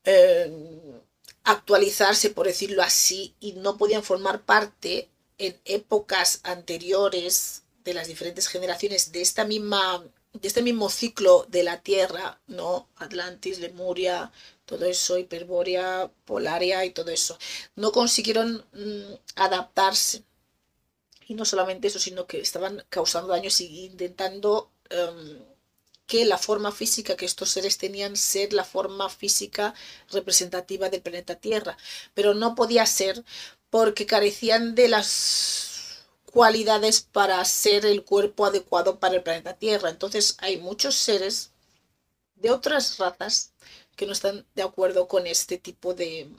eh, 0.05 1.01
actualizarse, 1.45 2.31
por 2.31 2.47
decirlo 2.47 2.83
así, 2.83 3.35
y 3.41 3.53
no 3.53 3.77
podían 3.77 4.03
formar 4.03 4.43
parte 4.43 5.09
en 5.39 5.59
épocas 5.65 6.41
anteriores 6.43 7.63
de 7.85 7.95
las 7.95 8.09
diferentes 8.09 8.49
generaciones 8.49 9.13
de 9.13 9.23
esta 9.23 9.45
misma 9.45 10.05
de 10.33 10.49
este 10.49 10.63
mismo 10.63 10.89
ciclo 10.91 11.47
de 11.49 11.63
la 11.63 11.81
Tierra, 11.81 12.41
¿no? 12.47 12.89
Atlantis, 12.97 13.59
Lemuria, 13.59 14.31
todo 14.67 14.85
eso, 14.85 15.19
Hiperbórea, 15.19 16.11
Polaria 16.25 16.85
y 16.85 16.91
todo 16.91 17.11
eso. 17.11 17.39
No 17.77 17.93
consiguieron 17.93 18.65
mm, 18.73 19.15
adaptarse. 19.37 20.25
Y 21.29 21.35
no 21.35 21.45
solamente 21.45 21.89
eso, 21.89 21.99
sino 22.01 22.27
que 22.27 22.41
estaban 22.41 22.85
causando 22.89 23.29
daños 23.29 23.61
y 23.61 23.85
intentando 23.85 24.73
em, 24.91 25.39
que 26.07 26.25
la 26.25 26.39
forma 26.39 26.73
física 26.73 27.17
que 27.17 27.27
estos 27.27 27.51
seres 27.51 27.77
tenían 27.79 28.17
ser 28.17 28.53
la 28.55 28.65
forma 28.65 29.11
física 29.11 29.75
representativa 30.11 30.89
del 30.89 31.03
planeta 31.03 31.37
Tierra. 31.37 31.77
Pero 32.15 32.35
no 32.35 32.55
podía 32.55 32.87
ser 32.87 33.25
porque 33.71 34.07
carecían 34.07 34.75
de 34.75 34.89
las 34.89 35.99
cualidades 36.25 37.03
para 37.03 37.45
ser 37.45 37.85
el 37.85 38.05
cuerpo 38.05 38.47
adecuado 38.47 38.99
para 38.99 39.17
el 39.17 39.23
planeta 39.23 39.55
Tierra. 39.55 39.91
Entonces 39.91 40.37
hay 40.41 40.57
muchos 40.57 40.95
seres 40.95 41.51
de 42.37 42.51
otras 42.51 42.99
razas 42.99 43.53
que 43.97 44.07
no 44.07 44.13
están 44.13 44.47
de 44.55 44.63
acuerdo 44.63 45.09
con 45.09 45.27
este 45.27 45.59
tipo 45.59 45.93
de, 45.95 46.31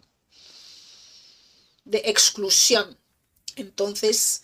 de 1.85 2.01
exclusión. 2.05 2.97
Entonces 3.55 4.43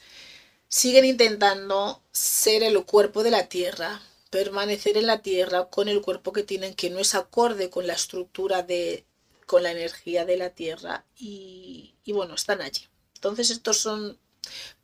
siguen 0.67 1.05
intentando 1.05 2.01
ser 2.11 2.63
el 2.63 2.83
cuerpo 2.85 3.23
de 3.23 3.31
la 3.31 3.47
Tierra 3.47 4.01
permanecer 4.35 4.97
en 4.97 5.07
la 5.07 5.21
Tierra 5.21 5.69
con 5.69 5.87
el 5.87 6.01
cuerpo 6.01 6.33
que 6.33 6.43
tienen 6.43 6.73
que 6.73 6.89
no 6.89 6.99
es 6.99 7.15
acorde 7.15 7.69
con 7.69 7.87
la 7.87 7.93
estructura 7.93 8.63
de, 8.63 9.05
con 9.45 9.63
la 9.63 9.71
energía 9.71 10.25
de 10.25 10.35
la 10.35 10.49
Tierra 10.49 11.05
y, 11.15 11.95
y 12.03 12.11
bueno, 12.11 12.35
están 12.35 12.61
allí. 12.61 12.81
Entonces 13.13 13.49
estos 13.49 13.77
son 13.77 14.19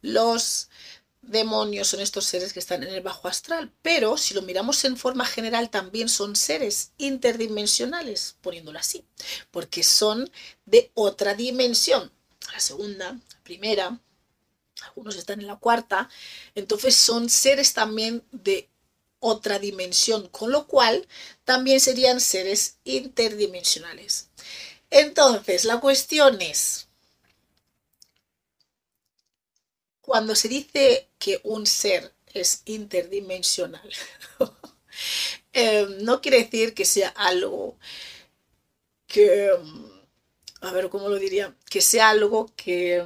los 0.02 0.70
demonios, 1.22 1.90
son 1.90 2.00
estos 2.00 2.24
seres 2.24 2.54
que 2.54 2.60
están 2.60 2.82
en 2.84 2.94
el 2.94 3.02
bajo 3.02 3.28
astral, 3.28 3.74
pero 3.82 4.18
si 4.18 4.34
lo 4.34 4.42
miramos 4.42 4.86
en 4.86 4.96
forma 4.96 5.26
general 5.26 5.70
también 5.70 6.08
son 6.08 6.38
seres 6.38 6.94
interdimensionales, 6.98 8.38
poniéndolo 8.40 8.80
así, 8.80 9.06
porque 9.52 9.84
son 9.84 10.32
de 10.66 10.92
otra 10.94 11.36
dimensión, 11.36 12.10
la 12.54 12.60
segunda, 12.62 13.12
la 13.12 13.44
primera, 13.44 14.00
algunos 14.84 15.16
están 15.16 15.42
en 15.42 15.48
la 15.48 15.58
cuarta, 15.58 16.10
entonces 16.56 16.96
son 16.96 17.30
seres 17.30 17.74
también 17.74 18.24
de 18.32 18.70
otra 19.20 19.60
dimensión, 19.60 20.28
con 20.30 20.52
lo 20.52 20.68
cual 20.68 21.08
también 21.46 21.80
serían 21.80 22.20
seres 22.20 22.78
interdimensionales. 22.84 24.30
Entonces, 24.90 25.64
la 25.64 25.80
cuestión 25.80 26.42
es, 26.42 26.88
cuando 30.02 30.36
se 30.36 30.50
dice 30.50 31.08
que 31.20 31.40
un 31.44 31.66
ser 31.66 32.14
es 32.34 32.64
interdimensional, 32.66 33.90
em, 35.54 36.04
no 36.04 36.20
quiere 36.22 36.44
decir 36.44 36.74
que 36.74 36.86
sea 36.86 37.10
algo 37.10 37.78
que, 39.08 39.50
a 40.62 40.72
ver, 40.72 40.90
¿cómo 40.90 41.10
lo 41.10 41.18
diría? 41.18 41.56
Que 41.70 41.82
sea 41.82 42.10
algo 42.10 42.52
que, 42.56 43.04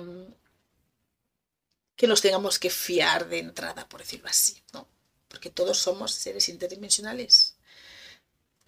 que 1.96 2.08
nos 2.08 2.22
tengamos 2.22 2.60
que 2.60 2.70
fiar 2.70 3.30
de 3.30 3.40
entrada, 3.40 3.88
por 3.88 4.02
decirlo 4.02 4.28
así, 4.28 4.62
¿no? 4.74 4.88
porque 5.36 5.50
todos 5.50 5.78
somos 5.78 6.14
seres 6.14 6.50
interdimensionales. 6.50 7.56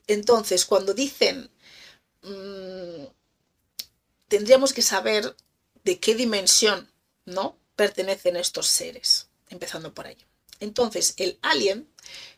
Entonces, 0.07 0.65
cuando 0.65 0.93
dicen, 0.93 1.49
mm, 2.23 3.05
tendríamos 4.27 4.73
que 4.73 4.81
saber 4.81 5.35
de 5.83 5.99
qué 5.99 6.15
dimensión 6.15 6.91
¿no? 7.25 7.57
pertenecen 7.75 8.35
estos 8.37 8.67
seres, 8.67 9.29
empezando 9.49 9.93
por 9.93 10.07
ahí. 10.07 10.17
Entonces, 10.59 11.13
el 11.17 11.39
alien, 11.41 11.89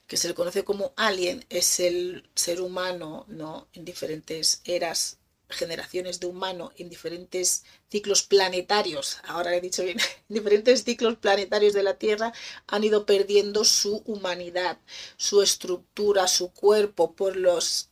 que 0.07 0.17
se 0.17 0.27
le 0.27 0.33
conoce 0.33 0.63
como 0.63 0.93
alien, 0.97 1.45
es 1.49 1.79
el 1.79 2.29
ser 2.35 2.61
humano 2.61 3.25
¿no? 3.27 3.67
en 3.73 3.85
diferentes 3.85 4.61
eras 4.65 5.18
generaciones 5.49 6.19
de 6.19 6.27
humano 6.27 6.71
en 6.77 6.89
diferentes 6.89 7.63
ciclos 7.89 8.23
planetarios, 8.23 9.17
ahora 9.23 9.55
he 9.55 9.61
dicho 9.61 9.83
bien, 9.83 9.97
en 10.29 10.35
diferentes 10.35 10.83
ciclos 10.83 11.17
planetarios 11.17 11.73
de 11.73 11.83
la 11.83 11.95
Tierra 11.95 12.33
han 12.67 12.83
ido 12.83 13.05
perdiendo 13.05 13.65
su 13.65 14.03
humanidad, 14.05 14.77
su 15.17 15.41
estructura, 15.41 16.27
su 16.27 16.51
cuerpo 16.51 17.13
por 17.13 17.35
los 17.35 17.89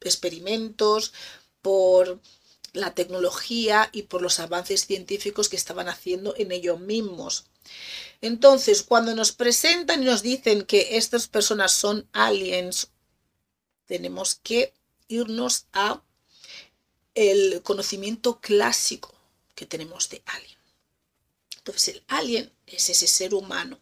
experimentos, 0.00 1.12
por 1.62 2.20
la 2.72 2.94
tecnología 2.94 3.90
y 3.92 4.02
por 4.02 4.22
los 4.22 4.38
avances 4.38 4.86
científicos 4.86 5.48
que 5.48 5.56
estaban 5.56 5.88
haciendo 5.88 6.34
en 6.36 6.52
ellos 6.52 6.80
mismos. 6.80 7.46
Entonces, 8.20 8.82
cuando 8.82 9.14
nos 9.14 9.32
presentan 9.32 10.02
y 10.02 10.06
nos 10.06 10.22
dicen 10.22 10.62
que 10.62 10.96
estas 10.96 11.26
personas 11.26 11.72
son 11.72 12.08
aliens, 12.12 12.90
tenemos 13.86 14.36
que 14.36 14.72
irnos 15.08 15.66
a 15.72 16.02
el 17.14 17.62
conocimiento 17.62 18.40
clásico 18.40 19.14
que 19.54 19.66
tenemos 19.66 20.08
de 20.08 20.22
alien. 20.26 20.58
Entonces 21.56 21.96
el 21.96 22.04
alien 22.08 22.52
es 22.66 22.88
ese 22.88 23.06
ser 23.06 23.34
humano 23.34 23.80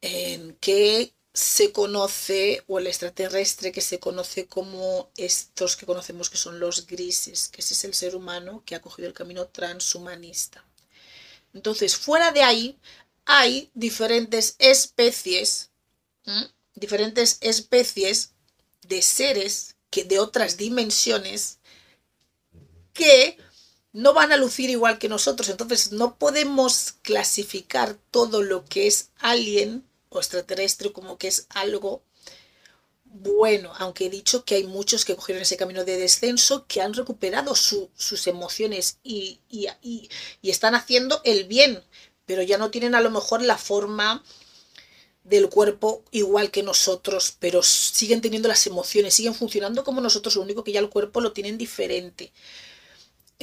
en 0.00 0.54
que 0.56 1.12
se 1.34 1.72
conoce, 1.72 2.62
o 2.68 2.78
el 2.78 2.86
extraterrestre 2.86 3.72
que 3.72 3.80
se 3.80 3.98
conoce 3.98 4.46
como 4.46 5.10
estos 5.16 5.76
que 5.76 5.84
conocemos 5.84 6.30
que 6.30 6.36
son 6.36 6.60
los 6.60 6.86
grises, 6.86 7.48
que 7.48 7.60
ese 7.60 7.74
es 7.74 7.84
el 7.84 7.92
ser 7.92 8.14
humano 8.14 8.62
que 8.64 8.76
ha 8.76 8.80
cogido 8.80 9.08
el 9.08 9.14
camino 9.14 9.46
transhumanista. 9.48 10.64
Entonces, 11.52 11.96
fuera 11.96 12.30
de 12.30 12.42
ahí 12.44 12.78
hay 13.24 13.70
diferentes 13.74 14.54
especies, 14.58 15.70
diferentes 16.74 17.38
especies 17.40 18.30
de 18.82 19.02
seres 19.02 19.74
que 19.90 20.04
de 20.04 20.20
otras 20.20 20.56
dimensiones 20.56 21.58
que 22.94 23.36
no 23.92 24.14
van 24.14 24.32
a 24.32 24.38
lucir 24.38 24.70
igual 24.70 24.98
que 24.98 25.10
nosotros. 25.10 25.50
Entonces 25.50 25.92
no 25.92 26.16
podemos 26.16 26.94
clasificar 27.02 27.98
todo 28.10 28.42
lo 28.42 28.64
que 28.64 28.86
es 28.86 29.10
alien 29.18 29.84
o 30.08 30.18
extraterrestre 30.18 30.92
como 30.92 31.18
que 31.18 31.28
es 31.28 31.46
algo 31.50 32.02
bueno, 33.16 33.72
aunque 33.78 34.06
he 34.06 34.10
dicho 34.10 34.44
que 34.44 34.56
hay 34.56 34.64
muchos 34.64 35.04
que 35.04 35.14
cogieron 35.14 35.42
ese 35.42 35.56
camino 35.56 35.84
de 35.84 35.96
descenso, 35.96 36.66
que 36.66 36.80
han 36.80 36.94
recuperado 36.94 37.54
sus 37.54 38.26
emociones 38.26 38.98
y, 39.04 39.38
y, 39.48 40.10
están 40.42 40.74
haciendo 40.74 41.20
el 41.24 41.44
bien, 41.44 41.80
pero 42.26 42.42
ya 42.42 42.58
no 42.58 42.72
tienen 42.72 42.96
a 42.96 43.00
lo 43.00 43.10
mejor 43.10 43.40
la 43.42 43.56
forma 43.56 44.24
del 45.22 45.48
cuerpo 45.48 46.02
igual 46.10 46.50
que 46.50 46.64
nosotros, 46.64 47.36
pero 47.38 47.62
siguen 47.62 48.20
teniendo 48.20 48.48
las 48.48 48.66
emociones, 48.66 49.14
siguen 49.14 49.34
funcionando 49.34 49.84
como 49.84 50.00
nosotros, 50.00 50.34
lo 50.34 50.42
único 50.42 50.64
que 50.64 50.72
ya 50.72 50.80
el 50.80 50.90
cuerpo 50.90 51.20
lo 51.20 51.32
tienen 51.32 51.56
diferente. 51.56 52.32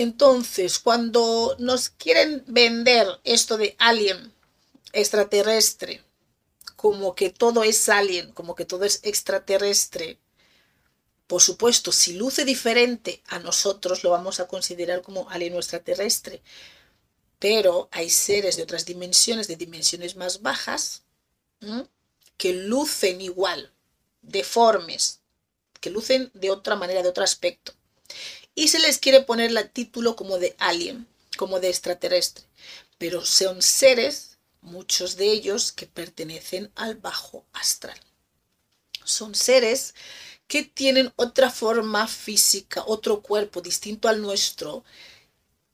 Entonces, 0.02 0.80
cuando 0.80 1.56
nos 1.60 1.90
quieren 1.90 2.44
vender 2.48 3.08
esto 3.24 3.56
de 3.56 3.76
alien 3.78 4.34
extraterrestre, 4.94 6.04
como 6.76 7.14
que 7.14 7.30
todo 7.30 7.64
es 7.64 7.88
alien, 7.88 8.32
como 8.32 8.56
que 8.56 8.66
todo 8.66 8.84
es 8.84 9.02
extraterrestre, 9.04 10.18
por 11.28 11.40
supuesto, 11.40 11.92
si 11.92 12.14
luce 12.14 12.46
diferente 12.46 13.22
a 13.28 13.38
nosotros, 13.38 14.04
lo 14.04 14.10
vamos 14.10 14.40
a 14.40 14.48
considerar 14.48 15.04
como 15.04 15.30
alien 15.30 15.54
extraterrestre. 15.54 16.42
Pero 17.38 17.88
hay 17.92 18.10
seres 18.10 18.58
de 18.58 18.64
otras 18.64 18.88
dimensiones, 18.88 19.48
de 19.48 19.56
dimensiones 19.56 20.16
más 20.16 20.42
bajas, 20.42 21.04
que 22.38 22.54
lucen 22.54 23.22
igual, 23.22 23.72
deformes, 24.24 25.20
que 25.80 25.92
lucen 25.92 26.32
de 26.34 26.50
otra 26.50 26.76
manera, 26.76 27.04
de 27.04 27.10
otro 27.10 27.24
aspecto 27.24 27.74
y 28.56 28.68
se 28.68 28.80
les 28.80 28.98
quiere 29.00 29.22
poner 29.22 29.52
el 29.52 29.70
título 29.70 30.16
como 30.16 30.38
de 30.38 30.56
alien, 30.60 31.08
como 31.38 31.60
de 31.60 31.70
extraterrestre, 31.70 32.44
pero 32.98 33.26
son 33.26 33.62
seres, 33.62 34.38
muchos 34.62 35.16
de 35.16 35.32
ellos, 35.32 35.72
que 35.72 35.88
pertenecen 35.88 36.72
al 36.76 36.96
bajo 36.96 37.46
astral. 37.54 38.00
son 39.04 39.34
seres 39.36 39.96
que 40.48 40.64
tienen 40.64 41.12
otra 41.16 41.50
forma 41.50 42.08
física, 42.08 42.84
otro 42.86 43.22
cuerpo 43.22 43.62
distinto 43.62 44.10
al 44.10 44.22
nuestro, 44.22 44.84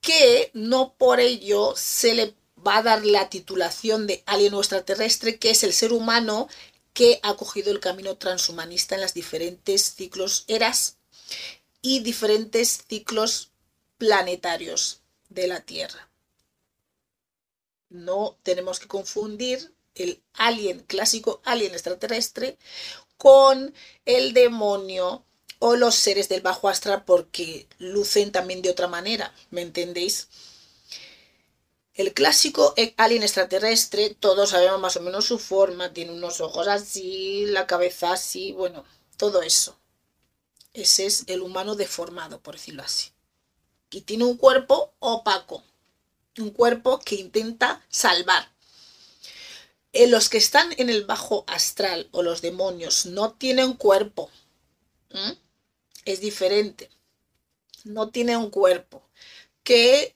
que 0.02 0.52
no 0.54 0.94
por 0.94 1.20
ello 1.20 1.74
se 1.76 2.14
le 2.14 2.36
va 2.66 2.78
a 2.78 2.84
dar 2.84 3.06
la 3.06 3.30
titulación 3.30 4.08
de 4.08 4.24
alien 4.26 4.54
o 4.54 4.60
extraterrestre, 4.60 5.40
que 5.40 5.50
es 5.52 5.64
el 5.64 5.74
ser 5.74 5.94
humano 5.94 6.48
que 6.94 7.20
ha 7.24 7.36
cogido 7.36 7.72
el 7.72 7.80
camino 7.80 8.18
transhumanista 8.18 8.96
en 8.96 9.02
las 9.02 9.14
diferentes 9.14 9.94
ciclos 9.96 10.46
eras 10.48 10.98
y 11.90 12.02
diferentes 12.02 12.84
ciclos 12.90 13.54
planetarios 13.98 15.00
de 15.30 15.48
la 15.48 15.62
Tierra. 15.62 16.10
No 17.88 18.38
tenemos 18.44 18.82
que 18.82 18.90
confundir 18.90 19.74
el 19.96 20.22
alien 20.34 20.82
clásico, 20.82 21.42
alien 21.46 21.72
extraterrestre, 21.72 22.58
con 23.16 23.74
el 24.04 24.34
demonio 24.34 25.24
o 25.60 25.78
los 25.78 25.96
seres 25.96 26.28
del 26.28 26.42
bajo 26.42 26.68
astral 26.68 27.06
porque 27.06 27.68
lucen 27.80 28.34
también 28.34 28.62
de 28.62 28.72
otra 28.72 28.90
manera, 28.90 29.34
¿me 29.50 29.62
entendéis? 29.62 30.28
El 31.94 32.14
clásico 32.14 32.76
alien 32.98 33.24
extraterrestre, 33.24 34.14
todos 34.14 34.50
sabemos 34.50 34.82
más 34.82 34.98
o 34.98 35.02
menos 35.02 35.24
su 35.24 35.40
forma, 35.40 35.94
tiene 35.94 36.12
unos 36.12 36.42
ojos 36.42 36.68
así, 36.68 37.46
la 37.46 37.66
cabeza 37.66 38.12
así, 38.12 38.52
bueno, 38.52 38.84
todo 39.16 39.42
eso. 39.42 39.77
Ese 40.78 41.08
es 41.08 41.24
el 41.26 41.42
humano 41.42 41.76
deformado, 41.76 42.40
por 42.40 42.54
decirlo 42.54 42.84
así. 42.84 43.10
Y 43.90 44.02
tiene 44.02 44.26
un 44.26 44.38
cuerpo 44.38 44.94
opaco, 45.00 45.64
un 46.38 46.52
cuerpo 46.52 47.00
que 47.00 47.16
intenta 47.16 47.84
salvar. 47.90 48.52
En 49.92 50.12
los 50.12 50.30
que 50.30 50.38
están 50.38 50.76
en 50.78 50.92
el 50.92 51.04
bajo 51.04 51.46
astral 51.48 52.08
o 52.12 52.22
los 52.22 52.44
demonios 52.44 53.08
no 53.08 53.32
tienen 53.32 53.74
cuerpo. 53.74 54.30
Es 56.06 56.22
diferente. 56.22 56.92
No 57.84 58.10
tiene 58.10 58.38
un 58.38 58.52
cuerpo. 58.52 59.02
Que 59.64 60.16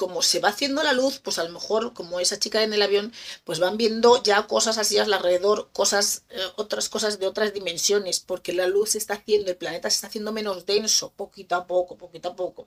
como 0.00 0.22
se 0.22 0.38
va 0.38 0.48
haciendo 0.48 0.82
la 0.82 0.94
luz, 0.94 1.18
pues 1.18 1.38
a 1.38 1.44
lo 1.44 1.50
mejor, 1.50 1.92
como 1.92 2.20
esa 2.20 2.38
chica 2.38 2.62
en 2.62 2.72
el 2.72 2.80
avión, 2.80 3.12
pues 3.44 3.58
van 3.58 3.76
viendo 3.76 4.22
ya 4.22 4.46
cosas 4.46 4.78
así 4.78 4.96
alrededor, 4.96 5.68
cosas, 5.74 6.22
eh, 6.30 6.40
otras 6.56 6.88
cosas 6.88 7.18
de 7.18 7.26
otras 7.26 7.52
dimensiones, 7.52 8.18
porque 8.20 8.54
la 8.54 8.66
luz 8.66 8.92
se 8.92 8.98
está 8.98 9.12
haciendo, 9.12 9.50
el 9.50 9.58
planeta 9.58 9.90
se 9.90 9.96
está 9.96 10.06
haciendo 10.06 10.32
menos 10.32 10.64
denso, 10.64 11.12
poquito 11.14 11.54
a 11.54 11.66
poco, 11.66 11.98
poquito 11.98 12.30
a 12.30 12.34
poco. 12.34 12.66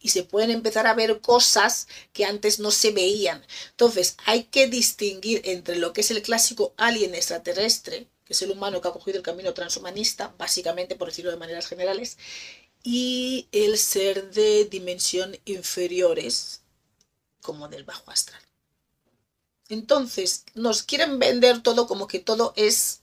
Y 0.00 0.08
se 0.08 0.24
pueden 0.24 0.50
empezar 0.50 0.88
a 0.88 0.94
ver 0.94 1.20
cosas 1.20 1.86
que 2.12 2.24
antes 2.24 2.58
no 2.58 2.72
se 2.72 2.90
veían. 2.90 3.46
Entonces, 3.70 4.16
hay 4.26 4.42
que 4.42 4.66
distinguir 4.66 5.40
entre 5.44 5.76
lo 5.76 5.92
que 5.92 6.00
es 6.00 6.10
el 6.10 6.20
clásico 6.20 6.74
alien 6.76 7.14
extraterrestre, 7.14 8.08
que 8.24 8.32
es 8.32 8.42
el 8.42 8.50
humano 8.50 8.80
que 8.80 8.88
ha 8.88 8.92
cogido 8.92 9.18
el 9.18 9.22
camino 9.22 9.54
transhumanista, 9.54 10.34
básicamente, 10.36 10.96
por 10.96 11.06
decirlo 11.06 11.30
de 11.30 11.36
maneras 11.36 11.68
generales, 11.68 12.18
y 12.82 13.46
el 13.52 13.78
ser 13.78 14.32
de 14.32 14.64
dimensión 14.64 15.38
inferiores, 15.44 16.61
como 17.42 17.68
del 17.68 17.84
bajo 17.84 18.10
astral. 18.10 18.40
Entonces, 19.68 20.44
nos 20.54 20.82
quieren 20.82 21.18
vender 21.18 21.62
todo 21.62 21.86
como 21.86 22.06
que 22.06 22.18
todo 22.18 22.52
es 22.56 23.00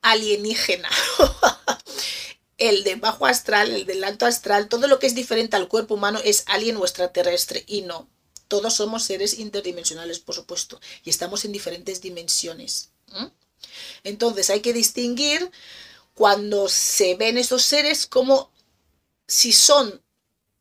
alienígena. 0.00 0.88
el 2.58 2.84
de 2.84 2.96
bajo 2.96 3.26
astral, 3.26 3.70
el 3.70 3.86
del 3.86 4.04
alto 4.04 4.26
astral, 4.26 4.68
todo 4.68 4.86
lo 4.86 4.98
que 4.98 5.06
es 5.06 5.14
diferente 5.14 5.56
al 5.56 5.68
cuerpo 5.68 5.94
humano 5.94 6.20
es 6.24 6.44
alien 6.46 6.76
o 6.76 6.84
extraterrestre. 6.84 7.64
Y 7.66 7.82
no, 7.82 8.08
todos 8.48 8.74
somos 8.74 9.04
seres 9.04 9.38
interdimensionales, 9.38 10.18
por 10.18 10.34
supuesto, 10.34 10.80
y 11.04 11.10
estamos 11.10 11.44
en 11.44 11.52
diferentes 11.52 12.00
dimensiones. 12.00 12.90
Entonces, 14.04 14.50
hay 14.50 14.60
que 14.60 14.72
distinguir 14.72 15.50
cuando 16.14 16.68
se 16.68 17.14
ven 17.14 17.38
estos 17.38 17.62
seres 17.62 18.06
como 18.06 18.50
si 19.26 19.52
son, 19.52 20.02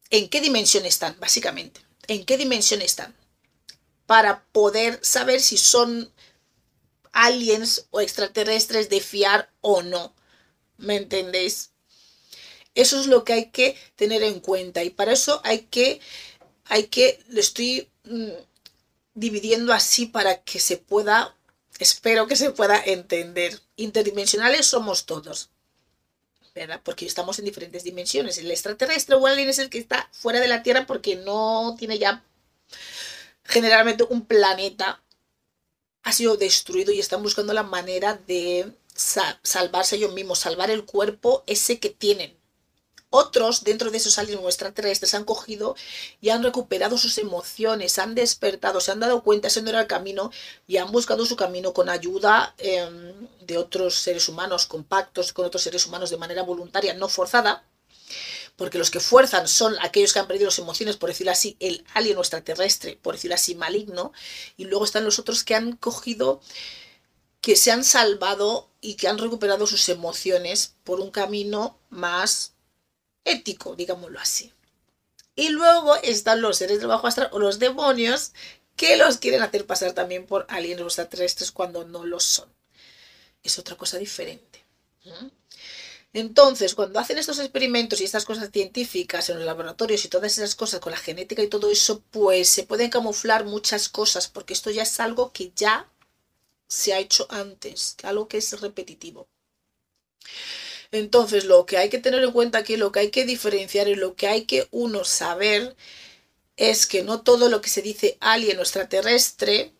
en 0.09 0.29
qué 0.29 0.41
dimensión 0.41 0.85
están, 0.85 1.17
básicamente 1.19 1.81
en 2.07 2.25
qué 2.25 2.37
dimensión 2.37 2.81
están 2.81 3.15
para 4.05 4.43
poder 4.51 4.99
saber 5.01 5.39
si 5.41 5.57
son 5.57 6.11
aliens 7.13 7.87
o 7.91 8.01
extraterrestres 8.01 8.89
de 8.89 8.99
fiar 8.99 9.49
o 9.61 9.81
no. 9.81 10.13
¿Me 10.77 10.97
entendéis? 10.97 11.71
Eso 12.73 12.99
es 12.99 13.07
lo 13.07 13.23
que 13.23 13.33
hay 13.33 13.45
que 13.51 13.77
tener 13.95 14.23
en 14.23 14.39
cuenta 14.39 14.83
y 14.83 14.89
para 14.89 15.13
eso 15.13 15.41
hay 15.43 15.59
que, 15.63 15.99
hay 16.65 16.87
que, 16.87 17.23
lo 17.27 17.39
estoy 17.39 17.89
mm, 18.05 18.31
dividiendo 19.13 19.73
así 19.73 20.05
para 20.05 20.41
que 20.43 20.59
se 20.59 20.77
pueda, 20.77 21.35
espero 21.79 22.27
que 22.27 22.35
se 22.35 22.51
pueda 22.51 22.81
entender. 22.83 23.59
Interdimensionales 23.75 24.65
somos 24.65 25.05
todos. 25.05 25.49
Porque 26.83 27.05
estamos 27.05 27.39
en 27.39 27.45
diferentes 27.45 27.83
dimensiones. 27.83 28.37
El 28.37 28.51
extraterrestre 28.51 29.15
o 29.15 29.27
es 29.27 29.59
el 29.59 29.69
que 29.69 29.79
está 29.79 30.09
fuera 30.11 30.39
de 30.39 30.47
la 30.47 30.63
Tierra 30.63 30.85
porque 30.85 31.15
no 31.15 31.75
tiene 31.77 31.97
ya 31.97 32.23
generalmente 33.43 34.05
un 34.09 34.25
planeta 34.25 35.01
ha 36.03 36.13
sido 36.13 36.37
destruido 36.37 36.91
y 36.91 36.99
están 36.99 37.21
buscando 37.21 37.53
la 37.53 37.63
manera 37.63 38.15
de 38.15 38.73
salvarse 38.95 39.95
ellos 39.95 40.13
mismos, 40.13 40.39
salvar 40.39 40.71
el 40.71 40.85
cuerpo 40.85 41.43
ese 41.47 41.79
que 41.79 41.89
tienen. 41.89 42.35
Otros 43.13 43.65
dentro 43.65 43.91
de 43.91 43.97
esos 43.97 44.17
aliens 44.17 44.41
extraterrestres 44.45 45.13
han 45.15 45.25
cogido 45.25 45.75
y 46.21 46.29
han 46.29 46.43
recuperado 46.43 46.97
sus 46.97 47.17
emociones, 47.17 47.99
han 47.99 48.15
despertado, 48.15 48.79
se 48.79 48.91
han 48.91 49.01
dado 49.01 49.21
cuenta, 49.21 49.49
ese 49.49 49.61
no 49.61 49.69
era 49.69 49.81
el 49.81 49.87
camino 49.87 50.31
y 50.65 50.77
han 50.77 50.93
buscado 50.93 51.25
su 51.25 51.35
camino 51.35 51.73
con 51.73 51.89
ayuda 51.89 52.55
em, 52.57 53.27
de 53.41 53.57
otros 53.57 53.95
seres 53.95 54.29
humanos, 54.29 54.65
con 54.65 54.85
pactos 54.85 55.33
con 55.33 55.45
otros 55.45 55.61
seres 55.61 55.85
humanos 55.85 56.09
de 56.09 56.15
manera 56.15 56.43
voluntaria, 56.43 56.93
no 56.93 57.09
forzada, 57.09 57.65
porque 58.55 58.77
los 58.77 58.89
que 58.89 59.01
fuerzan 59.01 59.45
son 59.49 59.75
aquellos 59.81 60.13
que 60.13 60.19
han 60.19 60.27
perdido 60.27 60.45
las 60.45 60.59
emociones, 60.59 60.95
por 60.95 61.09
decirlo 61.09 61.33
así, 61.33 61.57
el 61.59 61.85
alien 61.93 62.17
extraterrestre, 62.17 62.97
por 63.01 63.15
decirlo 63.15 63.35
así, 63.35 63.55
maligno, 63.55 64.13
y 64.55 64.65
luego 64.65 64.85
están 64.85 65.03
los 65.03 65.19
otros 65.19 65.43
que 65.43 65.55
han 65.55 65.75
cogido, 65.75 66.39
que 67.41 67.57
se 67.57 67.71
han 67.71 67.83
salvado 67.83 68.69
y 68.79 68.93
que 68.95 69.09
han 69.09 69.17
recuperado 69.17 69.67
sus 69.67 69.89
emociones 69.89 70.75
por 70.85 71.01
un 71.01 71.11
camino 71.11 71.77
más 71.89 72.53
ético, 73.23 73.75
digámoslo 73.75 74.19
así. 74.19 74.53
Y 75.35 75.49
luego 75.49 75.95
están 75.97 76.41
los 76.41 76.57
seres 76.57 76.79
del 76.79 76.87
bajo 76.87 77.07
astral 77.07 77.29
o 77.31 77.39
los 77.39 77.59
demonios 77.59 78.33
que 78.75 78.97
los 78.97 79.17
quieren 79.17 79.41
hacer 79.41 79.65
pasar 79.65 79.93
también 79.93 80.25
por 80.25 80.45
aliens 80.49 80.81
extraterrestres 80.81 81.51
cuando 81.51 81.85
no 81.85 82.05
lo 82.05 82.19
son. 82.19 82.51
Es 83.43 83.57
otra 83.59 83.75
cosa 83.75 83.97
diferente. 83.97 84.65
Entonces, 86.13 86.75
cuando 86.75 86.99
hacen 86.99 87.17
estos 87.17 87.39
experimentos 87.39 88.01
y 88.01 88.03
estas 88.03 88.25
cosas 88.25 88.49
científicas 88.51 89.29
en 89.29 89.37
los 89.37 89.45
laboratorios 89.45 90.03
y 90.03 90.09
todas 90.09 90.37
esas 90.37 90.55
cosas 90.55 90.79
con 90.81 90.91
la 90.91 90.97
genética 90.97 91.41
y 91.41 91.47
todo 91.47 91.71
eso, 91.71 92.01
pues 92.11 92.49
se 92.49 92.63
pueden 92.63 92.89
camuflar 92.89 93.45
muchas 93.45 93.87
cosas, 93.87 94.27
porque 94.27 94.53
esto 94.53 94.69
ya 94.71 94.83
es 94.83 94.99
algo 94.99 95.31
que 95.31 95.51
ya 95.55 95.89
se 96.67 96.93
ha 96.93 96.99
hecho 96.99 97.27
antes, 97.29 97.95
algo 98.03 98.27
que 98.27 98.37
es 98.37 98.59
repetitivo. 98.59 99.27
Entonces, 100.91 101.45
lo 101.45 101.65
que 101.65 101.77
hay 101.77 101.89
que 101.89 101.99
tener 101.99 102.23
en 102.23 102.31
cuenta 102.31 102.59
aquí, 102.59 102.75
lo 102.77 102.91
que 102.91 102.99
hay 102.99 103.11
que 103.11 103.25
diferenciar 103.25 103.87
y 103.87 103.95
lo 103.95 104.15
que 104.15 104.27
hay 104.27 104.45
que 104.45 104.67
uno 104.71 105.05
saber 105.05 105.75
es 106.57 106.85
que 106.85 107.03
no 107.03 107.21
todo 107.21 107.49
lo 107.49 107.61
que 107.61 107.69
se 107.69 107.81
dice 107.81 108.17
alien 108.19 108.59
o 108.59 108.61
extraterrestre 108.61 109.73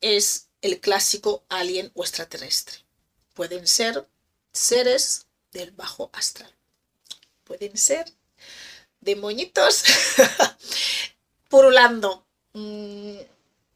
es 0.00 0.48
el 0.62 0.80
clásico 0.80 1.44
alien 1.48 1.92
o 1.94 2.02
extraterrestre. 2.02 2.78
Pueden 3.34 3.66
ser 3.66 4.06
seres 4.52 5.26
del 5.52 5.72
bajo 5.72 6.10
astral. 6.12 6.52
Pueden 7.44 7.76
ser 7.76 8.10
demonitos 9.00 9.84
purulando. 11.48 12.26
Mm, 12.54 13.18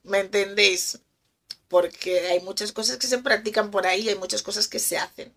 ¿Me 0.04 0.20
entendéis? 0.20 0.98
Porque 1.68 2.28
hay 2.28 2.40
muchas 2.40 2.72
cosas 2.72 2.96
que 2.96 3.06
se 3.06 3.18
practican 3.18 3.70
por 3.70 3.86
ahí, 3.86 4.08
hay 4.08 4.14
muchas 4.14 4.42
cosas 4.42 4.66
que 4.66 4.78
se 4.78 4.96
hacen. 4.96 5.32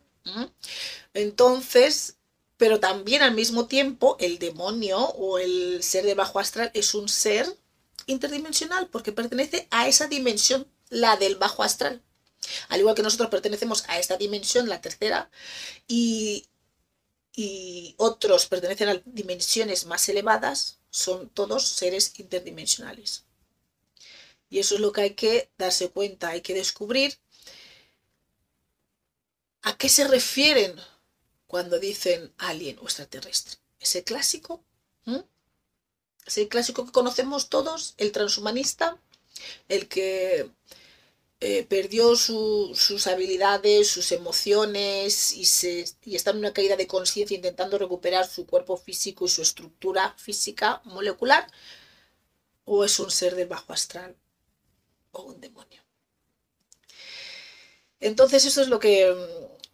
Entonces, 1.14 2.18
pero 2.58 2.80
también 2.80 3.22
al 3.24 3.34
mismo 3.34 3.68
tiempo 3.68 4.18
el 4.20 4.38
demonio 4.40 5.00
o 5.00 5.40
el 5.40 5.82
ser 5.84 6.06
de 6.06 6.14
bajo 6.14 6.40
astral 6.40 6.72
es 6.74 6.94
un 6.94 7.10
ser 7.10 7.48
interdimensional 8.06 8.88
porque 8.88 9.12
pertenece 9.12 9.68
a 9.72 9.88
esa 9.88 10.08
dimensión, 10.08 10.68
la 10.90 11.18
del 11.18 11.38
bajo 11.38 11.64
astral. 11.64 12.02
Al 12.70 12.80
igual 12.80 12.96
que 12.96 13.04
nosotros 13.04 13.30
pertenecemos 13.30 13.84
a 13.88 14.00
esta 14.00 14.18
dimensión, 14.18 14.68
la 14.68 14.82
tercera, 14.82 15.30
y, 15.88 16.48
y 17.36 17.96
otros 17.98 18.48
pertenecen 18.48 18.90
a 18.90 19.02
dimensiones 19.06 19.86
más 19.86 20.08
elevadas, 20.10 20.80
son 20.90 21.30
todos 21.30 21.68
seres 21.68 22.20
interdimensionales. 22.20 23.26
Y 24.50 24.60
eso 24.60 24.76
es 24.76 24.82
lo 24.82 24.92
que 24.92 25.02
hay 25.02 25.14
que 25.16 25.50
darse 25.58 25.90
cuenta, 25.90 26.30
hay 26.30 26.42
que 26.42 26.54
descubrir 26.54 27.18
¿A 29.64 29.78
qué 29.78 29.90
se 29.90 30.08
refieren 30.08 30.76
cuando 31.48 31.80
dicen 31.80 32.34
alien 32.38 32.80
o 32.80 32.84
extraterrestre? 32.84 33.56
¿Ese 33.80 34.04
clásico? 34.04 34.64
¿Mm? 35.06 35.20
¿Ese 36.26 36.48
clásico 36.48 36.86
que 36.86 36.92
conocemos 36.92 37.50
todos? 37.50 37.94
¿El 37.98 38.12
transhumanista? 38.12 39.00
¿El 39.68 39.88
que 39.88 40.50
eh, 41.44 41.64
perdió 41.64 42.16
sus 42.16 43.08
habilidades, 43.08 43.88
sus 43.90 44.12
emociones 44.12 45.34
y, 45.34 45.42
y 46.06 46.16
está 46.16 46.30
en 46.30 46.38
una 46.38 46.54
caída 46.54 46.76
de 46.76 46.86
conciencia 46.86 47.36
intentando 47.36 47.80
recuperar 47.80 48.28
su 48.28 48.46
cuerpo 48.46 48.78
físico 48.78 49.26
y 49.26 49.30
su 49.30 49.42
estructura 49.42 50.14
física 50.20 50.82
molecular, 50.84 51.48
o 52.66 52.86
es 52.86 53.00
un 53.00 53.10
ser 53.10 53.36
del 53.36 53.48
bajo 53.48 53.74
astral 53.74 54.16
o 55.12 55.24
un 55.24 55.42
demonio. 55.42 55.82
Entonces 58.00 58.46
eso 58.46 58.62
es 58.62 58.68
lo 58.68 58.80
que 58.80 59.12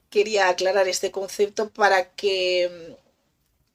quería 0.09 0.49
aclarar 0.49 0.87
este 0.87 1.11
concepto 1.11 1.69
para 1.69 2.13
que, 2.15 2.69
mm, 2.69 2.93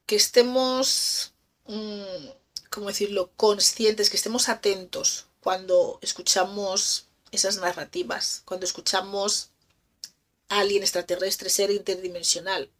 que 0.06 0.16
estemos, 0.16 1.32
mm, 1.66 2.28
¿cómo 2.70 2.88
decirlo?, 2.88 3.30
conscientes, 3.36 4.10
que 4.10 4.16
estemos 4.16 4.48
atentos 4.48 5.26
cuando 5.40 5.98
escuchamos 6.02 7.06
esas 7.32 7.58
narrativas, 7.58 8.42
cuando 8.44 8.66
escuchamos 8.66 9.50
a 10.48 10.60
alguien 10.60 10.82
extraterrestre, 10.82 11.50
ser 11.50 11.70
interdimensional. 11.70 12.70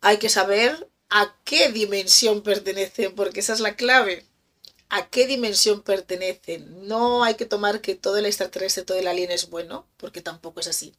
Hay 0.00 0.18
que 0.18 0.28
saber 0.28 0.88
a 1.10 1.36
qué 1.44 1.70
dimensión 1.70 2.42
pertenecen, 2.42 3.14
porque 3.14 3.40
esa 3.40 3.52
es 3.52 3.60
la 3.60 3.76
clave. 3.76 4.26
¿A 4.88 5.08
qué 5.10 5.26
dimensión 5.26 5.82
pertenecen? 5.82 6.88
No 6.88 7.24
hay 7.24 7.34
que 7.34 7.46
tomar 7.46 7.80
que 7.80 7.94
todo 7.94 8.16
el 8.18 8.26
extraterrestre, 8.26 8.84
todo 8.84 8.98
el 8.98 9.08
alien 9.08 9.30
es 9.30 9.50
bueno, 9.50 9.86
porque 9.96 10.20
tampoco 10.22 10.60
es 10.60 10.68
así. 10.68 10.94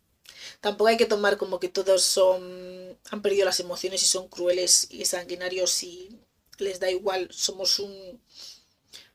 Tampoco 0.61 0.89
hay 0.89 0.97
que 0.97 1.05
tomar 1.05 1.37
como 1.37 1.59
que 1.59 1.69
todos 1.69 2.03
son 2.03 2.97
han 3.11 3.21
perdido 3.21 3.45
las 3.45 3.59
emociones 3.59 4.01
y 4.03 4.05
son 4.07 4.27
crueles 4.27 4.87
y 4.89 5.05
sanguinarios 5.05 5.83
y 5.83 6.09
les 6.57 6.79
da 6.79 6.89
igual, 6.89 7.27
somos 7.31 7.79
un 7.79 8.21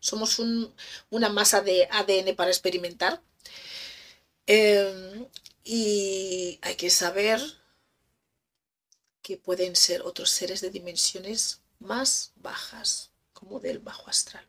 somos 0.01 0.39
una 1.11 1.29
masa 1.29 1.61
de 1.61 1.87
ADN 1.91 2.35
para 2.35 2.51
experimentar. 2.51 3.23
Em, 4.47 5.27
y 5.63 6.59
hay 6.63 6.75
que 6.77 6.91
saber 6.91 7.41
que 9.23 9.37
pueden 9.37 9.77
ser 9.77 10.03
otros 10.03 10.31
seres 10.31 10.61
de 10.61 10.71
dimensiones 10.71 11.61
más 11.79 12.33
bajas, 12.37 13.11
como 13.33 13.61
del 13.61 13.79
bajo 13.79 14.09
astral. 14.09 14.47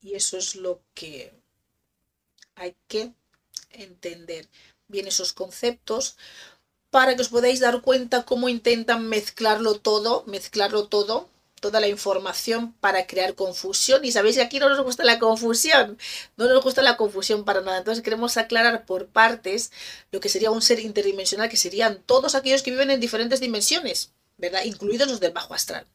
Y 0.00 0.14
eso 0.14 0.38
es 0.38 0.56
lo 0.56 0.82
que 0.94 1.32
hay 2.54 2.74
que 2.88 3.12
entender 3.70 4.48
bien 4.90 5.06
esos 5.06 5.32
conceptos 5.32 6.16
para 6.90 7.14
que 7.14 7.22
os 7.22 7.28
podáis 7.28 7.60
dar 7.60 7.82
cuenta 7.82 8.24
cómo 8.24 8.48
intentan 8.48 9.08
mezclarlo 9.08 9.78
todo, 9.78 10.24
mezclarlo 10.26 10.88
todo 10.88 11.28
toda 11.60 11.78
la 11.78 11.88
información 11.88 12.72
para 12.80 13.06
crear 13.06 13.34
confusión. 13.34 14.04
Y 14.04 14.12
sabéis 14.12 14.36
que 14.36 14.42
aquí 14.42 14.58
no 14.58 14.68
nos 14.68 14.82
gusta 14.82 15.04
la 15.04 15.18
confusión, 15.18 15.98
no 16.36 16.48
nos 16.48 16.64
gusta 16.64 16.82
la 16.82 16.96
confusión 16.96 17.44
para 17.44 17.60
nada. 17.60 17.78
Entonces 17.78 18.02
queremos 18.02 18.36
aclarar 18.36 18.86
por 18.86 19.06
partes 19.06 19.70
lo 20.10 20.20
que 20.20 20.28
sería 20.28 20.50
un 20.50 20.62
ser 20.62 20.80
interdimensional, 20.80 21.48
que 21.48 21.56
serían 21.56 22.02
todos 22.06 22.34
aquellos 22.34 22.62
que 22.62 22.70
viven 22.72 22.90
en 22.90 23.00
diferentes 23.00 23.40
dimensiones, 23.40 24.12
¿verdad? 24.38 24.64
Incluidos 24.64 25.08
los 25.08 25.20
del 25.20 25.32
bajo 25.32 25.54
astral. 25.54 25.86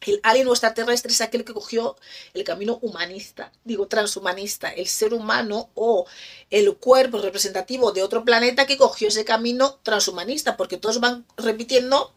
El 0.00 0.20
alien 0.22 0.48
o 0.48 0.52
extraterrestre 0.52 1.12
es 1.12 1.20
aquel 1.20 1.44
que 1.44 1.54
cogió 1.54 1.96
el 2.34 2.44
camino 2.44 2.78
humanista, 2.82 3.52
digo 3.64 3.86
transhumanista, 3.86 4.68
el 4.68 4.86
ser 4.86 5.14
humano 5.14 5.70
o 5.74 6.06
el 6.50 6.76
cuerpo 6.76 7.18
representativo 7.18 7.92
de 7.92 8.02
otro 8.02 8.24
planeta 8.24 8.66
que 8.66 8.76
cogió 8.76 9.08
ese 9.08 9.24
camino 9.24 9.78
transhumanista, 9.82 10.56
porque 10.56 10.76
todos 10.76 11.00
van 11.00 11.24
repitiendo 11.36 12.12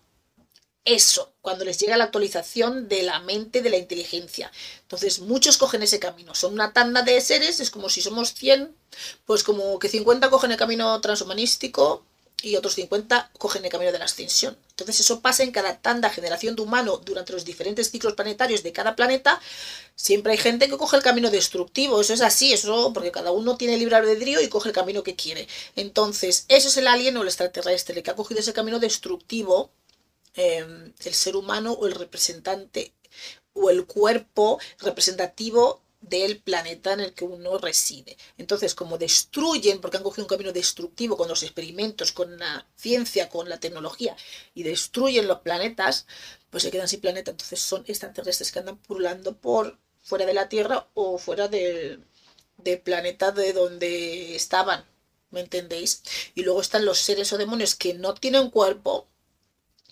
eso, 0.87 1.33
cuando 1.41 1.65
les 1.65 1.77
llega 1.79 1.97
la 1.97 2.05
actualización 2.05 2.87
de 2.87 3.03
la 3.03 3.19
mente, 3.19 3.61
de 3.61 3.69
la 3.69 3.77
inteligencia. 3.77 4.51
Entonces, 4.83 5.19
muchos 5.19 5.57
cogen 5.57 5.83
ese 5.83 5.99
camino. 5.99 6.33
Son 6.33 6.53
una 6.53 6.71
tanda 6.71 7.01
de 7.01 7.19
seres, 7.19 7.59
es 7.59 7.69
como 7.69 7.89
si 7.89 8.01
somos 8.01 8.33
100, 8.33 8.73
pues 9.25 9.43
como 9.43 9.79
que 9.79 9.89
50 9.89 10.29
cogen 10.29 10.51
el 10.51 10.57
camino 10.57 10.99
transhumanístico 11.01 12.05
y 12.41 12.55
otros 12.55 12.75
50 12.75 13.31
cogen 13.37 13.65
el 13.65 13.71
camino 13.71 13.91
de 13.91 13.99
la 13.99 14.05
ascensión. 14.05 14.57
Entonces, 14.69 14.99
eso 14.99 15.21
pasa 15.21 15.43
en 15.43 15.51
cada 15.51 15.79
tanda, 15.79 16.09
generación 16.09 16.55
de 16.55 16.61
humano, 16.61 16.97
durante 16.97 17.33
los 17.33 17.45
diferentes 17.45 17.89
ciclos 17.89 18.13
planetarios 18.13 18.63
de 18.63 18.71
cada 18.71 18.95
planeta. 18.95 19.41
Siempre 19.95 20.33
hay 20.33 20.37
gente 20.37 20.69
que 20.69 20.77
coge 20.77 20.97
el 20.97 21.03
camino 21.03 21.31
destructivo. 21.31 21.99
Eso 21.99 22.13
es 22.13 22.21
así, 22.21 22.53
eso 22.53 22.93
porque 22.93 23.11
cada 23.11 23.31
uno 23.31 23.57
tiene 23.57 23.77
libre 23.77 23.95
albedrío 23.95 24.41
y 24.41 24.49
coge 24.49 24.69
el 24.69 24.75
camino 24.75 25.03
que 25.03 25.15
quiere. 25.15 25.47
Entonces, 25.75 26.45
eso 26.47 26.67
es 26.67 26.77
el 26.77 26.87
alien 26.87 27.17
o 27.17 27.23
el 27.23 27.27
extraterrestre, 27.27 28.03
que 28.03 28.11
ha 28.11 28.15
cogido 28.15 28.39
ese 28.39 28.53
camino 28.53 28.79
destructivo 28.79 29.71
Em, 30.37 30.93
el 31.03 31.13
ser 31.15 31.35
humano 31.35 31.71
o 31.73 31.87
el 31.87 31.95
representante 31.95 32.93
o 33.53 33.71
el 33.71 33.87
cuerpo 33.87 34.59
representativo 34.79 35.81
del 36.01 36.41
planeta 36.41 36.93
en 36.93 37.01
el 37.01 37.13
que 37.13 37.25
uno 37.25 37.57
reside. 37.57 38.17
Entonces, 38.37 38.75
como 38.75 38.97
destruyen, 38.97 39.81
porque 39.81 39.97
han 39.97 40.03
cogido 40.03 40.25
un 40.25 40.29
camino 40.29 40.51
destructivo 40.53 41.17
con 41.17 41.27
los 41.27 41.43
experimentos, 41.43 42.11
con 42.11 42.37
la 42.37 42.67
ciencia, 42.75 43.29
con 43.29 43.49
la 43.49 43.59
tecnología, 43.59 44.15
y 44.53 44.63
destruyen 44.63 45.27
los 45.27 45.39
planetas, 45.41 46.05
pues 46.49 46.63
se 46.63 46.71
quedan 46.71 46.87
sin 46.87 47.01
planeta. 47.01 47.31
Entonces 47.31 47.59
son 47.59 47.83
extraterrestres 47.87 48.51
que 48.51 48.59
andan 48.59 48.77
pululando 48.77 49.37
por 49.37 49.77
fuera 50.01 50.25
de 50.25 50.33
la 50.33 50.49
Tierra 50.49 50.87
o 50.93 51.17
fuera 51.17 51.47
del, 51.47 52.05
del 52.57 52.79
planeta 52.81 53.31
de 53.31 53.53
donde 53.53 54.35
estaban. 54.35 54.85
¿Me 55.29 55.41
entendéis? 55.41 56.03
Y 56.35 56.43
luego 56.43 56.61
están 56.61 56.85
los 56.85 56.99
seres 56.99 57.33
o 57.33 57.37
demonios 57.37 57.75
que 57.75 57.93
no 57.93 58.13
tienen 58.13 58.49
cuerpo, 58.49 59.07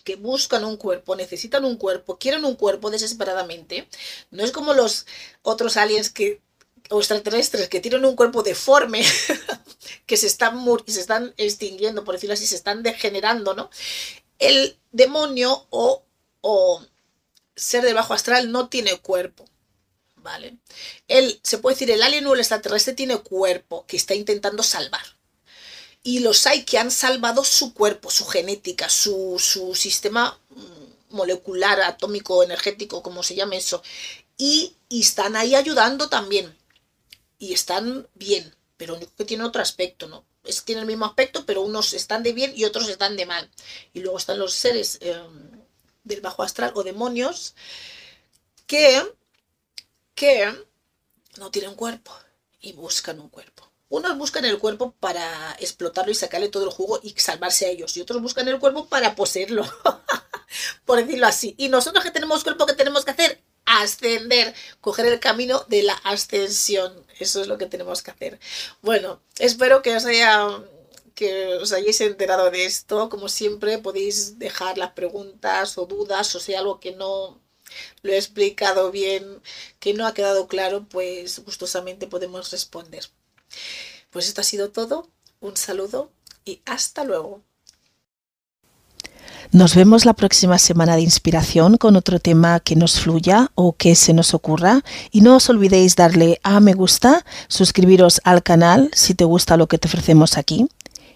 que 0.06 0.14
buscan 0.14 0.64
un 0.64 0.76
cuerpo, 0.76 1.16
necesitan 1.16 1.64
un 1.64 1.76
cuerpo, 1.76 2.16
quieren 2.16 2.44
un 2.44 2.54
cuerpo 2.54 2.90
desesperadamente. 2.90 3.88
No 4.30 4.44
es 4.44 4.52
como 4.52 4.72
los 4.72 5.04
otros 5.42 5.76
aliens 5.76 6.10
que 6.10 6.40
o 6.90 7.00
extraterrestres 7.00 7.68
que 7.68 7.80
tienen 7.80 8.04
un 8.04 8.14
cuerpo 8.14 8.44
deforme, 8.44 9.02
que 10.06 10.16
se 10.16 10.28
están, 10.28 10.64
se 10.86 11.00
están 11.00 11.34
extinguiendo, 11.36 12.04
por 12.04 12.14
decirlo 12.14 12.34
así, 12.34 12.46
se 12.46 12.54
están 12.54 12.84
degenerando, 12.84 13.54
¿no? 13.54 13.68
El 14.38 14.78
demonio 14.92 15.66
o, 15.70 16.04
o 16.40 16.86
ser 17.56 17.82
de 17.82 17.92
bajo 17.92 18.14
astral 18.14 18.52
no 18.52 18.68
tiene 18.68 18.96
cuerpo. 18.98 19.44
¿Vale? 20.14 20.56
Él, 21.08 21.40
se 21.42 21.58
puede 21.58 21.74
decir, 21.74 21.90
el 21.90 22.02
alien 22.02 22.26
o 22.26 22.34
el 22.34 22.40
extraterrestre 22.40 22.94
tiene 22.94 23.18
cuerpo 23.18 23.86
que 23.86 23.96
está 23.96 24.14
intentando 24.14 24.62
salvar 24.62 25.15
y 26.06 26.20
los 26.20 26.46
hay 26.46 26.62
que 26.64 26.78
han 26.78 26.92
salvado 26.92 27.42
su 27.42 27.74
cuerpo, 27.74 28.12
su 28.12 28.26
genética, 28.26 28.88
su, 28.88 29.40
sistema 29.74 30.38
mm, 30.50 31.16
molecular, 31.16 31.80
atómico, 31.80 32.44
energético, 32.44 33.02
como 33.02 33.24
se 33.24 33.34
llame 33.34 33.56
eso. 33.56 33.82
Y, 34.38 34.76
están 34.88 35.34
ahí 35.34 35.56
ayudando 35.56 36.08
también. 36.08 36.56
Y 37.40 37.54
están 37.54 38.06
bien, 38.14 38.54
pero 38.76 38.94
único 38.94 39.10
que 39.16 39.24
tiene 39.24 39.42
otro 39.42 39.60
aspecto, 39.60 40.06
¿no? 40.06 40.24
Es, 40.44 40.62
tiene 40.62 40.82
el 40.82 40.86
mismo 40.86 41.06
aspecto, 41.06 41.44
pero 41.44 41.62
unos 41.62 41.92
están 41.92 42.22
de 42.22 42.32
bien 42.32 42.52
y 42.54 42.64
otros 42.66 42.88
están 42.88 43.16
de 43.16 43.26
mal. 43.26 43.50
Y 43.92 43.98
luego 43.98 44.16
están 44.18 44.38
los 44.38 44.54
seres 44.54 44.98
em, 45.00 45.50
del 46.04 46.20
bajo 46.20 46.44
astral 46.44 46.70
o 46.76 46.84
demonios 46.84 47.56
que, 48.68 49.02
que 50.14 50.54
no 51.38 51.50
tienen 51.50 51.74
cuerpo 51.74 52.12
y 52.60 52.74
buscan 52.74 53.18
un 53.18 53.28
cuerpo. 53.28 53.55
Unos 53.88 54.18
buscan 54.18 54.44
el 54.44 54.58
cuerpo 54.58 54.94
para 54.98 55.56
explotarlo 55.60 56.10
y 56.10 56.14
sacarle 56.14 56.48
todo 56.48 56.64
el 56.64 56.70
jugo 56.70 56.98
y 57.02 57.10
salvarse 57.18 57.66
a 57.66 57.68
ellos. 57.68 57.96
Y 57.96 58.00
otros 58.00 58.20
buscan 58.20 58.48
el 58.48 58.58
cuerpo 58.58 58.86
para 58.86 59.14
poseerlo. 59.14 59.64
Por 60.84 60.98
decirlo 60.98 61.26
así. 61.26 61.54
Y 61.58 61.68
nosotros 61.68 62.04
que 62.04 62.10
tenemos 62.10 62.42
cuerpo, 62.42 62.66
¿qué 62.66 62.74
tenemos 62.74 63.04
que 63.04 63.12
hacer? 63.12 63.40
Ascender, 63.64 64.54
coger 64.80 65.06
el 65.06 65.20
camino 65.20 65.64
de 65.68 65.82
la 65.82 65.94
ascensión. 65.94 67.06
Eso 67.18 67.40
es 67.40 67.48
lo 67.48 67.58
que 67.58 67.66
tenemos 67.66 68.02
que 68.02 68.10
hacer. 68.10 68.40
Bueno, 68.82 69.20
espero 69.38 69.82
que 69.82 69.96
os 69.96 70.04
haya 70.04 70.48
que 71.14 71.54
os 71.54 71.72
hayáis 71.72 72.00
enterado 72.00 72.50
de 72.50 72.64
esto. 72.66 73.08
Como 73.08 73.28
siempre, 73.28 73.78
podéis 73.78 74.38
dejar 74.38 74.78
las 74.78 74.92
preguntas 74.92 75.78
o 75.78 75.86
dudas 75.86 76.34
o 76.34 76.40
sea 76.40 76.58
algo 76.60 76.80
que 76.80 76.92
no 76.92 77.40
lo 78.02 78.12
he 78.12 78.16
explicado 78.16 78.90
bien, 78.90 79.42
que 79.80 79.94
no 79.94 80.06
ha 80.06 80.14
quedado 80.14 80.48
claro, 80.48 80.86
pues 80.88 81.40
gustosamente 81.44 82.06
podemos 82.06 82.50
responder. 82.52 83.04
Pues 84.10 84.28
esto 84.28 84.40
ha 84.40 84.44
sido 84.44 84.70
todo. 84.70 85.08
Un 85.40 85.56
saludo 85.56 86.10
y 86.44 86.60
hasta 86.64 87.04
luego. 87.04 87.42
Nos 89.52 89.74
vemos 89.74 90.04
la 90.04 90.12
próxima 90.12 90.58
semana 90.58 90.96
de 90.96 91.02
inspiración 91.02 91.76
con 91.76 91.96
otro 91.96 92.18
tema 92.18 92.60
que 92.60 92.74
nos 92.74 93.00
fluya 93.00 93.52
o 93.54 93.74
que 93.74 93.94
se 93.94 94.12
nos 94.12 94.34
ocurra. 94.34 94.82
Y 95.12 95.20
no 95.20 95.36
os 95.36 95.48
olvidéis 95.48 95.94
darle 95.96 96.40
a 96.42 96.60
me 96.60 96.74
gusta, 96.74 97.24
suscribiros 97.48 98.20
al 98.24 98.42
canal 98.42 98.90
si 98.92 99.14
te 99.14 99.24
gusta 99.24 99.56
lo 99.56 99.68
que 99.68 99.78
te 99.78 99.88
ofrecemos 99.88 100.36
aquí. 100.36 100.66